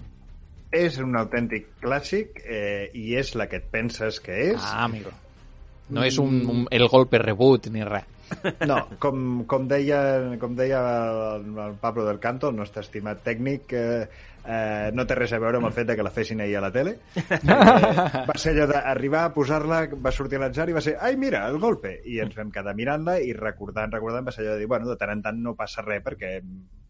És 0.70 0.98
un 1.02 1.16
autèntic 1.18 1.72
clàssic 1.82 2.42
eh, 2.44 2.90
i 2.94 3.14
és 3.18 3.34
la 3.34 3.48
que 3.50 3.58
et 3.58 3.70
penses 3.72 4.20
que 4.22 4.38
és. 4.52 4.60
Ah, 4.62 4.84
amigo. 4.84 5.10
No 5.90 6.02
és 6.02 6.18
un, 6.18 6.40
un 6.50 6.66
El 6.74 6.86
Golpe 6.90 7.18
reboot 7.22 7.68
ni 7.74 7.82
res. 7.86 8.06
No, 8.70 8.78
com, 9.02 9.44
com, 9.48 9.66
deia, 9.70 9.98
com 10.40 10.56
deia 10.58 10.80
el, 11.36 11.50
el 11.66 11.76
Pablo 11.80 12.06
del 12.06 12.18
Canto, 12.22 12.50
el 12.50 12.56
nostre 12.58 12.82
estimat 12.84 13.22
tècnic, 13.26 13.72
eh, 13.76 14.06
eh, 14.46 14.90
no 14.94 15.06
té 15.06 15.16
res 15.18 15.34
a 15.36 15.40
veure 15.42 15.60
amb 15.60 15.68
el 15.68 15.74
fet 15.76 15.88
de 15.90 15.96
que 15.98 16.06
la 16.06 16.12
fessin 16.14 16.42
ahir 16.42 16.56
a 16.58 16.64
la 16.66 16.72
tele. 16.74 16.96
Eh, 17.46 18.22
va 18.26 18.34
ser 18.40 18.52
allò 18.52 18.66
d'arribar 18.70 19.22
a 19.26 19.32
posar-la, 19.34 19.78
va 20.02 20.12
sortir 20.14 20.38
a 20.38 20.44
l'atzar 20.44 20.66
i 20.70 20.74
va 20.76 20.82
ser, 20.82 20.96
ai, 21.02 21.16
mira, 21.20 21.44
el 21.50 21.58
golpe! 21.62 21.96
I 22.10 22.18
ens 22.24 22.34
vam 22.36 22.50
quedar 22.54 22.74
mirant-la 22.78 23.18
i 23.22 23.32
recordant, 23.36 23.92
recordant, 23.92 24.26
va 24.26 24.34
ser 24.34 24.44
allò 24.44 24.56
de 24.56 24.64
dir, 24.64 24.68
bueno, 24.70 24.88
de 24.90 24.96
tant 25.00 25.12
en 25.14 25.22
tant 25.24 25.38
no 25.42 25.54
passa 25.58 25.84
res 25.86 26.02
perquè 26.04 26.36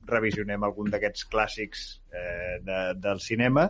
revisionem 0.06 0.64
algun 0.64 0.90
d'aquests 0.92 1.26
clàssics 1.32 1.86
eh, 2.14 2.58
de, 2.64 2.80
del 3.02 3.22
cinema. 3.22 3.68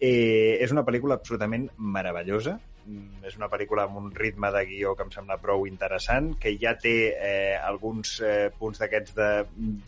Eh, 0.00 0.60
és 0.62 0.72
una 0.74 0.84
pel·lícula 0.86 1.18
absolutament 1.20 1.68
meravellosa. 1.78 2.58
Mm, 2.84 3.24
És 3.24 3.38
una 3.38 3.48
pel·lícula 3.48 3.86
amb 3.88 3.96
un 3.96 4.10
ritme 4.12 4.50
de 4.52 4.64
guió 4.68 4.92
que 4.96 5.06
em 5.06 5.10
sembla 5.14 5.38
prou 5.40 5.64
interessant, 5.68 6.34
que 6.40 6.52
ja 6.60 6.74
té 6.80 6.94
eh, 7.14 7.56
alguns 7.56 8.18
eh, 8.20 8.50
punts 8.58 8.82
d'aquests 8.82 9.16
de 9.16 9.28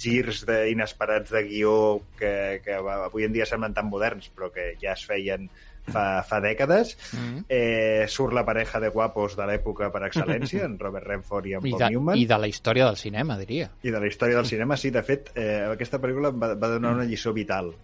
girs 0.00 0.44
de, 0.48 0.62
inesperats 0.72 1.34
de 1.36 1.42
guió 1.44 1.76
que, 2.16 2.62
que 2.64 2.80
avui 2.80 3.28
en 3.28 3.36
dia 3.36 3.48
semblen 3.48 3.76
tan 3.76 3.90
moderns, 3.92 4.30
però 4.32 4.48
que 4.54 4.72
ja 4.80 4.96
es 4.96 5.04
feien 5.04 5.50
fa, 5.92 6.22
fa 6.26 6.40
dècades. 6.40 6.94
Mm. 7.12 7.44
Eh, 7.48 8.06
surt 8.08 8.34
la 8.34 8.44
pareja 8.44 8.80
de 8.80 8.90
guapos 8.94 9.36
de 9.38 9.46
l'època 9.48 9.90
per 9.94 10.02
excel·lència, 10.08 10.64
en 10.66 10.78
Robert 10.80 11.06
Redford 11.06 11.50
i 11.50 11.56
en 11.58 11.66
I, 11.66 11.74
Paul 11.74 11.84
de, 11.84 11.90
Newman. 11.94 12.18
I 12.18 12.26
de 12.26 12.40
la 12.40 12.50
història 12.50 12.88
del 12.88 12.98
cinema, 13.00 13.38
diria. 13.38 13.70
I 13.82 13.94
de 13.94 14.02
la 14.02 14.10
història 14.10 14.40
del 14.40 14.48
cinema, 14.48 14.80
sí, 14.80 14.90
de 14.94 15.04
fet, 15.06 15.30
eh, 15.36 15.62
aquesta 15.70 16.00
pel·lícula 16.02 16.32
va, 16.34 16.54
va 16.56 16.74
donar 16.76 16.96
una 16.98 17.06
lliçó 17.08 17.34
vital. 17.36 17.74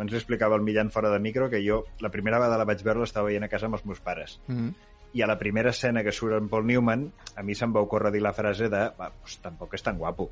Abans 0.00 0.14
li 0.14 0.16
explicava 0.16 0.56
el 0.56 0.62
Millan 0.64 0.88
fora 0.88 1.10
de 1.12 1.18
micro 1.20 1.50
que 1.52 1.58
jo, 1.60 1.82
la 2.00 2.08
primera 2.08 2.38
vegada 2.40 2.56
la 2.56 2.64
vaig 2.64 2.80
veure, 2.80 3.02
l'estava 3.02 3.28
veient 3.28 3.44
a 3.44 3.50
casa 3.52 3.66
amb 3.68 3.76
els 3.76 3.82
meus 3.84 3.98
pares. 4.00 4.38
Mm. 4.48 4.70
I 5.12 5.20
a 5.20 5.26
la 5.28 5.36
primera 5.36 5.74
escena 5.74 6.00
que 6.06 6.14
surt 6.16 6.38
en 6.38 6.46
Paul 6.48 6.64
Newman, 6.70 7.02
a 7.36 7.42
mi 7.44 7.52
se'm 7.58 7.74
va 7.76 7.82
ocórrer 7.84 8.08
dir 8.14 8.22
la 8.24 8.32
frase 8.32 8.70
de 8.72 8.80
"Va, 8.96 9.10
pues, 9.12 9.36
tampoc 9.44 9.74
és 9.76 9.84
tan 9.84 9.98
guapo. 9.98 10.30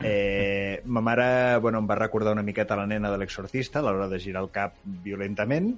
Eh, 0.00 0.80
ma 0.86 1.02
mare 1.04 1.58
bueno, 1.58 1.78
em 1.78 1.90
va 1.90 1.94
recordar 1.94 2.32
una 2.32 2.42
miqueta 2.42 2.76
la 2.76 2.86
nena 2.86 3.10
de 3.10 3.18
l'exorcista 3.18 3.80
a 3.80 3.82
l'hora 3.82 4.08
de 4.08 4.18
girar 4.18 4.42
el 4.42 4.50
cap 4.50 4.72
violentament 4.82 5.76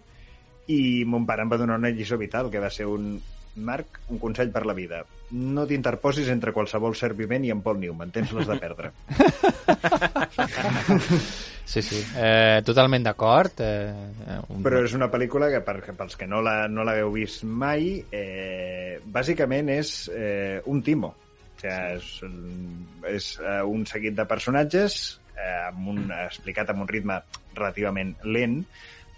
i 0.68 1.04
mon 1.04 1.26
pare 1.26 1.42
em 1.42 1.50
va 1.50 1.58
donar 1.58 1.80
una 1.82 1.90
lliçó 1.90 2.16
vital 2.16 2.50
que 2.50 2.62
va 2.62 2.70
ser 2.70 2.86
un 2.86 3.20
Marc, 3.56 4.00
un 4.10 4.18
consell 4.18 4.52
per 4.52 4.66
la 4.68 4.74
vida. 4.74 5.06
No 5.32 5.66
t'interposis 5.66 6.28
entre 6.28 6.52
qualsevol 6.52 6.94
ser 6.94 7.14
vivent 7.16 7.44
i 7.48 7.50
en 7.50 7.62
Paul 7.64 7.80
Newman. 7.80 8.12
Tens 8.12 8.30
les 8.36 8.46
de 8.46 8.56
perdre. 8.60 8.92
Sí, 11.66 11.82
sí. 11.82 11.98
Eh, 12.16 12.62
totalment 12.64 13.02
d'acord. 13.04 13.58
Eh, 13.60 14.38
un... 14.54 14.62
Però 14.62 14.78
és 14.86 14.92
una 14.94 15.08
pel·lícula 15.10 15.48
que, 15.50 15.60
per, 15.66 15.80
pels 15.98 16.14
que 16.16 16.28
no 16.30 16.38
la- 16.46 16.68
no 16.70 16.84
l'hagueu 16.86 17.10
vist 17.18 17.42
mai, 17.44 17.96
eh, 18.14 19.00
bàsicament 19.04 19.68
és 19.74 19.90
eh, 20.14 20.60
un 20.70 20.80
timo. 20.86 21.10
O 21.10 21.60
sigui, 21.60 21.74
és, 21.98 22.10
un- 22.22 22.86
és 23.10 23.30
eh, 23.42 23.62
un 23.66 23.82
seguit 23.90 24.14
de 24.14 24.26
personatges 24.30 25.00
eh, 25.34 25.66
amb 25.66 25.88
un, 25.90 26.04
explicat 26.22 26.70
amb 26.70 26.84
un 26.86 26.88
ritme 26.88 27.18
relativament 27.56 28.14
lent, 28.24 28.60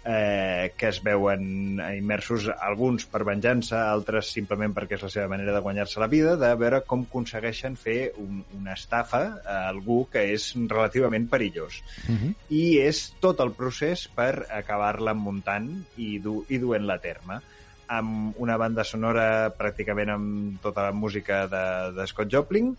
eh, 0.09 0.73
que 0.75 0.87
es 0.87 0.99
veuen 1.05 1.79
immersos 1.93 2.47
alguns 2.49 3.05
per 3.05 3.21
venjança, 3.27 3.83
altres 3.91 4.31
simplement 4.33 4.73
perquè 4.73 4.97
és 4.97 5.05
la 5.05 5.11
seva 5.13 5.29
manera 5.29 5.53
de 5.53 5.61
guanyar-se 5.61 6.01
la 6.01 6.09
vida, 6.09 6.33
de 6.39 6.49
veure 6.57 6.81
com 6.87 7.05
aconsegueixen 7.05 7.77
fer 7.77 7.99
un, 8.17 8.41
una 8.57 8.73
estafa 8.73 9.21
a 9.45 9.59
algú 9.69 10.01
que 10.11 10.25
és 10.33 10.51
relativament 10.65 11.29
perillós 11.29 11.81
Uh 12.09 12.15
-huh. 12.15 12.33
i 12.49 12.79
és 12.79 13.13
tot 13.19 13.39
el 13.39 13.51
procés 13.51 14.07
per 14.07 14.45
acabar-la 14.49 15.13
muntant 15.13 15.85
i, 15.97 16.19
du 16.19 16.45
i 16.49 16.57
duent-la 16.57 16.95
a 16.95 16.99
terme 16.99 17.41
amb 17.87 18.33
una 18.37 18.57
banda 18.57 18.83
sonora 18.83 19.53
pràcticament 19.57 20.09
amb 20.09 20.61
tota 20.61 20.83
la 20.83 20.91
música 20.91 21.47
de, 21.47 21.91
de 21.93 22.07
Scott 22.07 22.31
Joplin 22.31 22.75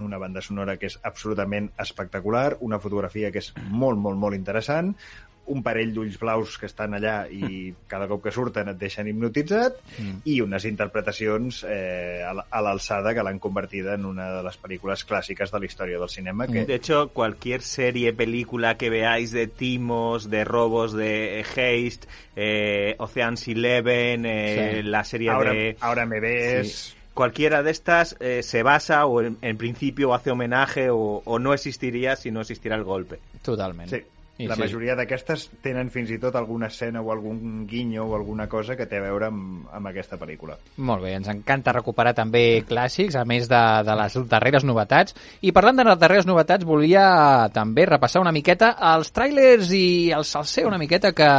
una 0.00 0.18
banda 0.18 0.40
sonora 0.40 0.76
que 0.76 0.86
és 0.86 0.98
absolutament 1.02 1.70
espectacular, 1.78 2.56
una 2.60 2.78
fotografia 2.78 3.30
que 3.30 3.38
és 3.38 3.52
molt, 3.68 3.98
molt, 3.98 4.18
molt 4.18 4.34
interessant, 4.34 4.94
un 5.46 5.62
parell 5.62 5.92
d'ulls 5.92 6.18
blaus 6.20 6.56
que 6.56 6.66
estan 6.66 6.94
allà 6.94 7.26
i 7.28 7.74
cada 7.90 8.06
cop 8.08 8.22
que 8.22 8.30
surten 8.30 8.68
et 8.70 8.78
deixen 8.78 9.08
hipnotitzat 9.08 9.74
Mm. 9.98 10.20
i 10.24 10.40
unes 10.40 10.64
interpretacions 10.64 11.64
eh, 11.68 12.22
a 12.24 12.32
la- 12.32 12.46
a 12.50 12.60
l'alçada 12.62 13.12
que 13.14 13.22
l'han 13.22 13.38
convertida 13.38 13.94
en 13.94 14.04
una 14.06 14.30
de 14.36 14.42
les 14.42 14.56
pel·lícules 14.62 15.04
clàssiques 15.04 15.50
de 15.50 15.58
la 15.58 15.66
història 15.66 15.98
del 15.98 16.08
cinema 16.08 16.46
que 16.46 16.64
De 16.64 16.74
hecho, 16.76 17.08
cualquier 17.08 17.60
serie, 17.62 18.12
película 18.12 18.76
que 18.76 18.88
veáis 18.90 19.32
de 19.32 19.46
timos, 19.48 20.30
de 20.30 20.44
robos, 20.44 20.92
de 20.92 21.44
Heist, 21.56 22.04
eh, 22.36 22.94
Ocean's 22.98 23.48
Eleven, 23.48 24.24
eh, 24.26 24.76
Sí. 24.76 24.82
la 24.88 25.04
serie 25.04 25.30
ahora, 25.30 25.52
de... 25.52 25.76
ahora 25.80 26.06
me 26.06 26.20
ves 26.20 26.72
Sí. 26.72 26.94
Cualquiera 27.14 27.62
de 27.62 27.70
estas 27.72 28.16
eh, 28.20 28.42
se 28.42 28.62
basa 28.62 29.04
o 29.04 29.20
en, 29.20 29.36
en 29.42 29.58
principio 29.58 30.14
hace 30.14 30.30
homenaje 30.30 30.88
o, 30.88 31.20
o 31.26 31.38
no 31.38 31.52
existiría 31.52 32.16
si 32.16 32.30
no 32.30 32.40
existiera 32.40 32.74
el 32.74 32.84
golpe. 32.84 33.18
Totalment. 33.42 33.90
Sí, 33.90 34.02
I 34.40 34.46
la 34.48 34.56
sí. 34.56 34.62
majoria 34.64 34.94
d'aquestes 34.96 35.44
tenen 35.62 35.90
fins 35.92 36.08
i 36.10 36.16
tot 36.18 36.34
alguna 36.38 36.70
escena 36.72 37.02
o 37.04 37.10
algun 37.12 37.66
guinyo 37.68 38.06
o 38.06 38.14
alguna 38.16 38.48
cosa 38.48 38.74
que 38.78 38.86
té 38.88 38.96
a 38.96 39.04
veure 39.04 39.28
amb, 39.28 39.66
amb 39.70 39.90
aquesta 39.90 40.16
pel·lícula. 40.18 40.56
Molt 40.80 41.04
bé, 41.04 41.12
ens 41.18 41.28
encanta 41.28 41.74
recuperar 41.76 42.14
també 42.16 42.62
clàssics, 42.68 43.18
a 43.20 43.26
més 43.28 43.46
de, 43.50 43.60
de 43.84 43.98
les 44.00 44.16
darreres 44.32 44.64
novetats. 44.64 45.14
I 45.44 45.52
parlant 45.52 45.78
de 45.82 45.86
les 45.90 46.00
darreres 46.00 46.26
novetats, 46.26 46.64
volia 46.64 47.04
també 47.52 47.86
repassar 47.86 48.24
una 48.24 48.32
miqueta 48.32 48.72
els 48.94 49.12
tràilers 49.12 49.70
i 49.76 49.86
el 50.16 50.24
salser 50.24 50.66
una 50.66 50.80
miqueta 50.80 51.12
que, 51.12 51.30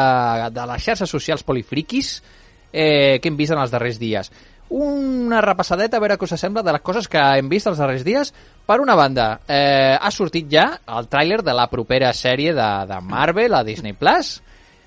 de 0.54 0.70
les 0.70 0.86
xarxes 0.86 1.10
socials 1.10 1.44
polifriquis 1.44 2.16
eh, 2.74 3.20
que 3.22 3.30
hem 3.30 3.38
vist 3.38 3.58
en 3.58 3.62
els 3.66 3.74
darrers 3.74 3.98
dies. 4.02 4.30
Una 4.74 5.42
repassadeta, 5.46 6.00
a 6.00 6.02
veure 6.02 6.16
què 6.18 6.26
us 6.26 6.34
sembla, 6.40 6.64
de 6.66 6.74
les 6.74 6.82
coses 6.82 7.06
que 7.12 7.22
hem 7.38 7.50
vist 7.52 7.68
els 7.70 7.78
darrers 7.78 8.02
dies. 8.08 8.32
Per 8.66 8.80
una 8.82 8.96
banda, 8.98 9.28
eh, 9.46 9.94
ha 10.00 10.10
sortit 10.12 10.48
ja 10.50 10.66
el 10.98 11.10
tràiler 11.12 11.44
de 11.46 11.54
la 11.54 11.68
propera 11.70 12.10
sèrie 12.18 12.56
de, 12.58 12.70
de 12.90 13.02
Marvel 13.06 13.54
a 13.54 13.64
Disney+. 13.68 13.94
Plus. 13.94 14.40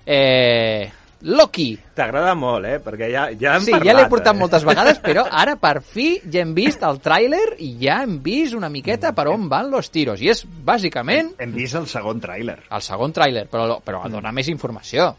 Eh, 0.07 0.89
Loki, 1.27 1.71
T'agrada 1.97 2.35
molt, 2.37 2.67
eh? 2.69 2.77
Perquè 2.85 3.07
ja, 3.11 3.23
ja 3.41 3.55
hem 3.57 3.65
Sí, 3.65 3.73
parlat, 3.73 3.87
ja 3.89 3.95
l'he 3.97 4.09
portat 4.13 4.35
eh? 4.35 4.39
moltes 4.39 4.67
vegades, 4.69 4.99
però 5.03 5.25
ara 5.43 5.55
per 5.57 5.81
fi 5.83 6.21
ja 6.31 6.43
hem 6.43 6.53
vist 6.55 6.83
el 6.87 6.99
tràiler 7.03 7.55
i 7.65 7.71
ja 7.81 8.03
hem 8.05 8.19
vist 8.23 8.55
una 8.59 8.69
miqueta 8.69 9.15
per 9.17 9.29
on 9.33 9.47
van 9.49 9.71
los 9.73 9.89
tiros. 9.91 10.21
I 10.23 10.29
és 10.35 10.43
bàsicament 10.45 11.33
Hem 11.43 11.55
vist 11.57 11.79
el 11.79 11.87
segon 11.91 12.21
tràiler. 12.21 12.59
el 12.69 12.83
segon 12.85 13.15
tràiler, 13.17 13.47
però, 13.51 13.79
però 13.83 14.03
dona 14.13 14.31
més 14.35 14.51
informació. 14.53 15.15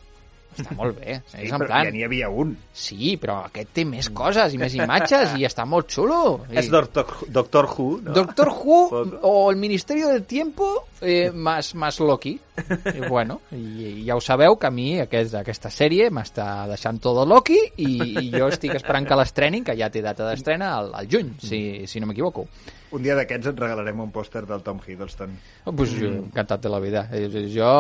Està 0.64 0.76
molt 0.78 0.98
bé. 1.00 1.20
Sí, 1.30 1.44
és 1.46 1.52
en 1.54 1.62
però 1.62 1.70
plan... 1.70 1.88
ja 1.88 1.94
n'hi 1.94 2.04
havia 2.08 2.30
un. 2.34 2.56
Sí, 2.74 3.14
però 3.22 3.40
aquest 3.48 3.74
té 3.78 3.86
més 3.88 4.10
coses 4.16 4.56
i 4.56 4.62
més 4.62 4.76
imatges 4.78 5.36
i 5.38 5.46
està 5.48 5.68
molt 5.70 5.92
xulo. 5.94 6.22
I... 6.50 6.58
És 6.64 6.72
Doctor, 6.74 7.14
Doctor 7.30 7.70
Who, 7.74 7.88
no? 8.08 8.16
Doctor 8.18 8.54
Who 8.56 8.82
o 9.22 9.36
el 9.52 9.62
Ministerio 9.62 10.10
del 10.10 10.26
Tiempo 10.26 10.88
eh, 11.02 11.32
más, 11.34 11.76
más 11.76 12.00
Loki. 12.00 12.38
I, 12.58 13.02
bueno, 13.08 13.42
i, 13.52 14.02
i 14.02 14.06
ja 14.08 14.16
ho 14.18 14.22
sabeu 14.24 14.58
que 14.58 14.70
a 14.70 14.74
mi 14.74 14.88
aquest, 15.02 15.36
aquesta 15.38 15.70
sèrie 15.74 16.10
m'està 16.14 16.66
deixant 16.70 16.98
todo 17.04 17.26
Loki 17.28 17.60
i, 17.78 17.92
i 18.24 18.32
jo 18.34 18.48
estic 18.50 18.74
esperant 18.80 19.06
que 19.08 19.18
l'estrenin, 19.20 19.66
que 19.68 19.76
ja 19.78 19.92
té 19.94 20.02
data 20.06 20.26
d'estrena 20.30 20.74
al, 20.80 20.92
al 20.98 21.10
juny, 21.12 21.36
si, 21.44 21.62
si 21.88 22.02
no 22.02 22.10
m'equivoco. 22.10 22.48
Un 22.96 23.04
dia 23.04 23.18
d'aquests 23.18 23.50
et 23.52 23.58
regalarem 23.60 24.00
un 24.00 24.14
pòster 24.16 24.46
del 24.48 24.62
Tom 24.64 24.78
Hiddleston. 24.80 25.34
Oh, 25.66 25.74
pues 25.76 25.92
jo, 25.92 26.08
encantat 26.22 26.62
de 26.64 26.70
la 26.72 26.80
vida. 26.80 27.04
Eh, 27.12 27.28
Jo, 27.52 27.72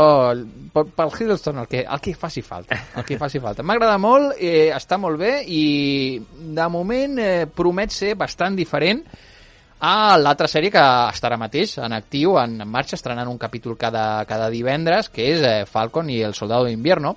pel, 0.73 0.89
pel 0.97 1.13
Hiddleston, 1.15 1.61
el 1.63 1.69
que, 1.71 1.85
el 1.87 2.01
que 2.03 2.13
faci 2.15 2.43
falta. 2.43 2.75
El 2.99 3.05
que 3.07 3.17
faci 3.17 3.39
falta. 3.39 3.63
M'agrada 3.63 3.95
molt, 4.03 4.35
eh, 4.35 4.67
està 4.75 4.99
molt 4.99 5.19
bé 5.21 5.39
i 5.47 5.63
de 6.59 6.67
moment 6.69 7.15
eh, 7.23 7.47
promet 7.47 7.95
ser 7.95 8.17
bastant 8.19 8.59
diferent 8.59 9.05
a 9.79 10.17
l'altra 10.17 10.47
sèrie 10.49 10.71
que 10.73 10.83
estarà 11.13 11.37
mateix 11.37 11.77
en 11.83 11.93
actiu, 11.93 12.37
en, 12.41 12.55
en 12.61 12.69
marxa, 12.69 12.97
estrenant 12.97 13.29
un 13.29 13.37
capítol 13.37 13.77
cada, 13.77 14.25
cada 14.25 14.49
divendres, 14.49 15.11
que 15.13 15.27
és 15.35 15.43
eh, 15.45 15.65
Falcon 15.69 16.09
i 16.09 16.21
el 16.25 16.33
Soldado 16.33 16.65
d'Invierno, 16.65 17.15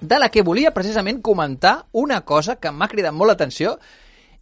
de 0.00 0.18
la 0.18 0.28
que 0.30 0.44
volia 0.46 0.74
precisament 0.74 1.20
comentar 1.22 1.86
una 1.92 2.20
cosa 2.22 2.56
que 2.56 2.70
m'ha 2.70 2.88
cridat 2.88 3.14
molt 3.14 3.32
l'atenció. 3.32 3.78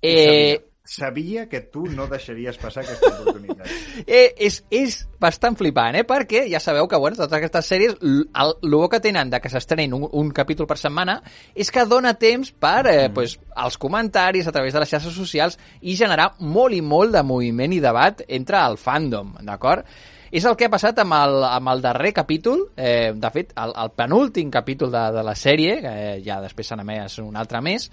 Eh, 0.03 0.61
Sabia 0.87 1.49
que 1.51 1.61
tu 1.61 1.85
no 1.91 2.07
deixaries 2.07 2.57
passar 2.63 2.85
aquesta 2.85 3.11
oportunitat. 3.11 3.67
eh, 4.07 4.31
és, 4.47 4.61
és 4.71 5.01
bastant 5.19 5.57
flipant, 5.59 5.99
eh? 5.99 6.05
perquè 6.07 6.45
ja 6.47 6.61
sabeu 6.63 6.87
que 6.87 7.01
bueno, 7.03 7.19
totes 7.19 7.35
aquestes 7.41 7.71
sèries, 7.73 7.97
el, 8.01 8.53
el 8.63 8.77
bo 8.79 8.87
que 8.93 9.01
tenen 9.03 9.33
de 9.33 9.41
que 9.43 9.51
s'estrenin 9.51 9.97
un, 9.99 10.07
un 10.07 10.31
capítol 10.37 10.69
per 10.71 10.79
setmana 10.79 11.19
és 11.59 11.73
que 11.75 11.87
dona 11.91 12.15
temps 12.15 12.53
per 12.55 12.87
eh, 12.87 13.09
pues, 13.15 13.35
els 13.59 13.79
comentaris 13.83 14.47
a 14.47 14.55
través 14.55 14.77
de 14.77 14.83
les 14.85 14.93
xarxes 14.95 15.17
socials 15.17 15.59
i 15.83 15.97
generar 15.99 16.37
molt 16.39 16.77
i 16.77 16.83
molt 16.83 17.17
de 17.17 17.25
moviment 17.27 17.75
i 17.75 17.83
debat 17.83 18.23
entre 18.29 18.63
el 18.63 18.79
fandom, 18.79 19.35
d'acord? 19.43 19.83
És 20.31 20.45
el 20.45 20.57
que 20.59 20.67
ha 20.67 20.73
passat 20.73 20.99
amb 21.03 21.15
el, 21.17 21.41
amb 21.49 21.71
el 21.71 21.83
darrer 21.83 22.13
capítol, 22.15 22.69
eh, 22.77 23.13
de 23.15 23.31
fet, 23.35 23.53
el, 23.63 23.75
el 23.83 23.93
penúltim 23.99 24.51
capítol 24.55 24.91
de, 24.93 25.03
de 25.15 25.27
la 25.27 25.35
sèrie, 25.39 25.81
que 25.83 25.93
eh, 26.07 26.15
ja 26.27 26.41
després 26.43 26.71
s'ha 26.71 26.79
emès 26.83 27.19
un 27.23 27.39
altre 27.39 27.63
més, 27.65 27.91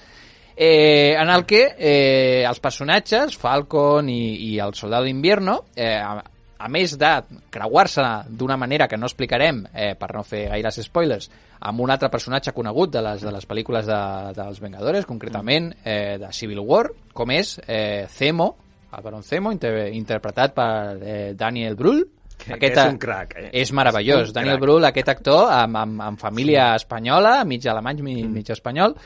eh, 0.55 1.15
en 1.17 1.29
el 1.29 1.45
que 1.45 1.63
eh, 1.77 2.43
els 2.47 2.59
personatges, 2.63 3.37
Falcon 3.37 4.09
i, 4.09 4.53
i 4.53 4.59
el 4.63 4.73
Soldado 4.77 5.07
d'Invierno, 5.07 5.59
eh, 5.75 5.97
a, 5.97 6.21
a 6.63 6.69
més 6.71 6.95
de 6.99 7.11
creuar-se 7.51 8.03
d'una 8.29 8.57
manera 8.57 8.87
que 8.87 8.97
no 8.97 9.09
explicarem, 9.09 9.63
eh, 9.73 9.93
per 9.99 10.13
no 10.15 10.23
fer 10.23 10.45
gaires 10.53 10.79
spoilers, 10.85 11.29
amb 11.63 11.83
un 11.83 11.91
altre 11.91 12.09
personatge 12.11 12.53
conegut 12.55 12.91
de 12.93 13.01
les, 13.03 13.23
de 13.23 13.31
les 13.31 13.47
pel·lícules 13.47 13.87
de, 13.87 14.01
dels 14.37 14.59
Vengadores, 14.63 15.07
concretament 15.09 15.71
eh, 15.83 16.17
de 16.21 16.31
Civil 16.35 16.61
War, 16.63 16.87
com 17.13 17.31
és 17.35 17.57
eh, 17.67 18.05
Zemo, 18.11 18.53
el 18.93 19.03
Baron 19.03 19.23
Zemo, 19.25 19.51
inter 19.51 19.89
interpretat 19.95 20.53
per 20.53 20.73
eh, 21.01 21.31
Daniel 21.37 21.79
Brühl, 21.79 22.03
Que, 22.43 22.57
que 22.59 22.71
és 22.73 22.79
un 22.89 22.97
crack, 22.99 23.35
eh? 23.39 23.49
és 23.61 23.69
meravellós. 23.71 24.31
Un 24.31 24.35
Daniel 24.35 24.57
crack. 24.57 24.63
Brühl, 24.65 24.85
aquest 24.87 25.11
actor, 25.13 25.45
amb, 25.53 25.77
amb, 25.79 26.01
amb 26.03 26.19
família 26.19 26.73
espanyola, 26.75 27.37
mig 27.47 27.63
alemany, 27.69 28.01
mig, 28.03 28.25
mig 28.27 28.49
espanyol, 28.51 28.97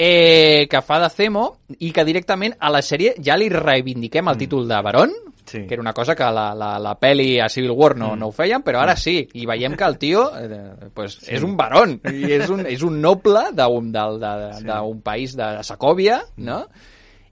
eh, 0.00 0.66
que 0.70 0.80
fa 0.80 0.96
de 1.02 1.10
Zemo 1.12 1.42
i 1.84 1.90
que 1.92 2.06
directament 2.08 2.54
a 2.58 2.70
la 2.72 2.80
sèrie 2.80 3.12
ja 3.20 3.36
li 3.36 3.50
reivindiquem 3.52 4.30
el 4.32 4.38
títol 4.40 4.68
de 4.68 4.80
Barón, 4.82 5.12
Sí. 5.50 5.64
que 5.66 5.74
era 5.74 5.80
una 5.82 5.92
cosa 5.92 6.14
que 6.14 6.22
la, 6.22 6.54
la, 6.54 6.78
la 6.78 6.92
peli 7.00 7.40
a 7.40 7.48
Civil 7.48 7.72
War 7.74 7.96
no, 7.98 8.12
no 8.14 8.28
ho 8.28 8.30
feien, 8.30 8.62
però 8.62 8.84
ara 8.84 8.94
sí, 8.94 9.16
i 9.34 9.46
veiem 9.50 9.72
que 9.74 9.82
el 9.82 9.96
tio 9.98 10.20
eh, 10.38 10.90
pues, 10.94 11.16
és 11.26 11.42
un 11.42 11.56
barón, 11.58 11.96
i 12.06 12.28
és 12.36 12.46
un, 12.54 12.62
és 12.70 12.84
un 12.86 13.00
noble 13.02 13.48
d'un 13.58 13.88
de- 13.90 14.60
d'un 14.62 15.00
país 15.02 15.34
de 15.34 15.48
Sacòvia, 15.66 16.20
no? 16.36 16.60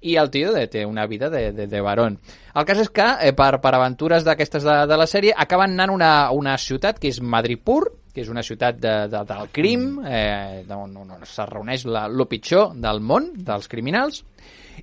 i 0.01 0.17
el 0.19 0.31
tio 0.35 0.51
de, 0.53 0.67
té 0.67 0.83
una 0.87 1.07
vida 1.07 1.31
de, 1.31 1.53
de, 1.53 1.69
de 1.71 1.81
barón. 1.81 2.19
El 2.59 2.65
cas 2.67 2.79
és 2.83 2.91
que, 2.91 3.07
eh, 3.23 3.33
per, 3.39 3.61
per 3.63 3.75
aventures 3.79 4.27
d'aquestes 4.27 4.67
de, 4.67 4.77
de 4.91 4.99
la 4.99 5.07
sèrie, 5.07 5.33
acaben 5.37 5.79
anant 5.79 5.91
a 5.91 5.95
una, 5.95 6.13
una 6.35 6.59
ciutat 6.59 6.99
que 6.99 7.13
és 7.15 7.21
Madripur, 7.23 7.85
que 8.19 8.25
és 8.27 8.31
una 8.33 8.43
ciutat 8.43 8.81
de, 8.83 8.93
de, 9.13 9.21
del 9.29 9.51
crim, 9.55 9.85
eh, 10.03 10.65
on, 10.75 10.97
on, 10.99 11.13
on 11.15 11.27
se 11.29 11.45
reuneix 11.47 11.85
la, 11.87 12.09
lo 12.11 12.27
pitjor 12.27 12.73
del 12.75 12.99
món, 12.99 13.31
dels 13.47 13.71
criminals, 13.71 14.25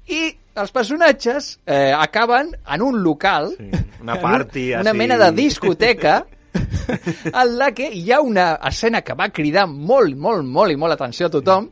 i 0.07 0.29
els 0.55 0.71
personatges 0.71 1.49
eh, 1.67 1.91
acaben 1.91 2.53
en 2.55 2.85
un 2.85 3.01
local, 3.03 3.51
Sí, 3.57 3.67
una 4.05 4.15
party 4.21 4.69
un, 4.71 4.85
una 4.85 4.93
mena 4.95 5.17
de 5.19 5.33
discoteca, 5.35 6.21
en 7.41 7.57
la 7.59 7.73
que 7.75 7.89
hi 7.91 8.05
ha 8.15 8.21
una 8.23 8.53
escena 8.71 9.03
que 9.03 9.17
va 9.19 9.27
cridar 9.35 9.67
molt, 9.67 10.15
molt, 10.15 10.47
molt 10.47 10.71
i 10.71 10.79
molt 10.79 10.95
atenció 10.95 11.27
a 11.27 11.33
tothom, 11.33 11.67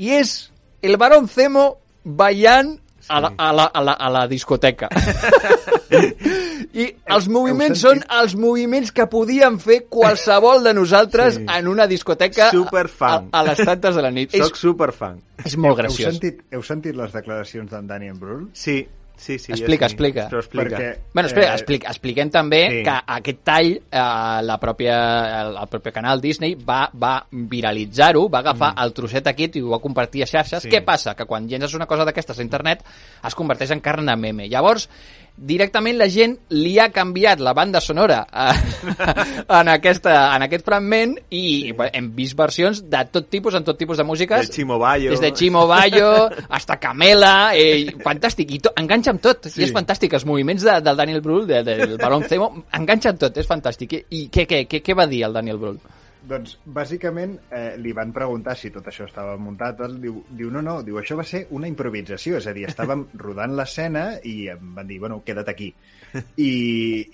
i 0.00 0.14
és 0.16 0.32
el 0.80 0.96
Barón 0.96 1.28
Zemo 1.28 1.66
ballant 2.04 2.72
a 3.12 3.20
la, 3.20 3.34
a 3.36 3.52
la, 3.52 3.68
a 3.68 3.84
la, 3.84 3.98
a 4.00 4.08
la 4.16 4.24
discoteca. 4.32 4.88
I 6.74 6.86
els 7.16 7.28
moviments 7.28 7.82
heu 7.84 7.90
són 7.92 8.00
els 8.20 8.34
moviments 8.36 8.92
que 8.92 9.06
podíem 9.10 9.58
fer 9.58 9.82
qualsevol 9.88 10.62
de 10.64 10.72
nosaltres 10.74 11.34
Sí. 11.40 11.46
en 11.58 11.68
una 11.68 11.86
discoteca 11.86 12.50
Superfan. 12.50 13.28
a, 13.32 13.40
a 13.40 13.44
les 13.50 13.58
tantes 13.64 13.94
de 13.94 14.02
la 14.02 14.10
nit. 14.10 14.30
Soc 14.36 14.52
És, 14.54 14.58
superfan. 14.60 15.20
és 15.44 15.56
molt 15.56 15.76
Heu 15.78 15.82
graciós. 15.84 16.12
sentit, 16.14 16.42
heu 16.50 16.62
sentit 16.62 16.94
les 16.96 17.12
declaracions 17.12 17.70
d'en 17.70 17.86
Daniel 17.86 18.14
Brühl? 18.18 18.48
Sí, 18.52 18.86
sí, 19.16 19.38
sí. 19.38 19.52
Explica, 19.52 19.86
sí. 19.88 19.92
explica. 19.94 20.28
Però 20.30 20.40
explica. 20.40 20.76
Perquè- 20.76 20.98
Bueno, 21.14 21.26
espera, 21.28 21.50
Eh, 21.52 21.54
explica, 21.54 21.88
expliquem 21.90 22.30
també 22.30 22.60
sí. 22.70 22.82
que 22.82 22.94
aquest 23.06 23.38
tall 23.44 23.70
eh, 23.76 24.40
la 24.42 24.58
pròpia, 24.58 24.96
el, 25.42 25.56
el 25.62 25.68
propi 25.68 25.92
canal 25.92 26.20
Disney 26.20 26.54
va, 26.56 26.90
va 26.94 27.26
viralitzar-ho, 27.30 28.28
va 28.32 28.40
agafar 28.40 28.72
el 28.82 28.92
trosset 28.96 29.26
aquest 29.30 29.56
i 29.56 29.62
ho 29.62 29.70
va 29.74 29.78
compartir 29.82 30.24
a 30.24 30.26
xarxes. 30.26 30.64
Sí. 30.64 30.70
Què 30.72 30.82
passa? 30.84 31.14
Que 31.14 31.26
quan 31.28 31.46
llences 31.48 31.74
una 31.78 31.86
cosa 31.86 32.04
d'aquestes 32.08 32.38
a 32.38 32.42
internet 32.42 32.82
es 33.24 33.34
converteix 33.38 33.70
en 33.76 33.80
carn 33.84 34.06
de 34.06 34.16
meme. 34.16 34.48
Llavors, 34.48 34.88
directament 35.36 35.96
la 35.98 36.08
gent 36.12 36.34
li 36.54 36.74
ha 36.78 36.88
canviat 36.92 37.40
la 37.40 37.54
banda 37.56 37.80
sonora 37.80 38.20
eh, 38.28 38.92
en, 39.58 39.70
aquesta, 39.72 40.14
en 40.36 40.44
aquest 40.46 40.66
fragment 40.66 41.16
i 41.30 41.42
sí. 41.70 41.74
hem 41.92 42.10
vist 42.16 42.36
versions 42.38 42.82
de 42.92 43.02
tot 43.12 43.30
tipus, 43.32 43.56
en 43.58 43.64
tot 43.64 43.78
tipus 43.78 43.98
de 43.98 44.06
músiques. 44.06 44.48
De 44.48 44.54
Chimo 44.54 44.78
Bayo. 44.78 45.10
Des 45.10 45.20
de 45.24 45.32
Chimo 45.32 45.66
Bayo 45.66 46.28
hasta 46.48 46.78
Camela, 46.82 47.52
eh, 47.56 47.88
fantàstic, 48.04 48.52
i 48.52 48.60
to, 48.62 48.74
enganxa 48.78 49.14
amb 49.14 49.24
tot, 49.24 49.48
sí. 49.48 49.60
i 49.62 49.66
és 49.68 49.74
fantàstic, 49.74 50.14
els 50.18 50.28
moviments 50.28 50.66
de, 50.68 50.78
del 50.84 51.00
Daniel 51.00 51.24
Brühl, 51.24 51.46
de, 51.48 51.62
del 51.66 51.96
Barón 51.98 52.28
Zemo, 52.28 52.52
enganxa 52.78 53.14
amb 53.14 53.24
tot, 53.24 53.40
és 53.40 53.48
fantàstic. 53.48 53.98
I, 53.98 54.04
i 54.18 54.22
què, 54.32 54.46
què, 54.48 54.64
què, 54.68 54.82
què 54.84 54.96
va 54.98 55.08
dir 55.10 55.24
el 55.26 55.36
Daniel 55.36 55.60
Brühl? 55.62 55.80
Doncs, 56.28 56.54
bàsicament, 56.64 57.34
eh, 57.50 57.76
li 57.82 57.92
van 57.92 58.12
preguntar 58.14 58.54
si 58.56 58.70
tot 58.70 58.86
això 58.86 59.08
estava 59.08 59.34
muntat. 59.36 59.76
Tal. 59.78 59.96
Diu, 60.00 60.20
diu, 60.30 60.50
no, 60.54 60.62
no, 60.62 60.76
diu, 60.86 60.98
això 61.00 61.16
va 61.18 61.24
ser 61.26 61.46
una 61.50 61.66
improvisació. 61.70 62.38
És 62.38 62.46
a 62.46 62.54
dir, 62.54 62.68
estàvem 62.68 63.06
rodant 63.24 63.56
l'escena 63.58 64.04
i 64.22 64.48
em 64.52 64.74
van 64.76 64.86
dir, 64.86 65.00
bueno, 65.02 65.22
queda't 65.26 65.50
aquí. 65.50 65.72
I, 66.48 66.52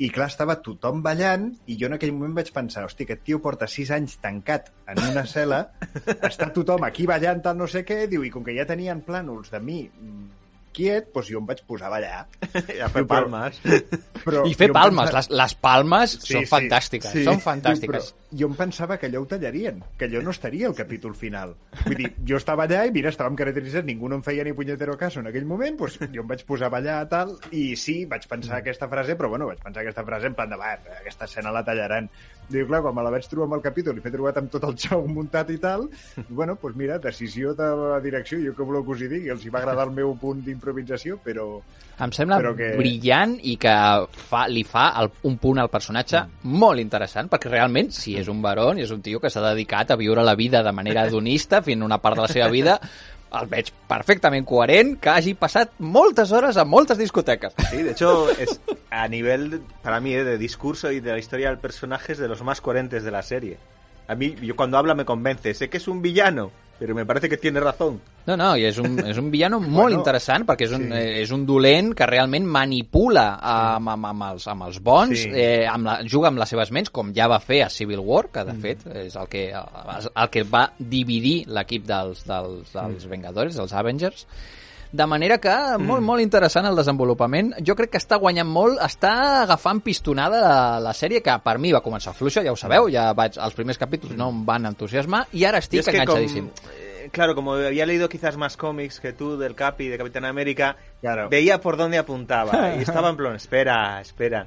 I 0.04 0.10
clar, 0.14 0.28
estava 0.28 0.58
tothom 0.64 1.02
ballant 1.02 1.48
i 1.66 1.78
jo 1.80 1.88
en 1.88 1.96
aquell 1.96 2.12
moment 2.12 2.36
vaig 2.40 2.50
pensar, 2.54 2.84
hosti, 2.88 3.06
aquest 3.06 3.24
tio 3.28 3.40
porta 3.44 3.68
sis 3.70 3.92
anys 3.94 4.18
tancat 4.22 4.72
en 4.90 5.00
una 5.10 5.24
cel·la, 5.28 5.62
està 6.30 6.50
tothom 6.54 6.84
aquí 6.88 7.06
ballant, 7.08 7.40
tal 7.44 7.56
no 7.60 7.68
sé 7.70 7.84
què, 7.88 8.04
diu, 8.10 8.26
i 8.26 8.32
com 8.34 8.44
que 8.44 8.56
ja 8.56 8.66
tenien 8.68 9.04
plànols 9.06 9.54
de 9.54 9.62
mi 9.62 9.84
mm, 9.86 10.37
quiet, 10.78 11.10
doncs 11.14 11.28
jo 11.34 11.42
em 11.42 11.48
vaig 11.50 11.64
posar 11.66 11.90
a 11.90 11.92
ballar. 11.96 12.22
A 12.86 12.88
fer 12.88 13.02
Però- 13.02 13.08
palmes. 13.10 13.58
Però 14.24 14.44
I 14.46 14.54
fer 14.58 14.70
palmes, 14.74 15.08
pensava- 15.10 15.18
les, 15.18 15.30
les 15.42 15.54
palmes 15.66 16.14
Sí, 16.18 16.32
són 16.36 16.46
sí, 16.46 16.50
fantàstiques, 16.54 17.12
sí. 17.12 17.24
són 17.26 17.36
Diu, 17.40 17.44
fantàstiques. 17.44 18.12
Però 18.14 18.38
jo 18.40 18.48
em 18.50 18.56
pensava 18.58 18.96
que 19.00 19.08
allò 19.08 19.22
ho 19.24 19.26
tallarien, 19.30 19.82
que 19.98 20.06
allò 20.08 20.20
no 20.22 20.30
estaria 20.34 20.66
al 20.68 20.74
capítol 20.78 21.14
final. 21.16 21.54
Vull 21.84 21.96
dir, 22.02 22.10
jo 22.28 22.36
estava 22.40 22.66
allà 22.68 22.82
i 22.88 22.92
mira, 22.94 23.10
estàvem 23.12 23.36
caracteritzats, 23.40 23.86
ningú 23.88 24.08
no 24.12 24.18
em 24.20 24.24
feia 24.26 24.44
ni 24.44 24.52
punyetero 24.56 24.96
caso 25.00 25.20
en 25.22 25.30
aquell 25.30 25.46
moment, 25.48 25.78
doncs 25.80 25.98
jo 26.12 26.22
em 26.24 26.28
vaig 26.28 26.44
posar 26.48 26.68
a 26.68 26.74
ballar 26.78 26.98
tal, 27.08 27.36
i 27.50 27.70
sí, 27.80 28.02
vaig 28.10 28.26
pensar 28.28 28.58
aquesta 28.62 28.88
frase, 28.88 29.16
però 29.16 29.30
bueno, 29.32 29.48
vaig 29.48 29.62
pensar 29.64 29.82
aquesta 29.84 30.04
frase 30.04 30.28
en 30.30 30.36
plan 30.38 30.50
de, 30.52 30.60
va, 30.60 30.74
aquesta 31.00 31.24
escena 31.30 31.52
la 31.54 31.64
tallaran. 31.64 32.10
Diu, 32.48 32.64
clar, 32.66 32.80
quan 32.80 32.94
me 32.96 33.02
la 33.04 33.10
vaig 33.12 33.26
trobar 33.28 33.44
amb 33.44 33.58
el 33.58 33.62
capítol 33.64 33.98
i 33.98 34.00
m'he 34.00 34.10
trobat 34.14 34.38
amb 34.40 34.48
tot 34.50 34.62
el 34.64 34.76
xou 34.80 35.02
muntat 35.06 35.50
i 35.52 35.58
tal, 35.60 35.82
bueno, 36.30 36.54
doncs 36.62 36.76
mira, 36.80 36.96
decisió 36.98 37.52
de 37.54 37.66
la 37.76 37.98
direcció, 38.00 38.38
jo 38.40 38.54
què 38.56 38.64
voleu 38.64 38.84
que 38.86 38.94
us 38.96 39.02
hi 39.04 39.08
digui, 39.12 39.28
els 39.34 39.44
hi 39.44 39.50
va 39.52 39.60
agradar 39.60 39.84
el 39.88 39.92
meu 39.96 40.14
punt 40.16 40.40
d'improvisació, 40.46 41.18
però 41.24 41.60
Em 41.98 42.12
sembla 42.14 42.36
Però 42.38 42.52
que- 42.54 42.76
brillant 42.78 43.32
i 43.42 43.56
que 43.58 43.72
fa, 44.30 44.44
li 44.46 44.62
fa 44.62 44.92
el, 45.02 45.08
un 45.26 45.34
punt 45.42 45.58
al 45.58 45.68
personatge 45.68 46.20
Mm. 46.44 46.52
molt 46.62 46.78
interessant, 46.78 47.26
perquè 47.28 47.50
realment, 47.50 47.90
si 47.90 48.14
és 48.16 48.28
un 48.30 48.40
baron 48.40 48.78
i 48.78 48.82
és 48.86 48.92
un 48.94 49.02
tio 49.02 49.18
que 49.18 49.28
s'ha 49.28 49.42
dedicat 49.50 49.90
a 49.90 49.96
viure 49.96 50.22
la 50.22 50.36
vida 50.38 50.62
de 50.62 50.70
manera 50.72 51.06
hedonista, 51.08 51.60
fent 51.60 51.82
una 51.82 51.98
part 51.98 52.14
de 52.14 52.22
la 52.22 52.28
seva 52.28 52.48
vida, 52.54 52.78
el 53.36 53.48
veig 53.50 53.70
perfectament 53.88 54.46
coherent, 54.48 54.94
que 55.02 55.10
hagi 55.12 55.34
passat 55.36 55.74
moltes 55.78 56.32
a 56.32 56.64
moltes 56.64 56.98
discoteques. 56.98 57.54
Sí, 57.70 57.82
de 57.82 57.92
hecho, 57.92 58.30
es 58.30 58.60
a 58.90 59.06
nivel, 59.08 59.62
para 59.82 60.00
mí, 60.00 60.14
eh, 60.14 60.24
de 60.24 60.38
discurso 60.38 60.90
y 60.90 61.00
de 61.00 61.12
la 61.12 61.18
historia 61.18 61.48
del 61.48 61.58
personaje, 61.58 62.12
es 62.12 62.18
de 62.18 62.28
los 62.28 62.42
más 62.42 62.60
coherentes 62.60 63.04
de 63.04 63.10
la 63.10 63.22
serie. 63.22 63.58
A 64.06 64.14
mí, 64.14 64.34
yo 64.40 64.56
cuando 64.56 64.78
habla 64.78 64.94
me 64.94 65.04
convence. 65.04 65.52
Sé 65.52 65.68
que 65.68 65.76
es 65.76 65.88
un 65.88 66.00
villano, 66.00 66.50
pero 66.78 66.94
me 66.94 67.04
parece 67.04 67.28
que 67.28 67.36
tiene 67.36 67.58
razón. 67.60 68.00
No, 68.26 68.36
no, 68.36 68.56
i 68.56 68.64
és 68.68 68.76
un, 68.78 68.98
és 69.08 69.16
un 69.18 69.30
villano 69.32 69.58
molt 69.60 69.72
Bueno, 69.88 69.98
interessant 69.98 70.44
perquè 70.46 70.66
és 70.68 70.72
un, 70.76 70.84
sí. 70.88 70.92
eh, 70.94 71.22
és 71.22 71.30
un 71.34 71.46
dolent 71.48 71.94
que 71.96 72.06
realment 72.06 72.44
manipula 72.46 73.38
amb, 73.40 73.88
amb, 73.96 74.06
amb, 74.12 74.22
els, 74.32 74.46
amb 74.52 74.66
els 74.68 74.78
bons, 74.84 75.16
Sí. 75.24 75.30
eh, 75.32 75.66
amb 75.66 75.86
la, 75.88 75.96
juga 76.06 76.28
amb 76.28 76.38
les 76.38 76.48
seves 76.54 76.70
ments, 76.70 76.90
com 76.90 77.10
ja 77.16 77.26
va 77.26 77.40
fer 77.40 77.62
a 77.64 77.70
Civil 77.70 77.98
War, 78.04 78.28
que 78.30 78.44
de 78.44 78.52
Mm. 78.52 78.60
fet 78.60 78.86
és 79.08 79.16
el 79.16 79.26
que, 79.28 79.48
el, 79.50 80.08
el 80.14 80.30
que 80.30 80.42
va 80.44 80.68
dividir 80.78 81.46
l'equip 81.48 81.84
dels, 81.86 82.24
dels, 82.28 82.72
dels 82.72 83.04
Mm. 83.06 83.10
Vengadores, 83.10 83.56
dels 83.56 83.72
Avengers, 83.72 84.26
de 84.92 85.06
manera 85.06 85.36
que 85.38 85.52
molt, 85.78 86.02
molt 86.02 86.22
interessant 86.22 86.66
el 86.66 86.76
desenvolupament. 86.76 87.54
Jo 87.66 87.74
crec 87.76 87.90
que 87.92 87.98
està 88.00 88.16
guanyant 88.18 88.48
molt, 88.48 88.78
està 88.80 89.42
agafant 89.42 89.80
pistonada 89.84 90.40
la, 90.40 90.80
la 90.80 90.92
sèrie, 90.96 91.20
que 91.22 91.34
per 91.44 91.58
mi 91.58 91.72
va 91.72 91.82
començar 91.84 92.14
fluixa, 92.16 92.42
ja 92.42 92.52
ho 92.52 92.56
sabeu, 92.56 92.88
ja 92.92 93.12
vaig, 93.12 93.36
els 93.36 93.54
primers 93.54 93.78
capítols 93.78 94.16
no 94.16 94.30
em 94.30 94.44
van 94.46 94.66
entusiasmar, 94.66 95.26
i 95.32 95.44
ara 95.44 95.58
Yo 95.58 95.66
estic 95.66 95.80
es 95.80 95.88
enganxadíssim. 95.92 96.48
com- 96.48 96.70
eh, 96.72 97.10
claro, 97.12 97.34
como 97.34 97.54
había 97.54 97.86
leído 97.86 98.08
quizás 98.08 98.36
más 98.36 98.56
cómics 98.56 99.00
que 99.00 99.12
tú 99.12 99.36
del 99.38 99.54
Capi, 99.54 99.88
de 99.88 99.98
Capitán 99.98 100.24
América, 100.24 100.76
Claro. 101.00 101.28
veía 101.28 101.60
por 101.60 101.76
dónde 101.76 101.98
apuntaba. 101.98 102.52
y 102.78 102.82
estaba 102.82 103.10
en 103.10 103.16
plan, 103.16 103.34
espera, 103.36 104.00
espera. 104.00 104.46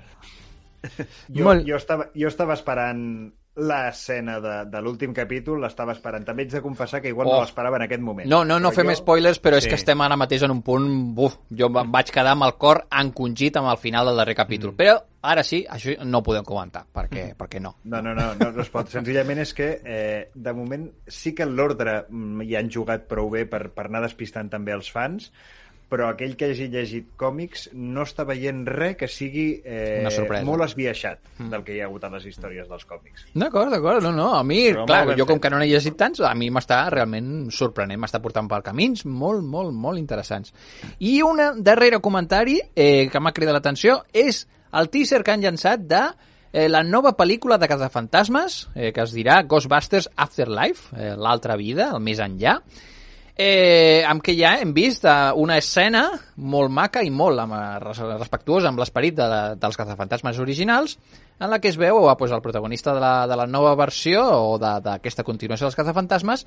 Jo, 1.30 1.46
Molt- 1.46 1.64
jo, 1.70 1.76
estava, 1.76 2.10
jo 2.16 2.28
estava 2.28 2.54
esperant 2.56 3.34
l'escena 3.56 4.40
de, 4.40 4.54
de 4.72 4.82
l'últim 4.82 5.12
capítol, 5.14 5.60
l'estava 5.62 5.92
esperant. 5.92 6.24
També 6.26 6.46
ets 6.46 6.54
de 6.56 6.62
confessar 6.64 7.02
que 7.02 7.10
igual 7.12 7.28
Oh. 7.28 7.34
no 7.36 7.42
l'esperava 7.42 7.78
en 7.78 7.84
aquest 7.84 8.02
moment. 8.02 8.28
No, 8.30 8.46
no, 8.46 8.60
no 8.60 8.70
Però 8.72 8.76
fem 8.82 8.88
jo- 8.94 8.96
spoilers, 9.02 9.42
però 9.44 9.58
és 9.58 9.64
Sí. 9.66 9.70
que 9.70 9.76
estem 9.76 10.02
ara 10.02 10.16
mateix 10.16 10.44
en 10.44 10.52
un 10.52 10.62
punt... 10.62 10.88
Buf, 11.16 11.36
jo 11.52 11.68
em 11.68 11.92
vaig 11.92 12.12
quedar 12.12 12.32
amb 12.32 12.44
el 12.48 12.54
cor 12.58 12.86
encongit 12.90 13.58
amb 13.58 13.68
el 13.72 13.78
final 13.78 14.06
del 14.08 14.16
darrer 14.18 14.36
capítol. 14.36 14.74
Però 14.76 14.96
ara 15.22 15.44
sí, 15.44 15.66
això 15.70 15.98
no 16.06 16.20
ho 16.20 16.24
podem 16.24 16.44
comentar, 16.48 16.86
perquè, 16.94 17.36
perquè 17.38 17.60
no. 17.62 17.76
No, 17.84 18.02
no, 18.02 18.14
no, 18.16 18.34
no, 18.40 18.52
no 18.52 18.62
es 18.62 18.70
pot. 18.70 18.88
Senzillament 18.90 19.40
és 19.44 19.54
que, 19.54 19.82
eh, 19.84 20.30
de 20.34 20.54
moment, 20.54 20.90
sí 21.08 21.36
que 21.36 21.46
l'ordre 21.46 22.06
mm, 22.10 22.42
hi 22.48 22.56
han 22.56 22.70
jugat 22.72 23.08
prou 23.08 23.30
bé 23.30 23.46
per, 23.46 23.70
per 23.76 23.86
anar 23.86 24.02
despistant 24.02 24.50
també 24.50 24.72
els 24.72 24.90
fans, 24.92 25.32
però 25.92 26.08
aquell 26.14 26.38
que 26.40 26.48
hagi 26.54 26.70
llegit 26.72 27.10
còmics 27.20 27.66
no 27.76 28.06
està 28.08 28.24
veient 28.28 28.64
res 28.70 28.96
que 29.00 29.10
sigui 29.12 29.46
eh, 29.60 30.08
molt 30.48 30.64
esbiaixat 30.64 31.34
del 31.52 31.66
que 31.68 31.76
hi 31.76 31.82
ha 31.82 31.90
hagut 31.90 32.06
a 32.08 32.12
les 32.14 32.30
històries 32.30 32.70
dels 32.70 32.88
còmics. 32.88 33.26
D'acord, 33.36 33.74
d'acord, 33.74 34.04
no, 34.06 34.14
no, 34.16 34.30
a 34.38 34.42
mi, 34.48 34.62
Però 34.72 34.86
clar, 34.88 35.02
jo 35.20 35.28
com 35.28 35.36
fet. 35.36 35.44
que 35.44 35.52
no 35.52 35.60
n'he 35.60 35.68
llegit 35.68 35.98
tants, 36.00 36.24
a 36.24 36.32
mi 36.38 36.48
m'està 36.54 36.86
realment 36.94 37.50
sorprenent, 37.52 38.00
m'està 38.00 38.22
portant 38.24 38.48
per 38.52 38.62
camins 38.64 39.04
molt, 39.06 39.44
molt, 39.44 39.76
molt 39.76 40.00
interessants. 40.00 40.54
I 41.04 41.20
un 41.28 41.44
darrere 41.60 42.00
comentari 42.00 42.60
eh, 42.72 43.10
que 43.12 43.20
m'ha 43.20 43.36
cridat 43.36 43.60
l'atenció 43.60 44.00
és 44.16 44.46
el 44.80 44.88
teaser 44.94 45.26
que 45.28 45.36
han 45.36 45.44
llançat 45.44 45.84
de 45.92 46.06
eh, 46.54 46.70
la 46.72 46.84
nova 46.88 47.18
pel·lícula 47.20 47.58
de 47.60 47.68
Cazafantasmes, 47.68 48.62
eh, 48.76 48.94
que 48.96 49.04
es 49.04 49.12
dirà 49.16 49.42
Ghostbusters 49.44 50.08
Afterlife, 50.16 50.96
eh, 50.96 51.14
l'altra 51.20 51.60
vida, 51.60 51.92
el 51.96 52.04
més 52.04 52.24
enllà, 52.24 52.62
eh, 53.42 54.04
amb 54.08 54.22
què 54.24 54.36
ja 54.38 54.54
hem 54.62 54.72
vist 54.76 55.06
eh, 55.10 55.14
una 55.42 55.58
escena 55.62 56.04
molt 56.38 56.72
maca 56.74 57.02
i 57.06 57.10
molt 57.14 57.42
amb, 57.42 57.56
respectuosa 57.84 58.70
amb 58.70 58.80
l'esperit 58.82 59.16
de, 59.18 59.30
dels 59.62 59.78
cazafantasmes 59.80 60.40
originals, 60.44 60.98
en 61.42 61.50
la 61.50 61.58
que 61.60 61.72
es 61.72 61.78
veu 61.82 62.04
eh, 62.10 62.16
pues, 62.20 62.32
el 62.32 62.42
protagonista 62.46 62.94
de 62.94 63.02
la, 63.02 63.16
de 63.28 63.38
la 63.40 63.48
nova 63.48 63.74
versió 63.80 64.24
o 64.54 64.60
de- 64.62 64.78
d'aquesta 64.86 65.26
continuació 65.28 65.66
dels 65.68 65.80
cazafantasmes 65.80 66.46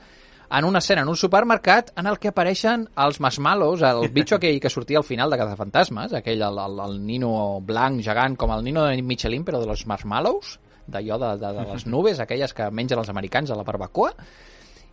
en 0.54 0.66
una 0.68 0.78
escena 0.78 1.02
en 1.02 1.08
un 1.08 1.16
supermercat 1.16 1.90
en 1.98 2.06
el 2.06 2.18
que 2.20 2.28
apareixen 2.30 2.86
els 3.00 3.18
marshmallows, 3.20 3.82
el 3.82 4.08
bitxo 4.14 4.36
aquell 4.36 4.60
que 4.60 4.70
sortia 4.70 5.00
al 5.00 5.06
final 5.08 5.30
de 5.32 5.38
Cazafantasmes, 5.40 6.12
aquell, 6.14 6.42
el, 6.44 6.58
el, 6.66 6.80
el 6.84 6.98
nino 7.04 7.60
blanc 7.64 8.02
gegant 8.04 8.36
com 8.36 8.52
el 8.54 8.62
nino 8.62 8.84
de 8.86 9.00
Michelin, 9.02 9.42
però 9.44 9.58
de 9.62 9.66
los 9.66 9.86
marshmallows, 9.88 10.58
d'allò 10.86 11.16
de, 11.18 11.30
de, 11.40 11.52
de 11.58 11.64
les 11.72 11.86
nubes, 11.96 12.20
aquelles 12.20 12.52
que 12.54 12.68
mengen 12.70 13.00
els 13.00 13.08
americans 13.08 13.50
a 13.50 13.56
la 13.56 13.64
barbacoa, 13.64 14.12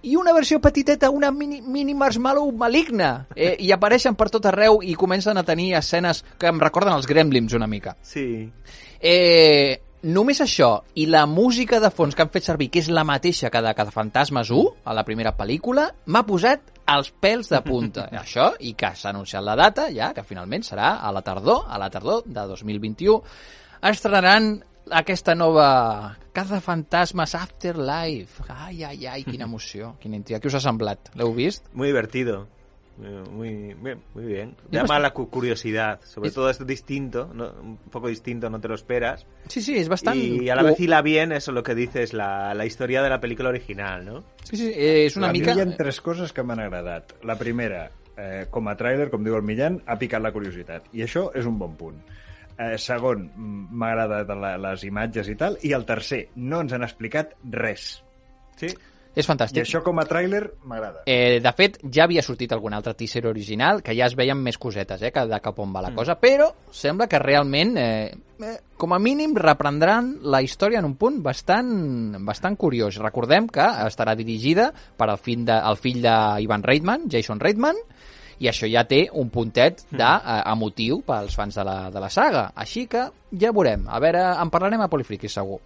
i 0.04 0.16
una 0.16 0.34
versió 0.34 0.60
petiteta, 0.62 1.10
una 1.10 1.32
mini, 1.32 1.62
mini 1.62 1.94
marshmallow 1.94 2.52
maligna, 2.58 3.28
eh, 3.36 3.56
i 3.60 3.72
apareixen 3.72 4.18
per 4.18 4.30
tot 4.34 4.48
arreu 4.50 4.82
i 4.82 4.96
comencen 4.98 5.38
a 5.38 5.46
tenir 5.48 5.76
escenes 5.78 6.24
que 6.40 6.50
em 6.50 6.60
recorden 6.60 6.96
els 6.96 7.08
Gremlins 7.08 7.54
una 7.58 7.70
mica. 7.70 7.96
Sí. 8.02 8.50
Eh, 9.02 9.82
només 10.04 10.42
això 10.42 10.72
i 10.98 11.06
la 11.06 11.26
música 11.30 11.80
de 11.80 11.92
fons 11.94 12.16
que 12.16 12.26
han 12.26 12.34
fet 12.34 12.48
servir, 12.50 12.72
que 12.74 12.82
és 12.82 12.90
la 12.90 13.06
mateixa 13.06 13.52
que 13.54 13.62
de 13.62 13.74
Cazafantasmes 13.78 14.50
1, 14.50 14.76
a 14.86 14.98
la 14.98 15.06
primera 15.06 15.36
pel·lícula, 15.38 15.92
m'ha 16.06 16.26
posat 16.26 16.72
els 16.92 17.12
pèls 17.22 17.52
de 17.52 17.62
punta. 17.66 18.08
això, 18.24 18.52
i 18.60 18.74
que 18.78 18.94
s'ha 18.98 19.12
anunciat 19.14 19.46
la 19.46 19.58
data, 19.60 19.88
ja, 19.94 20.12
que 20.18 20.26
finalment 20.26 20.66
serà 20.66 20.96
a 21.02 21.14
la 21.14 21.22
tardor, 21.26 21.68
a 21.70 21.78
la 21.82 21.92
tardor 21.94 22.26
de 22.26 22.48
2021, 22.56 23.22
estrenaran 23.92 24.56
aquesta 24.92 25.36
nova... 25.36 26.18
Cazafantasmes 26.34 27.36
Afterlife. 27.36 28.44
Ai, 28.50 28.84
ai, 28.84 29.06
ai, 29.08 29.24
quina 29.24 29.46
emoció, 29.50 29.96
quina 30.02 30.16
intriga. 30.20 30.40
Què 30.42 30.48
us 30.52 30.58
ha 30.60 30.64
semblat? 30.64 31.12
L'heu 31.20 31.34
vist? 31.36 31.68
Muy 31.74 31.88
divertido. 31.92 32.48
Muy, 33.02 33.74
muy, 33.74 33.96
muy 34.14 34.26
bien. 34.26 34.50
Es 34.66 34.72
Llama 34.72 35.00
la 35.00 35.10
cu- 35.12 35.28
curiosidad. 35.30 36.02
Sobre 36.04 36.28
Es- 36.30 36.36
todo 36.36 36.50
es 36.52 36.64
distinto, 36.68 37.32
¿no? 37.34 37.52
un 37.62 37.78
poco 37.90 38.10
distinto, 38.10 38.50
no 38.50 38.60
te 38.62 38.68
lo 38.68 38.76
esperas. 38.76 39.26
Sí, 39.48 39.62
sí, 39.62 39.76
és 39.80 39.90
bastant... 39.90 40.18
Y 40.20 40.50
a 40.50 40.56
la 40.56 40.62
vez 40.62 40.80
hila 40.80 41.02
bien 41.02 41.32
eso 41.32 41.52
lo 41.52 41.64
que 41.64 41.74
dices, 41.74 42.14
la, 42.14 42.54
la 42.54 42.66
historia 42.66 43.02
de 43.02 43.10
la 43.10 43.20
película 43.20 43.50
original, 43.50 44.06
¿no? 44.06 44.24
Sí, 44.44 44.58
sí, 44.58 44.68
eh, 44.76 45.06
és 45.08 45.16
una 45.18 45.30
a 45.30 45.34
mica... 45.34 45.56
mi 45.56 45.62
hi 45.62 45.64
ha 45.64 45.78
tres 45.78 46.00
coses 46.02 46.32
que 46.34 46.44
m'han 46.44 46.60
agradat. 46.60 47.16
La 47.24 47.38
primera, 47.40 47.90
eh, 48.18 48.46
com 48.52 48.68
a 48.70 48.76
tràiler, 48.78 49.10
com 49.10 49.24
diu 49.26 49.40
el 49.40 49.42
Millan, 49.48 49.82
ha 49.88 49.98
picat 49.98 50.22
la 50.22 50.32
curiositat. 50.36 50.92
I 50.94 51.02
això 51.08 51.32
és 51.34 51.48
un 51.50 51.58
bon 51.58 51.74
punt. 51.80 51.98
Eh, 52.62 52.78
segon, 52.78 53.26
mm, 53.26 53.74
m'ha 53.74 53.92
agradat 53.96 54.32
la, 54.38 54.54
les 54.70 54.86
imatges 54.86 55.32
i 55.32 55.36
tal. 55.40 55.58
I 55.66 55.74
el 55.74 55.86
tercer, 55.88 56.28
no 56.36 56.62
ens 56.62 56.78
han 56.78 56.86
explicat 56.86 57.34
res. 57.50 57.96
Sí. 58.60 58.70
És 59.12 59.26
I 59.26 59.28
fantàstic. 59.28 59.66
això 59.66 59.82
com 59.84 60.00
a 60.00 60.06
tràiler 60.08 60.46
m'agrada. 60.64 61.02
Eh, 61.06 61.42
de 61.44 61.52
fet, 61.58 61.78
ja 61.92 62.06
havia 62.06 62.22
sortit 62.24 62.52
algun 62.56 62.74
altre 62.74 62.94
teaser 62.96 63.26
original 63.28 63.82
que 63.84 63.96
ja 63.98 64.06
es 64.08 64.16
veien 64.16 64.40
més 64.40 64.58
cosetes, 64.58 65.02
eh, 65.02 65.12
que 65.12 65.26
de 65.28 65.40
cap 65.44 65.60
on 65.60 65.74
va 65.76 65.82
la 65.84 65.92
cosa, 65.94 66.16
però 66.20 66.48
sembla 66.72 67.08
que 67.12 67.20
realment, 67.20 67.76
eh, 67.78 68.14
eh, 68.40 68.58
com 68.78 68.94
a 68.94 69.00
mínim, 69.00 69.36
reprendran 69.36 70.20
la 70.24 70.42
història 70.42 70.80
en 70.80 70.86
un 70.86 70.96
punt 70.96 71.22
bastant, 71.22 72.24
bastant 72.24 72.56
curiós. 72.56 73.02
Recordem 73.04 73.48
que 73.48 73.68
estarà 73.90 74.16
dirigida 74.16 74.72
per 74.96 75.10
el 75.10 75.18
fill 75.18 75.44
de, 75.44 75.60
el 75.60 75.76
fill 75.76 76.02
d'Ivan 76.02 76.64
Reitman, 76.64 77.10
Jason 77.10 77.40
Reitman, 77.40 77.76
i 78.42 78.50
això 78.50 78.68
ja 78.70 78.84
té 78.90 79.04
un 79.14 79.30
puntet 79.30 79.84
de, 79.92 80.02
eh, 80.02 80.42
emotiu 80.52 81.02
pels 81.06 81.36
fans 81.38 81.56
de 81.56 81.66
la, 81.68 81.78
de 81.94 82.02
la 82.02 82.10
saga. 82.10 82.48
Així 82.56 82.88
que 82.90 83.06
ja 83.38 83.54
veurem. 83.54 83.86
A 83.88 84.02
veure, 84.02 84.24
en 84.42 84.50
parlarem 84.50 84.82
a 84.82 84.90
Polifriquis, 84.90 85.38
segur. 85.38 85.60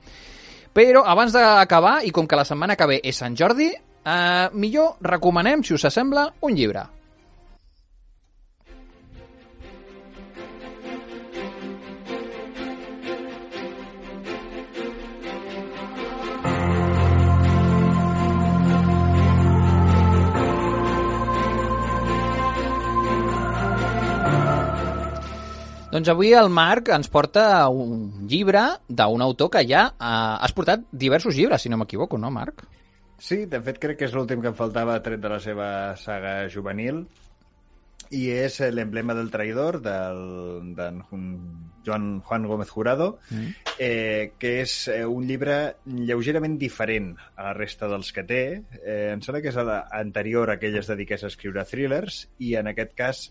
Però 0.76 1.05
abans 1.07 1.32
d'acabar, 1.32 2.01
i 2.03 2.11
com 2.11 2.28
que 2.28 2.36
la 2.36 2.43
setmana 2.43 2.76
que 2.76 2.89
ve 2.91 2.99
és 3.03 3.15
Sant 3.15 3.38
Jordi, 3.39 3.69
eh, 3.71 4.47
millor 4.53 4.97
recomanem, 5.01 5.63
si 5.63 5.73
us 5.73 5.88
sembla, 5.88 6.28
un 6.41 6.55
llibre. 6.55 6.84
Doncs 25.95 26.09
avui 26.11 26.33
el 26.35 26.49
Marc 26.51 26.89
ens 26.91 27.07
porta 27.07 27.43
un 27.71 28.27
llibre 28.27 28.65
d'un 28.89 29.21
autor 29.23 29.47
que 29.53 29.61
ja 29.69 29.85
eh, 29.95 30.13
has 30.43 30.51
portat 30.57 30.81
diversos 30.91 31.37
llibres, 31.37 31.61
si 31.63 31.69
no 31.71 31.77
m'equivoco, 31.79 32.17
no, 32.19 32.31
Marc? 32.35 32.65
Sí, 33.17 33.45
de 33.47 33.61
fet 33.63 33.77
crec 33.79 34.01
que 34.01 34.09
és 34.09 34.15
l'últim 34.17 34.41
que 34.43 34.49
em 34.51 34.57
faltava 34.57 34.97
tret 35.05 35.21
de 35.23 35.29
la 35.31 35.37
seva 35.39 35.69
saga 35.95 36.49
juvenil 36.51 37.05
i 38.13 38.25
és 38.29 38.59
l'emblema 38.75 39.15
del 39.17 39.31
traïdor 39.33 39.79
del, 39.81 40.19
d'en 40.77 40.99
Jun- 41.07 41.71
Joan 41.87 42.19
Juan 42.27 42.43
Gómez 42.49 42.69
Jurado 42.69 43.07
Mm. 43.31 43.47
eh, 43.79 44.33
que 44.37 44.51
és 44.61 44.75
eh, 44.91 45.05
un 45.07 45.23
llibre 45.25 45.77
lleugerament 45.87 46.59
diferent 46.59 47.13
a 47.37 47.47
la 47.47 47.53
resta 47.57 47.87
dels 47.89 48.11
que 48.13 48.23
té 48.27 48.41
eh, 48.83 49.13
em 49.15 49.23
sembla 49.25 49.41
que 49.41 49.49
és 49.49 49.57
a 49.57 49.63
la- 49.65 49.81
anterior 49.95 50.51
a 50.51 50.59
que 50.59 50.67
ell 50.69 50.77
es 50.83 50.91
dediqués 50.91 51.23
a 51.23 51.31
escriure 51.31 51.63
thrillers 51.65 52.25
i 52.39 52.53
en 52.59 52.67
aquest 52.73 52.93
cas 52.99 53.23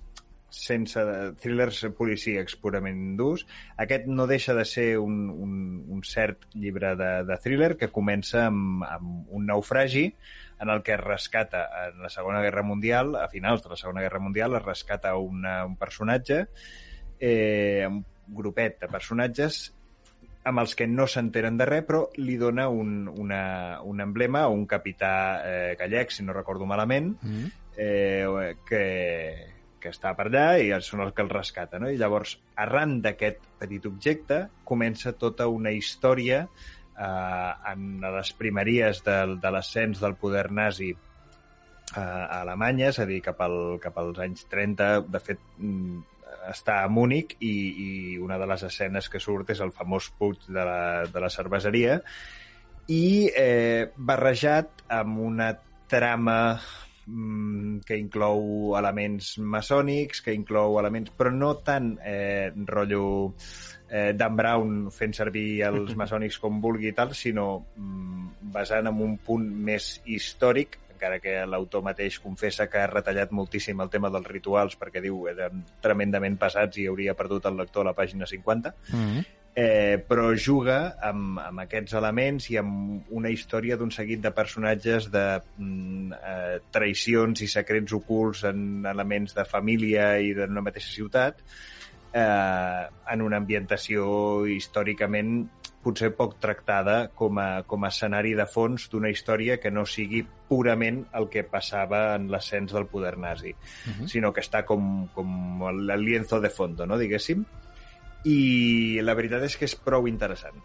sense 0.55 1.02
thrillers 1.42 1.82
policíacs 1.98 2.57
purament 2.62 3.16
durs. 3.18 3.44
Aquest 3.80 4.07
no 4.07 4.26
deixa 4.30 4.55
de 4.55 4.64
ser 4.64 4.86
un, 5.02 5.28
un, 5.30 5.55
un 5.90 6.02
cert 6.07 6.46
llibre 6.55 6.94
de, 6.96 7.11
de 7.26 7.36
thriller 7.42 7.74
que 7.80 7.90
comença 7.92 8.46
amb, 8.48 8.84
amb 8.86 9.30
un 9.34 9.46
naufragi 9.50 10.07
en 10.62 10.70
el 10.70 10.82
que 10.86 10.94
es 10.94 11.00
rescata 11.02 11.66
en 11.88 12.02
la 12.02 12.09
Segona 12.09 12.40
Guerra 12.40 12.62
Mundial, 12.62 13.16
a 13.18 13.28
finals 13.28 13.64
de 13.64 13.72
la 13.74 13.76
Segona 13.76 14.00
Guerra 14.05 14.20
Mundial, 14.22 14.55
es 14.57 14.62
rescata 14.64 15.16
una, 15.18 15.64
un 15.66 15.74
personatge, 15.76 16.44
eh, 17.18 17.84
un 17.90 18.05
grupet 18.26 18.78
de 18.80 18.88
personatges 18.88 19.66
amb 20.44 20.61
els 20.61 20.74
que 20.76 20.86
no 20.86 21.07
s'enteren 21.09 21.57
de 21.57 21.64
res, 21.68 21.84
però 21.88 22.02
li 22.20 22.36
dona 22.36 22.68
un, 22.68 23.09
una, 23.09 23.80
un 23.82 24.00
emblema 24.05 24.42
a 24.44 24.52
un 24.52 24.66
capità 24.68 25.12
eh, 25.40 25.76
gallec, 25.80 26.12
si 26.12 26.22
no 26.24 26.36
recordo 26.36 26.66
malament, 26.68 27.14
Mm. 27.22 27.46
eh, 27.76 28.55
que, 28.68 28.82
que 29.85 29.93
està 29.93 30.14
per 30.16 30.30
allà 30.30 30.47
i 30.57 30.70
són 30.80 31.05
els 31.05 31.12
que 31.12 31.20
el 31.24 31.32
rescaten. 31.32 31.85
No? 31.85 31.93
I 31.93 32.01
llavors, 32.01 32.39
arran 32.64 32.97
d'aquest 33.05 33.45
petit 33.61 33.85
objecte, 33.91 34.47
comença 34.64 35.12
tota 35.20 35.51
una 35.53 35.74
història 35.76 36.47
eh, 36.47 37.53
en 37.72 38.01
les 38.01 38.32
primeries 38.39 39.05
del, 39.05 39.37
de 39.43 39.53
l'ascens 39.53 40.01
del 40.01 40.16
poder 40.16 40.47
nazi 40.53 40.95
eh, 40.95 42.01
a 42.01 42.41
Alemanya, 42.41 42.89
és 42.95 43.03
a 43.05 43.09
dir, 43.11 43.20
cap, 43.28 43.45
al, 43.45 43.76
cap 43.82 44.01
als 44.01 44.24
anys 44.24 44.49
30, 44.49 44.91
de 45.12 45.22
fet, 45.22 45.45
mm, 45.59 46.01
està 46.49 46.80
a 46.82 46.89
Múnich 46.93 47.37
i, 47.41 47.53
i 47.85 47.91
una 48.20 48.39
de 48.41 48.49
les 48.49 48.64
escenes 48.66 49.11
que 49.12 49.20
surt 49.20 49.53
és 49.55 49.61
el 49.64 49.72
famós 49.76 50.11
puig 50.18 50.49
de 50.49 50.64
la, 50.64 50.80
de 51.09 51.22
la 51.22 51.30
cerveseria 51.32 52.01
i 52.93 53.30
eh, 53.32 53.93
barrejat 53.97 54.85
amb 54.93 55.22
una 55.24 55.55
trama 55.89 56.59
que 57.84 57.98
inclou 58.00 58.74
elements 58.78 59.34
maçònics, 59.38 60.22
que 60.24 60.34
inclou 60.34 60.78
elements... 60.80 61.12
però 61.16 61.32
no 61.34 61.55
tant 61.66 61.94
eh, 62.05 62.50
rotllo 62.68 63.34
eh, 63.90 64.12
Dan 64.16 64.36
Brown 64.36 64.78
fent 64.94 65.12
servir 65.16 65.62
els 65.68 65.94
maçònics 66.00 66.40
com 66.42 66.62
vulgui 66.64 66.90
i 66.92 66.96
tal, 66.96 67.12
sinó 67.14 67.48
mm, 67.76 68.50
basant 68.55 68.88
en 68.90 69.05
un 69.05 69.18
punt 69.18 69.44
més 69.44 69.98
històric, 70.07 70.80
encara 70.94 71.18
que 71.20 71.36
l'autor 71.44 71.82
mateix 71.84 72.16
confessa 72.22 72.68
que 72.70 72.80
ha 72.80 72.88
retallat 72.88 73.32
moltíssim 73.34 73.80
el 73.82 73.90
tema 73.92 74.09
dels 74.14 74.28
rituals 74.30 74.78
perquè 74.80 75.02
diu 75.05 75.26
eren 75.28 75.64
tremendament 75.84 76.38
pesats 76.40 76.78
i 76.80 76.86
hauria 76.88 77.16
perdut 77.18 77.50
el 77.50 77.59
lector 77.61 77.84
a 77.84 77.90
la 77.90 77.96
pàgina 77.98 78.28
50 78.30 78.72
Mm. 78.94 79.24
Eh, 79.55 80.02
però 80.02 80.32
juga 80.34 80.96
amb, 81.02 81.38
amb 81.38 81.62
aquests 81.62 81.94
elements 81.94 82.48
i 82.50 82.59
amb 82.59 83.12
una 83.14 83.30
història 83.30 83.78
d'un 83.78 83.92
seguit 83.94 84.22
de 84.24 84.32
personatges 84.34 85.11
de 85.14 85.24
mm, 85.59 86.12
eh, 86.18 86.57
traïcions 86.74 87.44
i 87.44 87.50
secrets 87.50 87.94
ocults 87.94 88.44
en 88.50 88.84
elements 88.90 89.34
de 89.36 89.46
família 89.46 90.16
i 90.18 90.34
d'una 90.34 90.64
mateixa 90.64 90.90
ciutat 90.90 91.38
eh, 92.12 92.82
en 93.14 93.22
una 93.22 93.38
ambientació 93.38 94.44
històricament 94.50 95.44
potser 95.84 96.14
poc 96.16 96.38
tractada 96.40 97.11
com 97.14 97.38
a, 97.38 97.62
com 97.68 97.84
a 97.84 97.90
escenari 97.92 98.32
de 98.34 98.46
fons 98.48 98.88
d'una 98.90 99.11
història 99.12 99.59
que 99.61 99.70
no 99.70 99.84
sigui 99.84 100.22
purament 100.48 101.02
el 101.18 101.28
que 101.28 101.44
passava 101.44 102.14
en 102.14 102.30
l'ascens 102.32 102.72
del 102.72 102.86
poder 102.88 103.18
nazi, 103.20 103.52
Mhm. 103.86 104.09
sinó 104.09 104.32
que 104.32 104.40
està 104.40 104.64
com, 104.64 105.09
com 105.12 105.62
el 105.68 105.84
lienzo 106.00 106.40
de 106.40 106.48
fondo, 106.48 106.86
no, 106.86 106.96
diguéssim, 106.98 107.44
i 108.25 109.01
la 109.05 109.14
veritat 109.14 109.45
és 109.47 109.59
que 109.59 109.68
és 109.68 109.77
prou 109.77 110.09
interessant. 110.09 110.57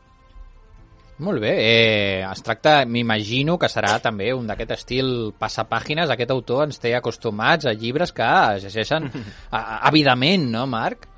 Molt 1.19 1.41
bé, 1.43 1.51
eh, 1.59 2.23
es 2.23 2.41
tracta, 2.41 2.85
m'imagino 2.87 3.57
que 3.59 3.67
serà 3.67 3.97
també 3.99 4.29
un 4.31 4.47
d'aquest 4.47 4.71
estil 4.77 5.09
passapàgines, 5.35 6.07
aquest 6.07 6.31
autor 6.31 6.63
ens 6.69 6.79
té 6.79 6.93
acostumats 6.95 7.67
a 7.67 7.73
llibres 7.75 8.13
que 8.15 8.27
es 8.55 8.63
llegeixen 8.63 9.09
àvidament, 9.91 10.47
no, 10.53 10.63
Marc? 10.65 11.09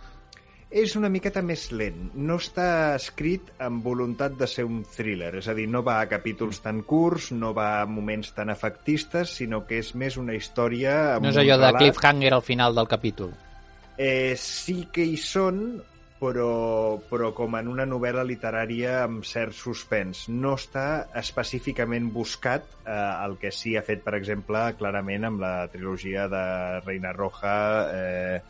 És 0.71 0.95
una 0.95 1.09
miqueta 1.11 1.41
més 1.43 1.65
lent. 1.75 2.13
No 2.15 2.37
està 2.39 2.95
escrit 2.95 3.49
amb 3.59 3.83
voluntat 3.83 4.37
de 4.39 4.47
ser 4.47 4.63
un 4.63 4.79
thriller, 4.87 5.33
és 5.41 5.49
a 5.51 5.53
dir, 5.53 5.67
no 5.69 5.83
va 5.83 5.99
a 5.99 6.07
capítols 6.09 6.63
tan 6.63 6.81
curts, 6.87 7.29
no 7.35 7.51
va 7.53 7.81
a 7.81 7.85
moments 7.85 8.31
tan 8.33 8.49
efectistes, 8.49 9.35
sinó 9.41 9.65
que 9.67 9.81
és 9.83 9.91
més 9.93 10.17
una 10.17 10.33
història... 10.33 11.17
Amb 11.17 11.27
No 11.27 11.33
és 11.35 11.41
allò 11.43 11.59
de 11.59 11.67
relat. 11.67 11.81
cliffhanger 11.83 12.33
al 12.39 12.45
final 12.47 12.73
del 12.79 12.87
capítol. 12.87 13.35
Eh, 13.99 14.33
sí 14.39 14.87
que 14.95 15.03
hi 15.05 15.19
són, 15.19 15.81
però, 16.21 16.99
però 17.09 17.31
com 17.33 17.55
en 17.57 17.67
una 17.71 17.87
novel·la 17.89 18.21
literària 18.23 18.99
amb 19.07 19.25
cert 19.25 19.55
suspens. 19.57 20.27
No 20.29 20.53
està 20.59 21.07
específicament 21.17 22.11
buscat 22.13 22.67
eh, 22.85 22.93
el 23.25 23.39
que 23.41 23.49
sí 23.51 23.73
ha 23.75 23.81
fet, 23.81 24.03
per 24.05 24.13
exemple, 24.19 24.61
clarament 24.77 25.25
amb 25.31 25.41
la 25.41 25.55
trilogia 25.73 26.27
de 26.31 26.45
Reina 26.85 27.11
Roja, 27.17 27.57
eh, 27.95 28.41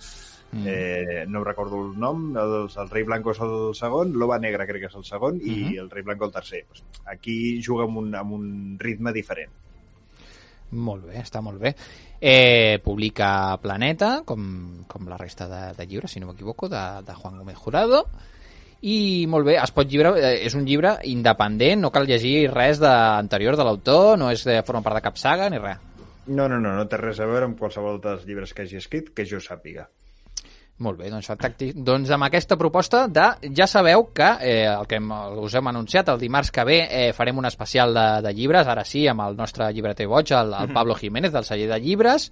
Mm. 0.52 0.66
eh, 0.68 1.26
no 1.32 1.46
recordo 1.46 1.78
el 1.80 1.98
nom, 1.98 2.36
el, 2.36 2.68
el 2.76 2.90
Rei 2.90 3.04
Blanco 3.08 3.32
és 3.32 3.40
el 3.40 3.72
segon, 3.74 4.12
l'Ova 4.20 4.36
Negra 4.38 4.66
crec 4.68 4.82
que 4.84 4.90
és 4.90 4.96
el 5.00 5.06
segon, 5.08 5.38
i 5.40 5.54
Mhm. 5.62 5.78
el 5.80 5.90
Rei 5.90 6.04
Blanco 6.04 6.26
el 6.26 6.34
tercer. 6.34 6.66
Aquí 7.06 7.62
juga 7.64 7.86
amb 7.86 7.96
un, 8.02 8.14
amb 8.14 8.34
un 8.34 8.76
ritme 8.78 9.14
diferent. 9.14 9.50
Molt 10.72 11.08
bé, 11.10 11.20
està 11.20 11.42
molt 11.44 11.60
bé. 11.60 11.74
Eh, 12.22 12.80
publica 12.84 13.58
Planeta, 13.62 14.22
com, 14.26 14.84
com 14.88 15.10
la 15.10 15.18
resta 15.20 15.48
de, 15.52 15.62
de 15.78 15.88
llibres, 15.88 16.14
si 16.14 16.22
no 16.22 16.30
m'equivoco, 16.30 16.70
de, 16.72 16.84
de 17.08 17.16
Juan 17.18 17.40
Gómez 17.42 17.58
Jurado. 17.60 18.06
I 18.82 19.28
molt 19.30 19.46
bé, 19.46 19.58
es 19.62 19.74
pot 19.76 19.90
llibre, 19.90 20.16
eh, 20.18 20.34
és 20.48 20.56
un 20.58 20.66
llibre 20.66 20.96
independent, 21.12 21.84
no 21.84 21.92
cal 21.94 22.08
llegir 22.10 22.50
res 22.54 22.80
de, 22.82 22.90
anterior 22.92 23.60
de 23.60 23.68
l'autor, 23.68 24.16
no 24.18 24.32
és 24.34 24.46
de 24.48 24.62
forma 24.66 24.82
part 24.86 24.98
de 24.98 25.06
cap 25.10 25.20
saga 25.22 25.50
ni 25.52 25.60
res. 25.62 25.82
No, 26.28 26.48
no, 26.48 26.60
no, 26.62 26.72
no 26.78 26.86
té 26.88 26.98
res 27.02 27.20
a 27.20 27.28
veure 27.28 27.50
amb 27.50 27.60
qualsevol 27.60 28.00
dels 28.02 28.24
llibres 28.30 28.54
que 28.54 28.64
hagi 28.64 28.80
escrit 28.80 29.12
que 29.18 29.28
jo 29.28 29.42
sàpiga. 29.44 29.90
Molt 30.82 30.98
bé, 30.98 31.12
doncs, 31.14 31.28
fantàstic. 31.30 31.76
doncs 31.78 32.10
amb 32.16 32.26
aquesta 32.26 32.58
proposta 32.58 33.04
de... 33.08 33.28
Ja 33.58 33.68
sabeu 33.70 34.08
que 34.18 34.30
eh, 34.42 34.66
el 34.66 34.88
que 34.90 34.98
hem, 34.98 35.12
us 35.44 35.54
hem 35.58 35.70
anunciat 35.70 36.10
el 36.10 36.20
dimarts 36.22 36.50
que 36.54 36.66
ve 36.66 36.80
eh, 36.88 37.12
farem 37.14 37.38
un 37.38 37.46
especial 37.46 37.94
de, 37.94 38.08
de 38.26 38.34
llibres, 38.34 38.68
ara 38.68 38.86
sí, 38.88 39.06
amb 39.08 39.22
el 39.28 39.38
nostre 39.38 39.70
llibreter 39.76 40.10
boig, 40.10 40.34
el, 40.34 40.56
el 40.58 40.74
Pablo 40.74 40.98
Jiménez 40.98 41.34
del 41.36 41.46
celler 41.46 41.70
de 41.70 41.80
llibres. 41.84 42.32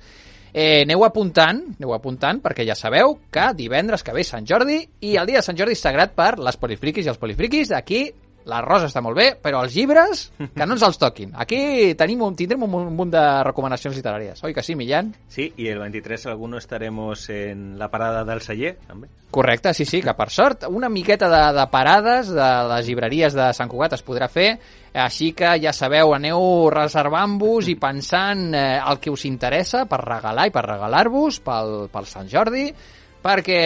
Eh, 0.50 0.82
aneu 0.82 1.06
apuntant, 1.06 1.62
aneu 1.78 1.94
apuntant, 1.94 2.40
perquè 2.42 2.66
ja 2.66 2.78
sabeu 2.78 3.20
que 3.30 3.52
divendres 3.54 4.02
que 4.02 4.16
ve 4.16 4.26
Sant 4.26 4.48
Jordi 4.50 4.80
i 5.06 5.14
el 5.22 5.30
dia 5.30 5.44
de 5.44 5.46
Sant 5.46 5.60
Jordi 5.60 5.78
sagrat 5.78 6.18
per 6.18 6.40
les 6.42 6.58
polifriquis 6.58 7.06
i 7.06 7.14
els 7.14 7.22
polifriquis. 7.22 7.76
Aquí 7.78 8.08
la 8.50 8.62
rosa 8.66 8.90
està 8.90 9.04
molt 9.06 9.18
bé, 9.18 9.30
però 9.42 9.62
els 9.64 9.76
llibres, 9.78 10.26
que 10.40 10.66
no 10.66 10.76
ens 10.76 10.86
els 10.86 11.00
toquin. 11.02 11.32
Aquí 11.38 11.94
tenim 12.00 12.24
un, 12.26 12.36
tindrem 12.38 12.66
un, 12.66 12.76
un 12.82 12.96
munt 12.98 13.14
de 13.14 13.24
recomanacions 13.46 13.96
literàries. 13.98 14.42
Oi 14.44 14.56
que 14.56 14.64
sí, 14.66 14.76
Millán? 14.76 15.14
Sí, 15.30 15.54
y 15.56 15.68
el 15.70 15.80
23 15.80 16.26
alguno 16.28 16.58
estaremos 16.58 17.30
en 17.30 17.78
la 17.80 17.90
parada 17.90 18.26
del 18.26 18.42
celler, 18.42 18.78
també. 18.88 19.10
Correcte, 19.32 19.74
sí, 19.78 19.86
sí, 19.86 20.02
que 20.02 20.16
per 20.18 20.30
sort 20.34 20.66
una 20.70 20.90
miqueta 20.90 21.30
de, 21.30 21.42
de 21.60 21.66
parades 21.70 22.32
de 22.34 22.50
les 22.72 22.88
llibreries 22.88 23.36
de 23.38 23.52
Sant 23.54 23.70
Cugat 23.70 23.94
es 24.00 24.06
podrà 24.06 24.26
fer, 24.32 24.56
així 24.98 25.32
que 25.38 25.52
ja 25.62 25.74
sabeu, 25.76 26.16
aneu 26.16 26.42
reservant-vos 26.74 27.70
i 27.70 27.78
pensant 27.78 28.50
eh, 28.58 28.80
el 28.82 28.98
que 28.98 29.14
us 29.14 29.28
interessa 29.30 29.86
per 29.90 30.02
regalar 30.02 30.48
i 30.50 30.56
per 30.56 30.66
regalar-vos 30.66 31.40
pel, 31.46 31.76
pel 31.94 32.10
Sant 32.10 32.32
Jordi, 32.32 32.66
perquè 33.22 33.62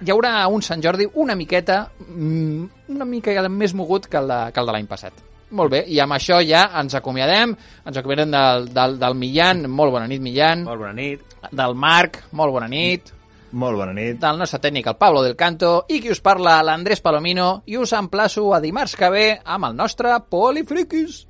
hi 0.00 0.10
haurà 0.10 0.46
un 0.48 0.62
Sant 0.62 0.82
Jordi 0.82 1.06
una 1.14 1.34
miqueta, 1.34 1.90
mm, 2.08 2.64
una 2.94 3.04
mica 3.04 3.48
més 3.48 3.74
mogut 3.74 4.06
que 4.06 4.18
el 4.18 4.28
de, 4.28 4.40
que 4.52 4.60
el 4.60 4.66
de 4.66 4.72
l'any 4.72 4.86
passat. 4.86 5.12
Molt 5.52 5.70
bé, 5.70 5.82
i 5.92 5.98
amb 6.00 6.14
això 6.16 6.38
ja 6.48 6.62
ens 6.80 6.94
acomiadem, 6.96 7.54
ens 7.84 7.96
acomiadem 8.00 8.30
del, 8.32 8.68
del, 8.72 8.98
del 8.98 9.14
Millan, 9.14 9.66
molt 9.68 9.92
bona 9.92 10.06
nit 10.08 10.22
Millan, 10.24 10.62
Molt 10.64 10.80
bona 10.80 10.94
nit. 10.96 11.20
del 11.52 11.74
Marc, 11.74 12.22
molt 12.32 12.52
bona 12.52 12.68
nit, 12.68 13.12
Molt 13.52 13.76
bona 13.76 13.92
nit. 13.92 14.16
del 14.18 14.38
nostre 14.38 14.60
tècnic, 14.60 14.86
el 14.86 14.96
Pablo 14.96 15.22
del 15.22 15.36
Canto, 15.36 15.84
i 15.88 16.00
qui 16.00 16.10
us 16.10 16.22
parla, 16.24 16.62
l'Andrés 16.62 17.02
Palomino, 17.04 17.62
i 17.66 17.76
us 17.76 17.92
emplaço 17.92 18.54
a 18.54 18.60
dimarts 18.60 18.96
que 18.96 19.10
ve 19.10 19.26
amb 19.44 19.66
el 19.68 19.76
nostre 19.76 20.14
Polifriquis. 20.30 21.26